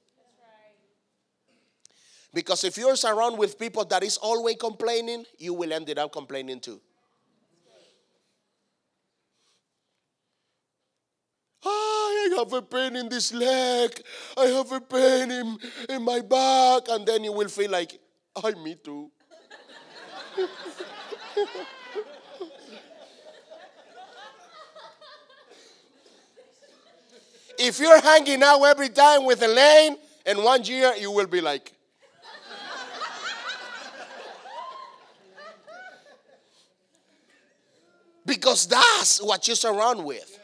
Because 2.34 2.64
if 2.64 2.78
you're 2.78 2.96
surrounded 2.96 3.40
with 3.40 3.58
people 3.58 3.84
that 3.86 4.04
is 4.04 4.18
always 4.18 4.58
complaining, 4.58 5.26
you 5.38 5.54
will 5.54 5.74
end 5.74 5.98
up 5.98 6.12
complaining 6.12 6.60
too. 6.60 6.80
I 12.30 12.36
have 12.38 12.54
a 12.54 12.62
pain 12.62 12.96
in 12.96 13.10
this 13.10 13.34
leg. 13.34 14.02
I 14.38 14.46
have 14.46 14.72
a 14.72 14.80
pain 14.80 15.32
in, 15.32 15.58
in 15.90 16.04
my 16.04 16.22
back. 16.22 16.84
And 16.90 17.06
then 17.06 17.24
you 17.24 17.34
will 17.34 17.48
feel 17.48 17.72
like, 17.72 18.00
I, 18.36 18.52
me 18.52 18.76
too. 18.76 19.10
if 27.58 27.80
you're 27.80 28.02
hanging 28.02 28.44
out 28.44 28.64
every 28.64 28.90
time 28.90 29.26
with 29.26 29.42
Elaine, 29.42 29.98
in 30.26 30.44
one 30.44 30.64
year 30.64 30.94
you 31.00 31.12
will 31.12 31.28
be 31.28 31.42
like, 31.42 31.74
because 38.30 38.68
that's 38.68 39.22
what 39.22 39.48
you 39.48 39.56
surround 39.56 40.06
with. 40.06 40.40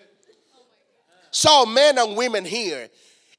So, 1.31 1.65
men 1.65 1.97
and 1.97 2.17
women 2.17 2.43
here, 2.43 2.89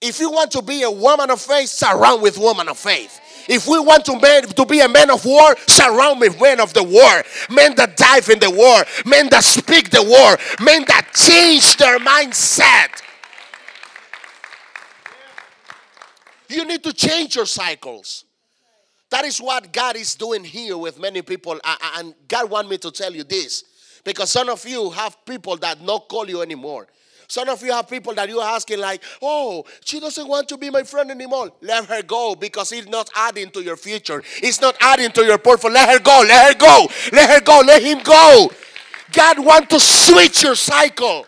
if 0.01 0.21
you 0.21 0.31
want 0.31 0.53
to 0.53 0.63
be 0.63 0.83
a 0.83 0.91
woman 0.91 1.31
of 1.31 1.41
faith, 1.41 1.69
surround 1.69 2.23
with 2.23 2.39
women 2.39 2.69
of 2.69 2.79
faith. 2.79 3.21
If 3.49 3.67
we 3.67 3.79
want 3.79 4.05
to, 4.07 4.19
man, 4.19 4.43
to 4.45 4.67
be 4.67 4.81
a 4.81 4.89
man 4.89 5.11
of 5.11 5.25
war, 5.25 5.57
surround 5.67 6.21
with 6.21 6.41
men 6.41 6.61
of 6.61 6.73
the 6.75 6.83
war. 6.83 7.23
Men 7.51 7.75
that 7.77 7.97
dive 7.97 8.29
in 8.29 8.39
the 8.39 8.51
war. 8.51 8.85
Men 9.05 9.29
that 9.31 9.45
speak 9.45 9.91
the 9.91 10.03
war. 10.03 10.37
Men 10.65 10.85
that 10.89 11.13
change 11.15 11.77
their 11.77 11.99
mindset. 11.99 13.03
You 16.49 16.65
need 16.65 16.85
to 16.85 16.93
change 16.93 17.35
your 17.35 17.47
cycles. 17.47 18.25
That 19.11 19.25
is 19.25 19.39
what 19.39 19.73
God 19.73 19.97
is 19.97 20.15
doing 20.15 20.45
here 20.45 20.77
with 20.77 21.01
many 21.01 21.23
people. 21.23 21.59
And 21.97 22.15
God 22.29 22.51
want 22.51 22.69
me 22.69 22.79
to 22.79 22.91
tell 22.91 23.13
you 23.13 23.25
this. 23.25 23.65
Because 24.07 24.31
some 24.31 24.49
of 24.49 24.65
you 24.65 24.91
have 24.91 25.23
people 25.27 25.57
that 25.57 25.83
not 25.83 26.09
call 26.09 26.31
you 26.31 26.41
anymore. 26.41 26.87
Some 27.27 27.49
of 27.49 27.61
you 27.61 27.73
have 27.73 27.89
people 27.89 28.15
that 28.15 28.29
you're 28.29 28.41
asking, 28.41 28.79
like, 28.79 29.03
oh, 29.21 29.65
she 29.85 29.99
doesn't 29.99 30.29
want 30.29 30.49
to 30.49 30.57
be 30.57 30.71
my 30.71 30.85
friend 30.85 31.11
anymore. 31.11 31.51
Let 31.61 31.87
her 31.87 32.03
go 32.05 32.37
because 32.37 32.71
it's 32.71 32.87
not 32.87 33.11
adding 33.17 33.51
to 33.51 33.63
your 33.65 33.77
future. 33.77 34.23
It's 34.41 34.61
not 34.61 34.77
adding 34.81 35.11
to 35.11 35.25
your 35.25 35.39
portfolio. 35.39 35.75
Let 35.75 35.89
her 35.89 35.99
go. 35.99 36.25
Let 36.25 36.53
her 36.53 36.59
go. 36.59 36.89
Let 37.13 37.31
her 37.31 37.41
go. 37.41 37.63
Let 37.67 37.83
him 37.83 37.99
go. 38.05 38.49
God 39.11 39.45
wants 39.45 39.75
to 39.75 39.81
switch 39.81 40.45
your 40.45 40.55
cycle 40.55 41.27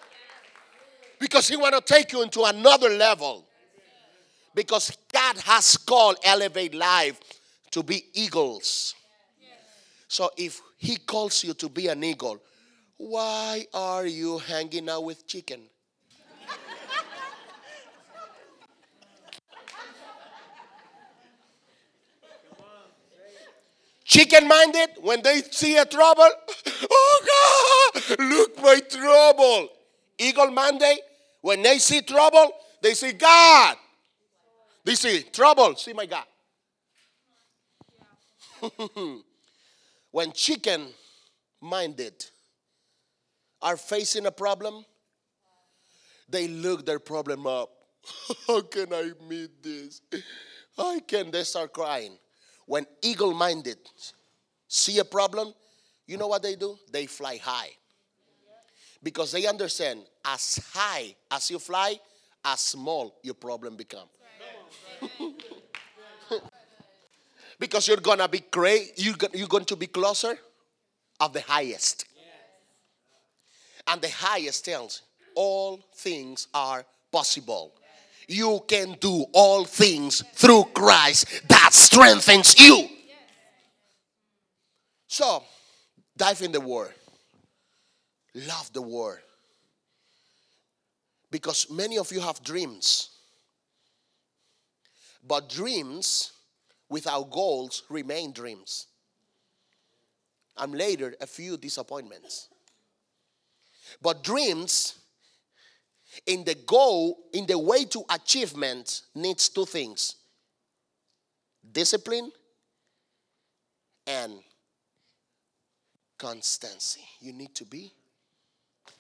because 1.19 1.49
He 1.49 1.57
want 1.57 1.75
to 1.75 1.81
take 1.81 2.13
you 2.13 2.23
into 2.23 2.45
another 2.45 2.91
level. 2.91 3.45
Because 4.55 4.97
God 5.13 5.37
has 5.39 5.77
called 5.77 6.19
Elevate 6.23 6.75
Life 6.75 7.21
to 7.73 7.83
be 7.83 8.05
eagles. 8.15 8.95
So 10.07 10.31
if 10.37 10.61
He 10.77 10.97
calls 10.97 11.43
you 11.43 11.55
to 11.55 11.69
be 11.69 11.89
an 11.89 12.05
eagle, 12.05 12.41
why 12.99 13.65
are 13.73 14.07
you 14.07 14.39
hanging 14.39 14.89
out 14.91 15.05
with 15.05 15.27
chicken? 15.27 15.63
Chicken 24.05 24.49
minded, 24.49 24.89
when 25.03 25.23
they 25.23 25.43
see 25.43 25.77
a 25.77 25.85
trouble, 25.85 26.23
oh 26.91 27.93
God, 27.95 28.19
look 28.19 28.57
my 28.63 28.81
trouble. 28.81 29.69
Eagle 30.19 30.51
minded, 30.51 30.99
when 31.43 31.63
they 31.63 31.79
see 31.79 32.01
trouble, 32.01 32.51
they 32.83 32.95
see 32.95 33.13
God. 33.13 33.77
They 34.83 34.95
see 34.95 35.23
trouble, 35.31 35.77
see 35.77 35.93
my 35.93 36.07
God. 36.07 36.25
when 40.11 40.33
chicken 40.33 40.87
minded 41.61 42.25
are 43.61 43.77
facing 43.77 44.27
a 44.27 44.31
problem, 44.31 44.85
they 46.29 46.49
look 46.49 46.85
their 46.85 46.99
problem 46.99 47.47
up. 47.47 47.71
How 48.47 48.61
can 48.61 48.93
I 48.93 49.13
meet 49.29 49.63
this? 49.63 50.01
How 50.77 50.99
can 51.01 51.31
they 51.31 51.45
start 51.45 51.73
crying? 51.73 52.17
When 52.67 52.87
eagle 53.03 53.35
minded 53.35 53.79
see 54.69 54.99
a 54.99 55.05
problem, 55.05 55.55
you 56.07 56.17
know 56.17 56.29
what 56.29 56.43
they 56.43 56.55
do? 56.55 56.79
They 56.93 57.07
fly 57.07 57.39
high. 57.39 57.71
Because 59.03 59.33
they 59.33 59.47
understand 59.47 60.05
as 60.25 60.61
high 60.73 61.15
as 61.31 61.51
you 61.51 61.59
fly, 61.59 61.99
as 62.45 62.61
small 62.61 63.17
your 63.23 63.35
problem 63.35 63.77
becomes. 63.77 64.11
because 67.59 67.89
you're 67.89 67.99
gonna 67.99 68.29
be 68.29 68.43
great, 68.51 68.93
you're 68.97 69.47
going 69.49 69.65
to 69.65 69.77
be 69.77 69.87
closer 69.87 70.37
of 71.21 71.33
the 71.33 71.41
highest. 71.43 72.08
And 73.89 74.01
the 74.01 74.11
highest 74.11 74.65
tells 74.65 75.03
all 75.35 75.81
things 75.95 76.47
are 76.55 76.85
possible 77.11 77.73
you 78.29 78.63
can 78.69 78.93
do 79.01 79.25
all 79.33 79.65
things 79.65 80.23
through 80.35 80.65
Christ 80.75 81.49
that 81.49 81.73
strengthens 81.73 82.59
you. 82.61 82.87
So, 85.09 85.43
dive 86.15 86.43
in 86.43 86.53
the 86.53 86.61
Word. 86.61 86.93
Love 88.35 88.71
the 88.75 88.83
Word. 88.83 89.21
Because 91.31 91.71
many 91.71 91.97
of 91.99 92.13
you 92.13 92.21
have 92.21 92.43
dreams. 92.45 93.11
But 95.27 95.49
dreams 95.49 96.33
without 96.91 97.31
goals 97.31 97.83
remain 97.89 98.33
dreams. 98.33 98.87
And 100.59 100.75
later, 100.75 101.15
a 101.21 101.27
few 101.27 101.57
disappointments. 101.57 102.49
But 104.01 104.23
dreams 104.23 104.99
in 106.27 106.45
the 106.45 106.55
goal, 106.55 107.19
in 107.33 107.47
the 107.47 107.59
way 107.59 107.85
to 107.87 108.05
achievement, 108.11 109.03
needs 109.15 109.49
two 109.49 109.65
things 109.65 110.17
discipline 111.71 112.31
and 114.07 114.41
constancy. 116.17 117.03
You 117.21 117.33
need 117.33 117.55
to 117.57 117.65
be, 117.65 117.93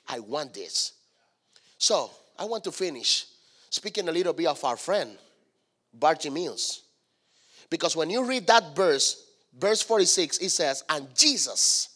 I 0.08 0.20
want 0.20 0.54
this. 0.54 0.92
So, 1.78 2.10
I 2.38 2.44
want 2.44 2.64
to 2.64 2.72
finish 2.72 3.26
speaking 3.70 4.08
a 4.08 4.12
little 4.12 4.32
bit 4.32 4.46
of 4.46 4.62
our 4.64 4.76
friend, 4.76 5.16
Bartimaeus. 5.92 6.82
Because 7.70 7.96
when 7.96 8.10
you 8.10 8.24
read 8.24 8.46
that 8.46 8.74
verse, 8.74 9.24
verse 9.58 9.82
46, 9.82 10.38
it 10.38 10.50
says, 10.50 10.84
And 10.88 11.08
Jesus 11.14 11.90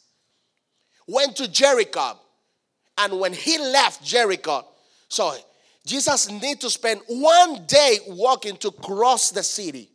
went 1.07 1.37
to 1.37 1.49
Jericho. 1.49 2.19
And 2.99 3.19
when 3.19 3.33
he 3.33 3.59
left 3.59 4.05
Jericho, 4.05 4.67
so 5.09 5.35
Jesus 5.85 6.31
need 6.31 6.61
to 6.61 6.71
spend 6.71 7.01
one 7.07 7.65
day 7.67 7.99
walking 8.09 8.57
to 8.59 8.71
cross 8.71 9.31
the 9.31 9.43
city. 9.43 9.89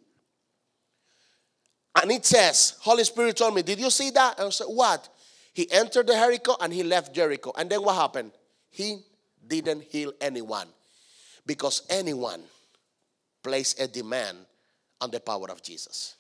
And 2.02 2.12
it 2.12 2.26
says, 2.26 2.76
Holy 2.82 3.04
Spirit 3.04 3.38
told 3.38 3.56
me, 3.56 3.62
Did 3.62 3.80
you 3.80 3.90
see 3.90 4.12
that? 4.12 4.38
And 4.38 4.48
I 4.48 4.50
said, 4.50 4.68
What? 4.68 5.10
He 5.54 5.72
entered 5.72 6.06
the 6.06 6.14
Jericho 6.14 6.56
and 6.62 6.72
he 6.72 6.84
left 6.84 7.16
Jericho. 7.16 7.52
And 7.58 7.68
then 7.68 7.82
what 7.82 7.96
happened? 7.96 8.32
He 8.70 9.00
didn't 9.48 9.84
heal 9.86 10.14
anyone 10.22 10.68
because 11.48 11.82
anyone 11.90 12.44
placed 13.42 13.82
a 13.82 13.88
demand 13.88 14.38
on 15.02 15.10
the 15.10 15.20
power 15.20 15.50
of 15.50 15.64
Jesus. 15.64 16.16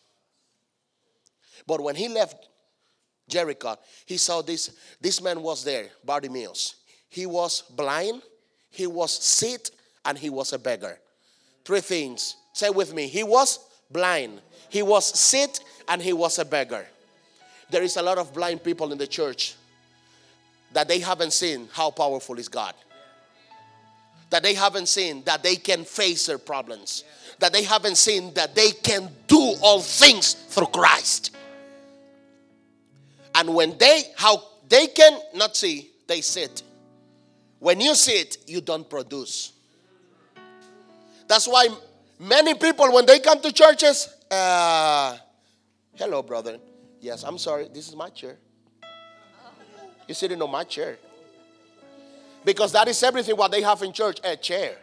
But 1.67 1.81
when 1.81 1.95
he 1.95 2.07
left 2.07 2.47
Jericho, 3.27 3.75
he 4.05 4.17
saw 4.17 4.41
this, 4.41 4.71
this 5.01 5.21
man 5.21 5.41
was 5.41 5.63
there, 5.63 5.87
Bartimaeus. 6.03 6.75
He 7.09 7.25
was 7.25 7.61
blind, 7.61 8.21
he 8.69 8.87
was 8.87 9.11
sick, 9.11 9.69
and 10.05 10.17
he 10.17 10.29
was 10.29 10.53
a 10.53 10.59
beggar. 10.59 10.99
Three 11.65 11.81
things. 11.81 12.37
Say 12.53 12.69
with 12.69 12.93
me. 12.93 13.07
He 13.07 13.23
was 13.23 13.59
blind, 13.91 14.41
he 14.69 14.81
was 14.81 15.05
sick, 15.05 15.57
and 15.87 16.01
he 16.01 16.13
was 16.13 16.39
a 16.39 16.45
beggar. 16.45 16.85
There 17.69 17.83
is 17.83 17.97
a 17.97 18.01
lot 18.01 18.17
of 18.17 18.33
blind 18.33 18.63
people 18.63 18.91
in 18.91 18.97
the 18.97 19.07
church 19.07 19.55
that 20.73 20.87
they 20.87 20.99
haven't 20.99 21.33
seen 21.33 21.67
how 21.71 21.91
powerful 21.91 22.39
is 22.39 22.47
God. 22.47 22.73
That 24.29 24.43
they 24.43 24.53
haven't 24.53 24.87
seen 24.87 25.23
that 25.23 25.43
they 25.43 25.55
can 25.55 25.85
face 25.85 26.25
their 26.25 26.37
problems. 26.37 27.03
That 27.39 27.53
they 27.53 27.63
haven't 27.63 27.97
seen 27.97 28.33
that 28.33 28.55
they 28.55 28.71
can 28.71 29.09
do 29.27 29.55
all 29.61 29.81
things 29.81 30.33
through 30.33 30.67
Christ. 30.67 31.36
And 33.37 33.53
when 33.53 33.77
they 33.77 34.01
how 34.15 34.43
they 34.67 34.87
can 34.87 35.19
not 35.35 35.55
see, 35.55 35.91
they 36.07 36.21
sit. 36.21 36.63
When 37.59 37.79
you 37.79 37.93
sit, 37.93 38.37
you 38.47 38.61
don't 38.61 38.89
produce. 38.89 39.53
That's 41.27 41.47
why 41.47 41.67
many 42.19 42.55
people, 42.55 42.91
when 42.91 43.05
they 43.05 43.19
come 43.19 43.39
to 43.41 43.51
churches, 43.51 44.09
uh, 44.31 45.17
hello, 45.95 46.23
brother. 46.23 46.57
Yes, 46.99 47.23
I'm 47.23 47.37
sorry. 47.37 47.67
This 47.71 47.87
is 47.87 47.95
my 47.95 48.09
chair. 48.09 48.37
You're 50.07 50.15
sitting 50.15 50.41
on 50.41 50.49
my 50.49 50.63
chair. 50.63 50.97
Because 52.43 52.71
that 52.71 52.87
is 52.87 53.01
everything 53.03 53.35
what 53.37 53.51
they 53.51 53.61
have 53.61 53.83
in 53.83 53.93
church 53.93 54.19
a 54.23 54.35
chair. 54.35 54.77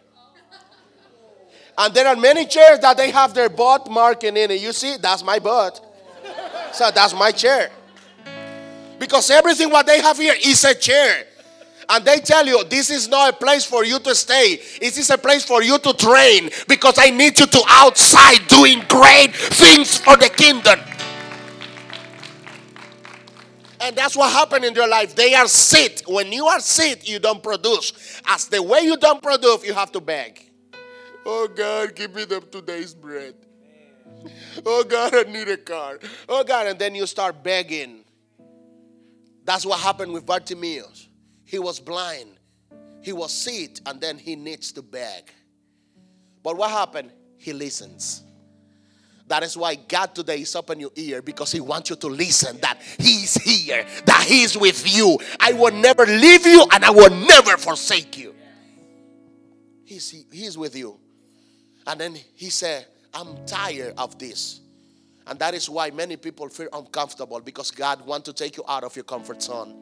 And 1.77 1.93
there 1.93 2.07
are 2.07 2.15
many 2.15 2.45
chairs 2.45 2.79
that 2.79 2.95
they 2.95 3.11
have 3.11 3.33
their 3.33 3.49
butt 3.49 3.91
marking 3.91 4.37
in 4.37 4.51
it. 4.51 4.61
You 4.61 4.71
see, 4.71 4.95
that's 4.95 5.23
my 5.25 5.39
butt. 5.39 5.81
So 6.71 6.89
that's 6.91 7.13
my 7.13 7.31
chair. 7.31 7.69
Because 8.99 9.29
everything 9.29 9.69
what 9.69 9.85
they 9.85 10.01
have 10.01 10.17
here 10.17 10.35
is 10.43 10.63
a 10.63 10.73
chair. 10.73 11.25
And 11.87 12.03
they 12.03 12.17
tell 12.17 12.45
you 12.45 12.63
this 12.63 12.89
is 12.89 13.07
not 13.07 13.33
a 13.33 13.37
place 13.37 13.65
for 13.65 13.85
you 13.85 13.99
to 13.99 14.15
stay. 14.15 14.57
This 14.79 14.97
is 14.97 15.09
a 15.09 15.17
place 15.17 15.45
for 15.45 15.61
you 15.61 15.77
to 15.77 15.93
train 15.93 16.49
because 16.67 16.97
I 16.97 17.11
need 17.11 17.39
you 17.39 17.45
to 17.45 17.63
outside 17.67 18.47
doing 18.47 18.83
great 18.87 19.35
things 19.35 19.97
for 19.97 20.17
the 20.17 20.29
kingdom. 20.29 20.79
And 23.81 23.95
that's 23.95 24.15
what 24.15 24.31
happened 24.31 24.65
in 24.65 24.73
your 24.73 24.87
life. 24.87 25.15
They 25.15 25.35
are 25.35 25.47
sit. 25.47 26.01
When 26.07 26.31
you 26.31 26.47
are 26.47 26.59
sit, 26.59 27.07
you 27.07 27.19
don't 27.19 27.43
produce. 27.43 28.21
As 28.25 28.47
the 28.47 28.63
way 28.63 28.79
you 28.79 28.97
don't 28.97 29.21
produce, 29.21 29.63
you 29.63 29.73
have 29.73 29.91
to 29.91 30.01
beg. 30.01 30.41
Oh 31.23 31.47
God, 31.47 31.95
give 31.95 32.15
me 32.15 32.25
the 32.25 32.39
today's 32.39 32.95
bread. 32.95 33.35
Oh 34.65 34.83
God, 34.83 35.13
I 35.13 35.23
need 35.31 35.49
a 35.49 35.57
car. 35.57 35.99
Oh 36.27 36.43
God, 36.43 36.65
and 36.65 36.79
then 36.79 36.95
you 36.95 37.05
start 37.05 37.43
begging. 37.43 38.04
That's 39.45 39.65
what 39.65 39.79
happened 39.79 40.11
with 40.11 40.25
Bartimaeus. 40.25 41.07
He 41.45 41.59
was 41.59 41.79
blind, 41.79 42.31
he 43.01 43.13
was 43.13 43.31
sick, 43.31 43.79
and 43.85 44.01
then 44.01 44.17
he 44.17 44.35
needs 44.35 44.71
to 44.73 44.81
beg. 44.81 45.31
But 46.43 46.57
what 46.57 46.71
happened? 46.71 47.11
He 47.37 47.53
listens. 47.53 48.23
That 49.27 49.41
is 49.41 49.57
why 49.57 49.75
God 49.75 50.13
today 50.13 50.41
is 50.41 50.55
open 50.55 50.79
your 50.79 50.91
ear 50.95 51.21
because 51.21 51.51
He 51.51 51.59
wants 51.59 51.89
you 51.89 51.95
to 51.95 52.07
listen 52.07 52.59
that 52.61 52.79
He's 52.99 53.33
here, 53.35 53.85
that 54.05 54.25
He's 54.27 54.55
with 54.55 54.95
you. 54.95 55.17
I 55.39 55.53
will 55.53 55.71
never 55.71 56.05
leave 56.05 56.45
you 56.45 56.65
and 56.71 56.85
I 56.85 56.91
will 56.91 57.09
never 57.09 57.57
forsake 57.57 58.17
you. 58.17 58.35
He's, 59.83 60.25
he's 60.31 60.57
with 60.57 60.75
you. 60.75 60.99
And 61.87 61.99
then 61.99 62.15
He 62.35 62.51
said, 62.51 62.85
I'm 63.13 63.43
tired 63.45 63.95
of 63.97 64.19
this. 64.19 64.61
And 65.27 65.39
that 65.39 65.53
is 65.53 65.69
why 65.69 65.89
many 65.89 66.17
people 66.17 66.49
feel 66.49 66.67
uncomfortable 66.71 67.39
because 67.39 67.71
God 67.71 68.05
wants 68.05 68.25
to 68.25 68.33
take 68.33 68.57
you 68.57 68.63
out 68.67 68.83
of 68.83 68.95
your 68.95 69.05
comfort 69.05 69.41
zone. 69.41 69.75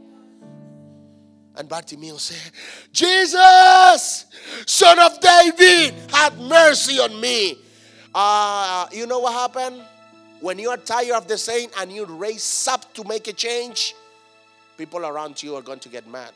And 1.55 1.69
Bartimaeus 1.69 2.23
said, 2.23 2.51
Jesus, 2.91 4.25
son 4.65 4.99
of 4.99 5.19
David, 5.19 5.93
have 6.11 6.39
mercy 6.39 6.99
on 6.99 7.19
me. 7.19 7.57
Uh, 8.15 8.87
you 8.91 9.05
know 9.05 9.19
what 9.19 9.33
happened? 9.33 9.83
When 10.39 10.59
you 10.59 10.69
are 10.69 10.77
tired 10.77 11.15
of 11.15 11.27
the 11.27 11.37
same 11.37 11.69
and 11.79 11.91
you 11.91 12.05
raise 12.05 12.67
up 12.67 12.93
to 12.95 13.03
make 13.03 13.27
a 13.27 13.33
change, 13.33 13.95
people 14.77 15.05
around 15.05 15.41
you 15.43 15.55
are 15.55 15.61
going 15.61 15.79
to 15.79 15.89
get 15.89 16.07
mad. 16.07 16.31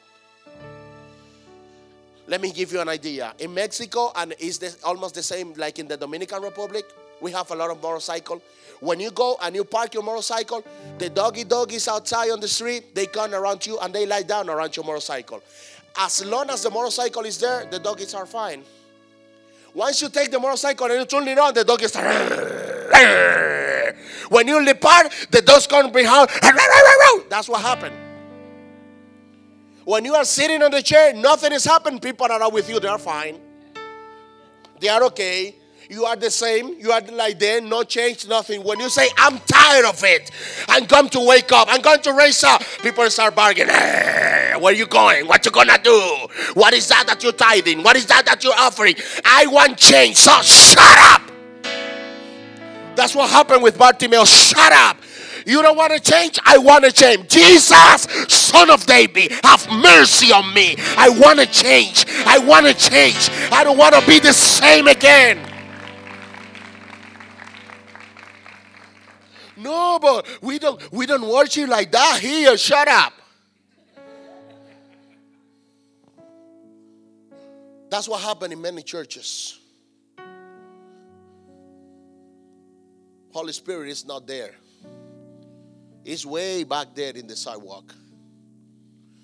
Let 2.28 2.42
me 2.42 2.52
give 2.52 2.74
you 2.74 2.82
an 2.82 2.90
idea. 2.90 3.34
In 3.40 3.54
Mexico, 3.54 4.12
and 4.16 4.36
it's 4.38 4.84
almost 4.84 5.16
the 5.16 5.24
same 5.24 5.54
like 5.56 5.80
in 5.80 5.88
the 5.88 5.98
Dominican 5.98 6.42
Republic, 6.44 6.86
we 7.22 7.32
have 7.32 7.50
a 7.52 7.56
lot 7.56 7.72
of 7.72 7.82
motorcycle. 7.82 8.42
When 8.80 9.00
you 9.00 9.12
go 9.12 9.38
and 9.42 9.56
you 9.56 9.64
park 9.64 9.94
your 9.94 10.04
motorcycle, 10.04 10.64
the 10.98 11.10
doggy 11.10 11.44
doggies 11.44 11.88
outside 11.88 12.30
on 12.30 12.40
the 12.40 12.48
street, 12.48 12.94
they 12.94 13.08
come 13.08 13.34
around 13.34 13.66
you 13.66 13.80
and 13.80 13.94
they 13.94 14.06
lie 14.06 14.24
down 14.24 14.50
around 14.50 14.76
your 14.76 14.86
motorcycle. 14.86 15.42
As 15.98 16.24
long 16.26 16.50
as 16.50 16.64
the 16.64 16.70
motorcycle 16.70 17.24
is 17.24 17.40
there, 17.40 17.66
the 17.66 17.80
doggies 17.80 18.14
are 18.14 18.28
fine. 18.28 18.64
Once 19.74 20.02
you 20.02 20.10
take 20.10 20.32
the 20.32 20.40
motorcycle 20.40 20.88
and 20.88 21.00
you 21.00 21.06
turn 21.06 21.28
it 21.28 21.38
on, 21.38 21.54
the 21.54 21.64
doggies 21.64 21.96
is. 21.96 21.98
When 24.30 24.48
you 24.48 24.64
depart, 24.66 25.14
the 25.32 25.42
dog's 25.42 25.68
going 25.68 25.92
behind. 25.92 26.30
That's 27.30 27.48
what 27.48 27.62
happened. 27.62 27.96
When 29.86 30.04
you 30.04 30.16
are 30.16 30.26
sitting 30.26 30.62
on 30.62 30.72
the 30.72 30.82
chair, 30.82 31.14
nothing 31.14 31.54
is 31.54 31.64
happening. 31.64 32.00
People 32.00 32.30
are 32.30 32.52
with 32.52 32.70
you, 32.70 32.80
they 32.80 32.90
are 32.90 32.98
fine. 32.98 33.40
They 34.80 34.90
are 34.90 35.04
okay. 35.06 35.56
You 35.90 36.04
are 36.04 36.18
the 36.18 36.30
same. 36.30 36.76
You 36.80 36.92
are 36.92 37.02
like 37.02 37.40
them. 37.40 37.70
No 37.70 37.84
change, 37.84 38.28
nothing. 38.28 38.64
When 38.64 38.80
you 38.80 38.90
say, 38.90 39.08
I'm 39.18 39.40
tired 39.40 39.86
of 39.86 40.04
it, 40.04 40.32
I'm 40.68 40.86
going 40.86 41.10
to 41.10 41.26
wake 41.26 41.52
up, 41.52 41.68
I'm 41.72 41.82
going 41.82 42.02
to 42.02 42.14
raise 42.14 42.44
up, 42.44 42.62
people 42.82 43.10
start 43.10 43.36
bargaining. 43.36 43.74
Hey, 43.74 44.54
where 44.60 44.74
you 44.74 44.86
going? 44.86 45.28
What 45.28 45.46
you 45.46 45.52
gonna 45.52 45.78
do? 45.82 46.28
What 46.54 46.74
is 46.74 46.88
that 46.90 47.08
that 47.08 47.24
you're 47.24 47.32
tithing? 47.32 47.84
What 47.84 47.96
is 47.96 48.06
that 48.08 48.26
that 48.26 48.44
you're 48.44 48.58
offering? 48.58 48.96
I 49.24 49.48
want 49.48 49.78
change. 49.78 50.18
So 50.18 50.42
shut 50.42 50.98
up. 51.00 51.22
That's 52.96 53.16
what 53.16 53.30
happened 53.30 53.64
with 53.64 53.78
Bartimaeus. 53.78 54.50
Shut 54.50 54.74
up. 54.74 54.98
You 55.46 55.62
don't 55.62 55.78
want 55.78 55.94
to 55.94 56.00
change? 56.00 56.38
I 56.44 56.58
want 56.58 56.84
to 56.84 56.92
change. 56.92 57.30
Jesus, 57.30 58.02
son 58.28 58.70
of 58.70 58.86
David, 58.86 59.32
have 59.44 59.66
mercy 59.70 60.34
on 60.34 60.54
me. 60.54 60.76
I 60.98 61.08
want 61.10 61.40
to 61.40 61.46
change. 61.46 62.06
I 62.26 62.40
want 62.40 62.66
to 62.66 62.74
change. 62.74 63.30
I 63.52 63.64
don't 63.64 63.78
want 63.78 63.96
to 63.96 64.06
be 64.06 64.20
the 64.20 64.34
same 64.34 64.88
again. 64.88 65.57
No, 69.58 69.98
but 70.00 70.28
we 70.42 70.60
don't 70.60 70.92
we 70.92 71.06
don't 71.06 71.28
worship 71.28 71.70
like 71.70 71.92
that 71.92 72.20
here. 72.20 72.56
Shut 72.58 72.88
up. 72.88 73.14
That's 77.90 78.08
what 78.08 78.22
happened 78.22 78.54
in 78.54 78.62
many 78.62 78.84
churches. 78.84 79.60
Holy 83.32 83.54
Spirit 83.54 83.90
is 83.90 84.06
not 84.06 84.28
there. 84.28 84.56
He's 86.04 86.26
way 86.26 86.64
back 86.64 86.96
there 86.96 87.12
in 87.12 87.28
the 87.28 87.36
sidewalk. 87.36 87.94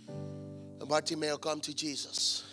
And 0.08 0.88
Bartimaeus 0.88 1.38
come 1.38 1.62
to 1.62 1.74
Jesus. 1.74 2.44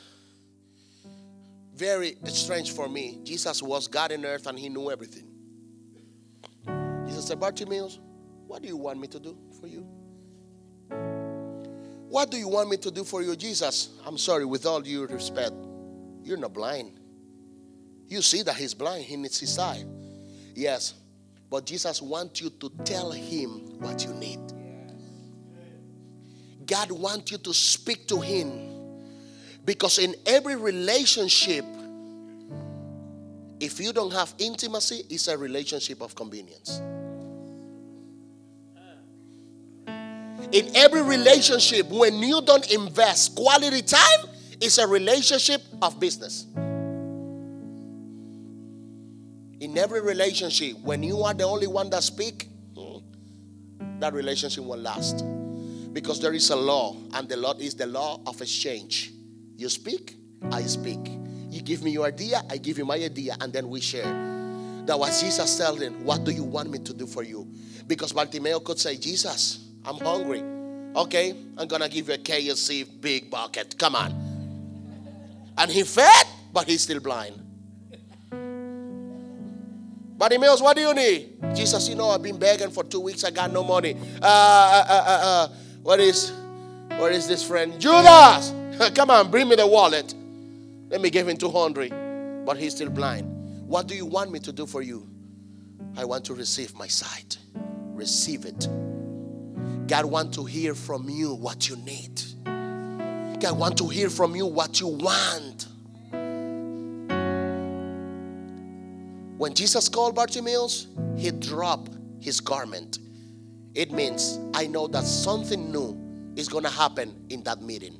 Very 1.74 2.16
strange 2.26 2.72
for 2.72 2.88
me. 2.88 3.20
Jesus 3.24 3.62
was 3.62 3.88
God 3.88 4.12
in 4.12 4.24
earth 4.24 4.46
and 4.46 4.58
he 4.58 4.68
knew 4.68 4.90
everything. 4.90 5.29
Said, 7.20 7.40
Bartimaeus, 7.40 7.98
what 8.46 8.62
do 8.62 8.68
you 8.68 8.76
want 8.76 9.00
me 9.00 9.06
to 9.08 9.20
do 9.20 9.36
for 9.60 9.66
you? 9.66 9.86
What 12.08 12.30
do 12.30 12.36
you 12.36 12.48
want 12.48 12.68
me 12.68 12.76
to 12.78 12.90
do 12.90 13.04
for 13.04 13.22
you, 13.22 13.36
Jesus? 13.36 13.90
I'm 14.04 14.18
sorry, 14.18 14.44
with 14.44 14.66
all 14.66 14.80
due 14.80 15.06
respect, 15.06 15.52
you're 16.24 16.36
not 16.36 16.52
blind. 16.52 16.98
You 18.08 18.22
see 18.22 18.42
that 18.42 18.56
he's 18.56 18.74
blind, 18.74 19.04
he 19.04 19.16
needs 19.16 19.38
his 19.38 19.56
eye. 19.58 19.84
Yes, 20.54 20.94
but 21.48 21.66
Jesus 21.66 22.02
wants 22.02 22.40
you 22.40 22.50
to 22.50 22.70
tell 22.84 23.12
him 23.12 23.78
what 23.78 24.04
you 24.04 24.12
need. 24.14 24.40
God 26.66 26.90
wants 26.90 27.30
you 27.30 27.38
to 27.38 27.54
speak 27.54 28.08
to 28.08 28.20
him 28.20 28.70
because 29.64 29.98
in 29.98 30.14
every 30.26 30.56
relationship, 30.56 31.64
if 33.60 33.78
you 33.78 33.92
don't 33.92 34.12
have 34.12 34.34
intimacy, 34.38 35.04
it's 35.10 35.28
a 35.28 35.38
relationship 35.38 36.00
of 36.00 36.14
convenience. 36.14 36.80
In 40.52 40.74
every 40.76 41.02
relationship, 41.02 41.88
when 41.88 42.18
you 42.18 42.42
don't 42.42 42.70
invest 42.72 43.36
quality 43.36 43.82
time, 43.82 44.26
it's 44.60 44.78
a 44.78 44.86
relationship 44.86 45.62
of 45.80 45.98
business. 45.98 46.46
In 49.60 49.76
every 49.76 50.00
relationship, 50.00 50.78
when 50.82 51.02
you 51.02 51.22
are 51.22 51.34
the 51.34 51.44
only 51.44 51.66
one 51.66 51.90
that 51.90 52.02
speak, 52.02 52.48
hmm, 52.76 52.98
that 54.00 54.12
relationship 54.12 54.64
will 54.64 54.78
last. 54.78 55.24
Because 55.92 56.20
there 56.20 56.32
is 56.32 56.50
a 56.50 56.56
law, 56.56 56.96
and 57.14 57.28
the 57.28 57.36
law 57.36 57.54
is 57.58 57.74
the 57.74 57.86
law 57.86 58.20
of 58.26 58.40
exchange. 58.40 59.12
You 59.56 59.68
speak, 59.68 60.16
I 60.50 60.62
speak. 60.62 60.98
You 61.50 61.62
give 61.62 61.82
me 61.82 61.90
your 61.90 62.06
idea, 62.06 62.42
I 62.48 62.58
give 62.58 62.78
you 62.78 62.84
my 62.84 62.94
idea, 62.96 63.36
and 63.40 63.52
then 63.52 63.68
we 63.68 63.80
share. 63.80 64.30
That 64.86 64.98
was 64.98 65.20
Jesus 65.20 65.58
telling, 65.58 66.04
What 66.04 66.24
do 66.24 66.30
you 66.32 66.44
want 66.44 66.70
me 66.70 66.78
to 66.78 66.92
do 66.94 67.06
for 67.06 67.22
you? 67.22 67.46
Because 67.86 68.12
Bartimeo 68.12 68.62
could 68.64 68.78
say, 68.78 68.96
Jesus, 68.96 69.69
I'm 69.84 69.98
hungry. 69.98 70.42
Okay, 70.94 71.34
I'm 71.56 71.68
gonna 71.68 71.88
give 71.88 72.08
you 72.08 72.14
a 72.14 72.18
KFC 72.18 72.86
big 73.00 73.30
bucket. 73.30 73.76
Come 73.78 73.94
on. 73.94 74.12
And 75.56 75.70
he 75.70 75.82
fed, 75.82 76.26
but 76.52 76.66
he's 76.66 76.82
still 76.82 77.00
blind. 77.00 77.40
Bartimaeus, 80.20 80.60
what 80.60 80.76
do 80.76 80.82
you 80.82 80.92
need? 80.92 81.30
Jesus, 81.54 81.88
you 81.88 81.94
know, 81.94 82.10
I've 82.10 82.22
been 82.22 82.38
begging 82.38 82.70
for 82.70 82.84
two 82.84 83.00
weeks. 83.00 83.24
I 83.24 83.30
got 83.30 83.52
no 83.52 83.64
money. 83.64 83.96
Uh, 84.20 84.26
uh, 84.26 84.84
uh, 84.86 85.04
uh, 85.06 85.20
uh 85.22 85.48
what 85.82 85.98
is, 85.98 86.32
where 86.98 87.10
is 87.10 87.26
this 87.26 87.42
friend? 87.42 87.80
Judas! 87.80 88.52
Come 88.94 89.10
on, 89.10 89.30
bring 89.30 89.48
me 89.48 89.56
the 89.56 89.66
wallet. 89.66 90.14
Let 90.90 91.00
me 91.00 91.08
give 91.08 91.26
him 91.26 91.38
200. 91.38 92.44
But 92.44 92.58
he's 92.58 92.74
still 92.74 92.90
blind. 92.90 93.66
What 93.66 93.86
do 93.86 93.94
you 93.94 94.04
want 94.04 94.30
me 94.30 94.40
to 94.40 94.52
do 94.52 94.66
for 94.66 94.82
you? 94.82 95.08
I 95.96 96.04
want 96.04 96.24
to 96.26 96.34
receive 96.34 96.74
my 96.74 96.86
sight. 96.86 97.38
Receive 97.94 98.44
it. 98.44 98.68
God 99.90 100.04
want 100.04 100.32
to 100.34 100.44
hear 100.44 100.76
from 100.76 101.10
you 101.10 101.34
what 101.34 101.68
you 101.68 101.74
need. 101.74 102.22
God 102.44 103.58
want 103.58 103.76
to 103.78 103.88
hear 103.88 104.08
from 104.08 104.36
you 104.36 104.46
what 104.46 104.78
you 104.78 104.86
want. 104.86 105.66
When 109.36 109.52
Jesus 109.52 109.88
called 109.88 110.14
Bartimaeus, 110.14 110.86
he 111.16 111.32
dropped 111.32 111.90
his 112.20 112.40
garment. 112.40 113.00
It 113.74 113.90
means 113.90 114.38
I 114.54 114.68
know 114.68 114.86
that 114.86 115.02
something 115.02 115.72
new 115.72 115.98
is 116.36 116.48
going 116.48 116.62
to 116.62 116.70
happen 116.70 117.26
in 117.28 117.42
that 117.42 117.60
meeting. 117.60 117.98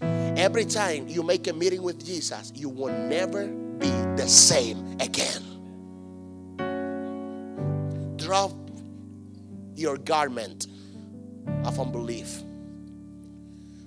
Every 0.00 0.64
time 0.64 1.06
you 1.06 1.22
make 1.22 1.46
a 1.48 1.52
meeting 1.52 1.82
with 1.82 2.02
Jesus, 2.02 2.50
you 2.56 2.70
will 2.70 2.96
never 2.96 3.46
be 3.46 3.90
the 4.16 4.26
same 4.26 4.96
again. 4.98 5.42
Drop 8.16 8.54
your 9.74 9.98
garment 9.98 10.66
of 11.64 11.78
unbelief, 11.78 12.42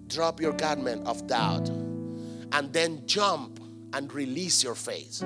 drop 0.07 0.41
your 0.41 0.53
garment 0.53 1.05
of 1.07 1.25
doubt, 1.27 1.69
and 2.51 2.71
then 2.71 3.01
jump 3.05 3.59
and 3.93 4.11
release 4.13 4.63
your 4.63 4.75
faith. 4.75 5.21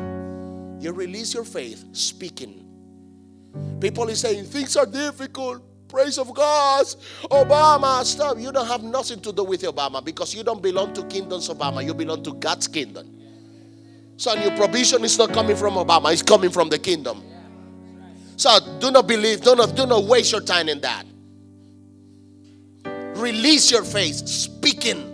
You 0.79 0.91
release 0.93 1.33
your 1.33 1.43
faith 1.43 1.83
speaking. 1.93 2.63
People 3.79 4.09
is 4.09 4.19
saying 4.19 4.45
things 4.45 4.75
are 4.77 4.85
difficult. 4.85 5.63
Praise 5.87 6.17
of 6.17 6.33
God. 6.33 6.85
Obama, 7.31 8.03
stop. 8.03 8.37
You 8.37 8.51
don't 8.51 8.67
have 8.67 8.83
nothing 8.83 9.21
to 9.21 9.31
do 9.31 9.43
with 9.43 9.61
Obama 9.61 10.03
because 10.03 10.35
you 10.35 10.43
don't 10.43 10.61
belong 10.61 10.93
to 10.93 11.03
kingdoms 11.05 11.47
Obama. 11.49 11.83
You 11.83 11.93
belong 11.93 12.23
to 12.23 12.33
God's 12.33 12.67
kingdom. 12.67 13.17
So 14.17 14.33
your 14.33 14.55
provision 14.57 15.03
is 15.03 15.17
not 15.17 15.31
coming 15.31 15.55
from 15.55 15.75
Obama, 15.75 16.11
it's 16.11 16.23
coming 16.23 16.49
from 16.49 16.69
the 16.69 16.79
kingdom. 16.79 17.23
So 18.35 18.59
do 18.79 18.91
not 18.91 19.07
believe, 19.07 19.41
do 19.41 19.55
not, 19.55 19.75
do 19.75 19.85
not 19.85 20.03
waste 20.03 20.31
your 20.31 20.41
time 20.41 20.69
in 20.69 20.81
that. 20.81 21.06
Release 23.17 23.71
your 23.71 23.83
faith, 23.83 24.27
speaking. 24.27 25.13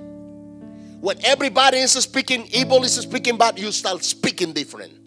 When 1.02 1.18
everybody 1.26 1.78
is 1.78 1.92
speaking, 1.94 2.48
evil 2.52 2.84
is 2.84 2.96
speaking 2.96 3.38
bad, 3.38 3.60
you 3.60 3.72
start 3.72 4.04
speaking 4.04 4.54
different 4.54 5.04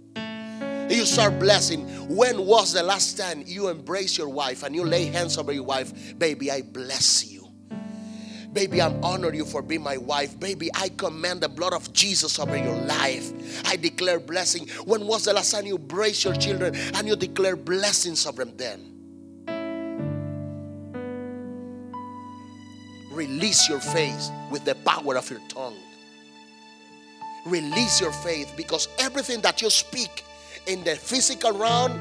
you 0.94 1.04
start 1.04 1.38
blessing. 1.38 1.86
When 2.08 2.46
was 2.46 2.72
the 2.72 2.82
last 2.82 3.18
time 3.18 3.42
you 3.46 3.68
embrace 3.68 4.16
your 4.16 4.28
wife 4.28 4.62
and 4.62 4.74
you 4.74 4.84
lay 4.84 5.06
hands 5.06 5.36
over 5.38 5.52
your 5.52 5.64
wife? 5.64 6.18
Baby, 6.18 6.50
I 6.50 6.62
bless 6.62 7.30
you. 7.30 7.48
Baby, 8.52 8.80
I'm 8.80 9.04
honor 9.04 9.34
you 9.34 9.44
for 9.44 9.60
being 9.60 9.82
my 9.82 9.98
wife. 9.98 10.38
Baby, 10.40 10.70
I 10.74 10.88
command 10.88 11.42
the 11.42 11.48
blood 11.48 11.74
of 11.74 11.92
Jesus 11.92 12.38
over 12.38 12.56
your 12.56 12.76
life. 12.76 13.66
I 13.66 13.76
declare 13.76 14.18
blessing. 14.18 14.68
When 14.84 15.06
was 15.06 15.24
the 15.24 15.34
last 15.34 15.50
time 15.50 15.66
you 15.66 15.76
embrace 15.76 16.24
your 16.24 16.34
children 16.34 16.74
and 16.94 17.06
you 17.06 17.16
declare 17.16 17.56
blessings 17.56 18.26
over 18.26 18.44
them? 18.44 18.95
Release 23.16 23.66
your 23.66 23.80
faith 23.80 24.30
with 24.50 24.66
the 24.66 24.74
power 24.74 25.16
of 25.16 25.30
your 25.30 25.40
tongue. 25.48 25.78
Release 27.46 27.98
your 27.98 28.12
faith 28.12 28.52
because 28.58 28.88
everything 28.98 29.40
that 29.40 29.62
you 29.62 29.70
speak 29.70 30.22
in 30.66 30.84
the 30.84 30.96
physical 30.96 31.52
realm 31.52 31.98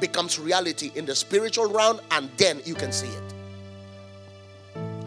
becomes 0.00 0.40
reality 0.40 0.90
in 0.96 1.06
the 1.06 1.14
spiritual 1.14 1.66
realm, 1.72 2.00
and 2.10 2.28
then 2.38 2.60
you 2.64 2.74
can 2.74 2.90
see 2.90 3.06
it. 3.06 3.34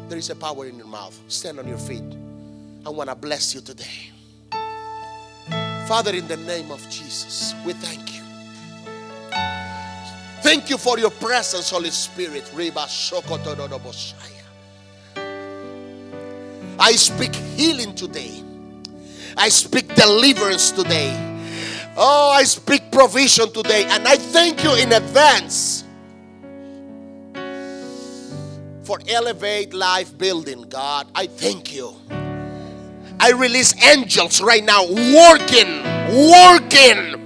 There 0.08 0.18
is 0.18 0.30
a 0.30 0.38
power 0.38 0.68
in 0.68 0.78
your 0.78 0.88
mouth. 0.88 1.20
Stand 1.28 1.60
on 1.60 1.68
your 1.68 1.80
feet. 1.80 2.16
I 2.86 2.90
want 2.90 3.10
to 3.10 3.16
bless 3.16 3.54
you 3.54 3.60
today. 3.60 4.12
Father, 5.86 6.16
in 6.16 6.30
the 6.30 6.38
name 6.38 6.72
of 6.72 6.82
Jesus, 6.90 7.54
we 7.66 7.74
thank 7.74 8.16
you. 8.16 8.22
Thank 10.42 10.70
you 10.70 10.78
for 10.78 10.98
your 10.98 11.12
presence, 11.12 11.72
Holy 11.72 11.90
Spirit. 11.90 12.50
I 16.80 16.94
speak 16.94 17.36
healing 17.36 17.96
today. 17.96 18.44
I 19.38 19.50
speak 19.50 19.94
deliverance 19.96 20.72
today. 20.72 21.14
Oh, 21.98 22.32
I 22.36 22.44
speak 22.44 22.92
provision 22.92 23.52
today, 23.52 23.86
and 23.86 24.08
I 24.08 24.18
thank 24.18 24.64
you 24.64 24.76
in 24.76 24.92
advance 24.92 25.84
for 28.84 29.00
Elevate 29.08 29.74
Life 29.74 30.18
Building, 30.18 30.64
God. 30.70 31.08
I 31.16 31.28
thank 31.28 31.74
you. 31.74 31.96
I 33.20 33.32
release 33.32 33.74
angels 33.84 34.42
right 34.42 34.64
now 34.64 34.84
working, 34.84 35.84
working. 36.30 37.22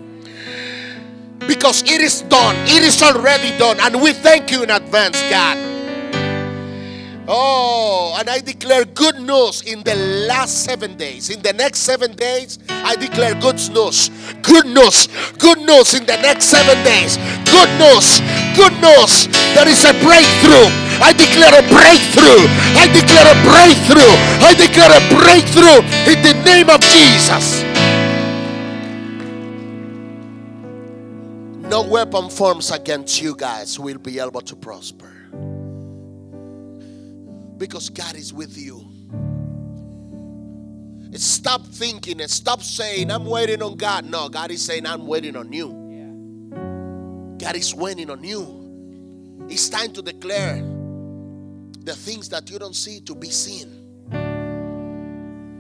Because 1.39 1.81
it 1.81 1.99
is 1.99 2.21
done, 2.23 2.55
it 2.67 2.83
is 2.83 3.01
already 3.01 3.57
done, 3.57 3.79
and 3.79 4.01
we 4.01 4.13
thank 4.13 4.51
you 4.51 4.61
in 4.61 4.69
advance, 4.69 5.19
God. 5.23 5.78
Oh, 7.31 8.17
and 8.17 8.27
I 8.27 8.39
declare 8.39 8.85
good 8.85 9.21
news 9.21 9.61
in 9.61 9.83
the 9.83 9.93
last 10.25 10.65
seven 10.65 10.97
days. 10.97 11.29
In 11.29 11.43
the 11.43 11.53
next 11.53 11.81
seven 11.85 12.13
days, 12.13 12.57
I 12.67 12.95
declare 12.95 13.35
good 13.35 13.61
news. 13.69 14.09
Good 14.41 14.65
news. 14.65 15.05
Good 15.37 15.59
news 15.59 15.93
in 15.93 16.07
the 16.07 16.17
next 16.25 16.45
seven 16.45 16.83
days. 16.83 17.21
Good 17.45 17.69
news. 17.77 18.17
Good 18.57 18.73
news. 18.81 19.29
There 19.53 19.69
is 19.69 19.85
a 19.85 19.93
breakthrough. 20.01 20.73
I 21.05 21.13
declare 21.13 21.53
a 21.53 21.61
breakthrough. 21.69 22.49
I 22.73 22.89
declare 22.97 23.29
a 23.29 23.37
breakthrough. 23.45 24.15
I 24.41 24.57
declare 24.57 24.89
a 24.89 25.03
breakthrough 25.13 25.85
in 26.09 26.17
the 26.25 26.33
name 26.49 26.73
of 26.73 26.81
Jesus. 26.81 27.61
No 31.69 31.83
weapon 31.83 32.31
forms 32.31 32.71
against 32.71 33.21
you 33.21 33.35
guys 33.35 33.77
will 33.77 33.99
be 33.99 34.17
able 34.17 34.41
to 34.41 34.55
prosper 34.55 35.18
because 37.59 37.89
God 37.89 38.15
is 38.15 38.33
with 38.33 38.57
you. 38.57 38.85
Stop 41.13 41.65
thinking 41.65 42.21
and 42.21 42.31
stop 42.31 42.61
saying, 42.61 43.11
I'm 43.11 43.25
waiting 43.25 43.61
on 43.61 43.75
God. 43.75 44.05
No, 44.05 44.29
God 44.29 44.51
is 44.51 44.63
saying, 44.63 44.85
I'm 44.85 45.05
waiting 45.05 45.35
on 45.35 45.51
you. 45.51 45.69
God 47.37 47.55
is 47.55 47.75
waiting 47.75 48.09
on 48.09 48.23
you. 48.23 49.47
It's 49.49 49.69
time 49.69 49.91
to 49.93 50.01
declare 50.01 50.55
the 51.81 51.95
things 51.95 52.29
that 52.29 52.49
you 52.49 52.59
don't 52.59 52.75
see 52.75 52.99
to 53.01 53.15
be 53.15 53.29
seen. 53.29 53.75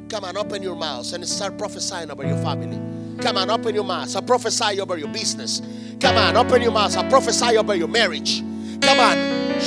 Come 0.09 0.23
on, 0.23 0.37
open 0.37 0.63
your 0.63 0.75
mouth 0.75 1.11
and 1.13 1.27
start 1.27 1.57
prophesying 1.57 2.09
over 2.09 2.25
your 2.25 2.37
family. 2.37 2.77
Come 3.21 3.37
on, 3.37 3.49
open 3.49 3.75
your 3.75 3.83
mouth. 3.83 4.15
I 4.15 4.21
prophesy 4.21 4.79
over 4.79 4.97
your 4.97 5.09
business. 5.09 5.61
Come 5.99 6.15
on, 6.15 6.37
open 6.37 6.61
your 6.61 6.71
mouth. 6.71 6.95
I 6.95 7.07
prophesy 7.09 7.57
over 7.57 7.75
your 7.75 7.87
marriage. 7.87 8.41
Come 8.81 8.99
on. 8.99 9.59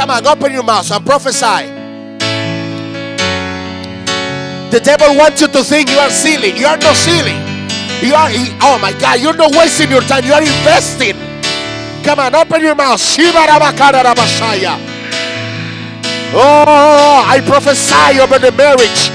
Come 0.00 0.08
on, 0.08 0.26
open 0.26 0.50
your 0.50 0.62
mouth 0.62 0.90
and 0.90 1.04
prophesy. 1.04 1.68
The 4.72 4.80
devil 4.80 5.14
wants 5.18 5.42
you 5.42 5.48
to 5.48 5.62
think 5.62 5.90
you 5.90 5.98
are 5.98 6.08
silly. 6.08 6.56
You 6.56 6.64
are 6.64 6.78
not 6.78 6.96
silly. 6.96 7.36
You 8.00 8.14
are, 8.16 8.32
oh 8.64 8.78
my 8.80 8.96
God, 8.98 9.20
you're 9.20 9.36
not 9.36 9.52
wasting 9.52 9.90
your 9.90 10.00
time. 10.00 10.24
You 10.24 10.32
are 10.32 10.40
investing. 10.40 11.20
Come 12.02 12.18
on, 12.18 12.34
open 12.34 12.62
your 12.62 12.74
mouth. 12.74 12.98
Oh, 16.32 17.24
I 17.28 17.42
prophesy 17.44 18.20
over 18.24 18.38
the 18.38 18.52
marriage. 18.52 19.12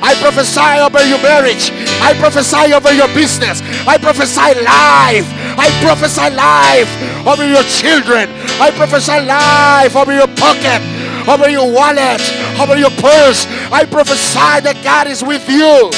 I 0.00 0.14
prophesy 0.22 0.78
over 0.78 1.02
your 1.02 1.18
marriage. 1.18 1.72
I 1.98 2.14
prophesy 2.14 2.72
over 2.72 2.92
your 2.94 3.08
business. 3.08 3.60
I 3.88 3.98
prophesy 3.98 4.54
life. 4.62 5.26
I 5.58 5.66
prophesy 5.82 6.30
life 6.30 7.26
over 7.26 7.42
your 7.44 7.64
children. 7.64 8.30
I 8.60 8.72
prophesy 8.72 9.20
life 9.20 9.94
over 9.94 10.12
your 10.12 10.26
pocket, 10.26 10.82
over 11.28 11.48
your 11.48 11.72
wallet, 11.72 12.20
over 12.60 12.76
your 12.76 12.90
purse. 12.90 13.46
I 13.70 13.86
prophesy 13.88 14.60
that 14.66 14.80
God 14.82 15.06
is 15.06 15.22
with 15.22 15.48
you. 15.48 15.90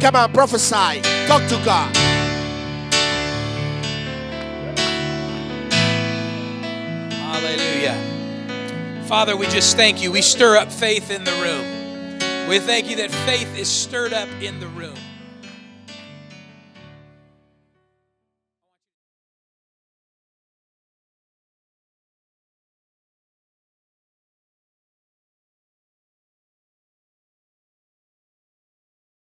Come 0.00 0.16
on, 0.16 0.32
prophesy. 0.32 1.02
Talk 1.26 1.46
to 1.48 1.62
God. 1.64 1.94
Hallelujah. 7.12 9.04
Father, 9.06 9.36
we 9.36 9.46
just 9.46 9.76
thank 9.76 10.02
you. 10.02 10.10
We 10.10 10.22
stir 10.22 10.56
up 10.56 10.72
faith 10.72 11.10
in 11.10 11.24
the 11.24 11.32
room. 11.32 12.48
We 12.48 12.58
thank 12.58 12.90
you 12.90 12.96
that 12.96 13.10
faith 13.10 13.56
is 13.56 13.68
stirred 13.68 14.12
up 14.12 14.28
in 14.40 14.58
the 14.58 14.68
room. 14.68 14.96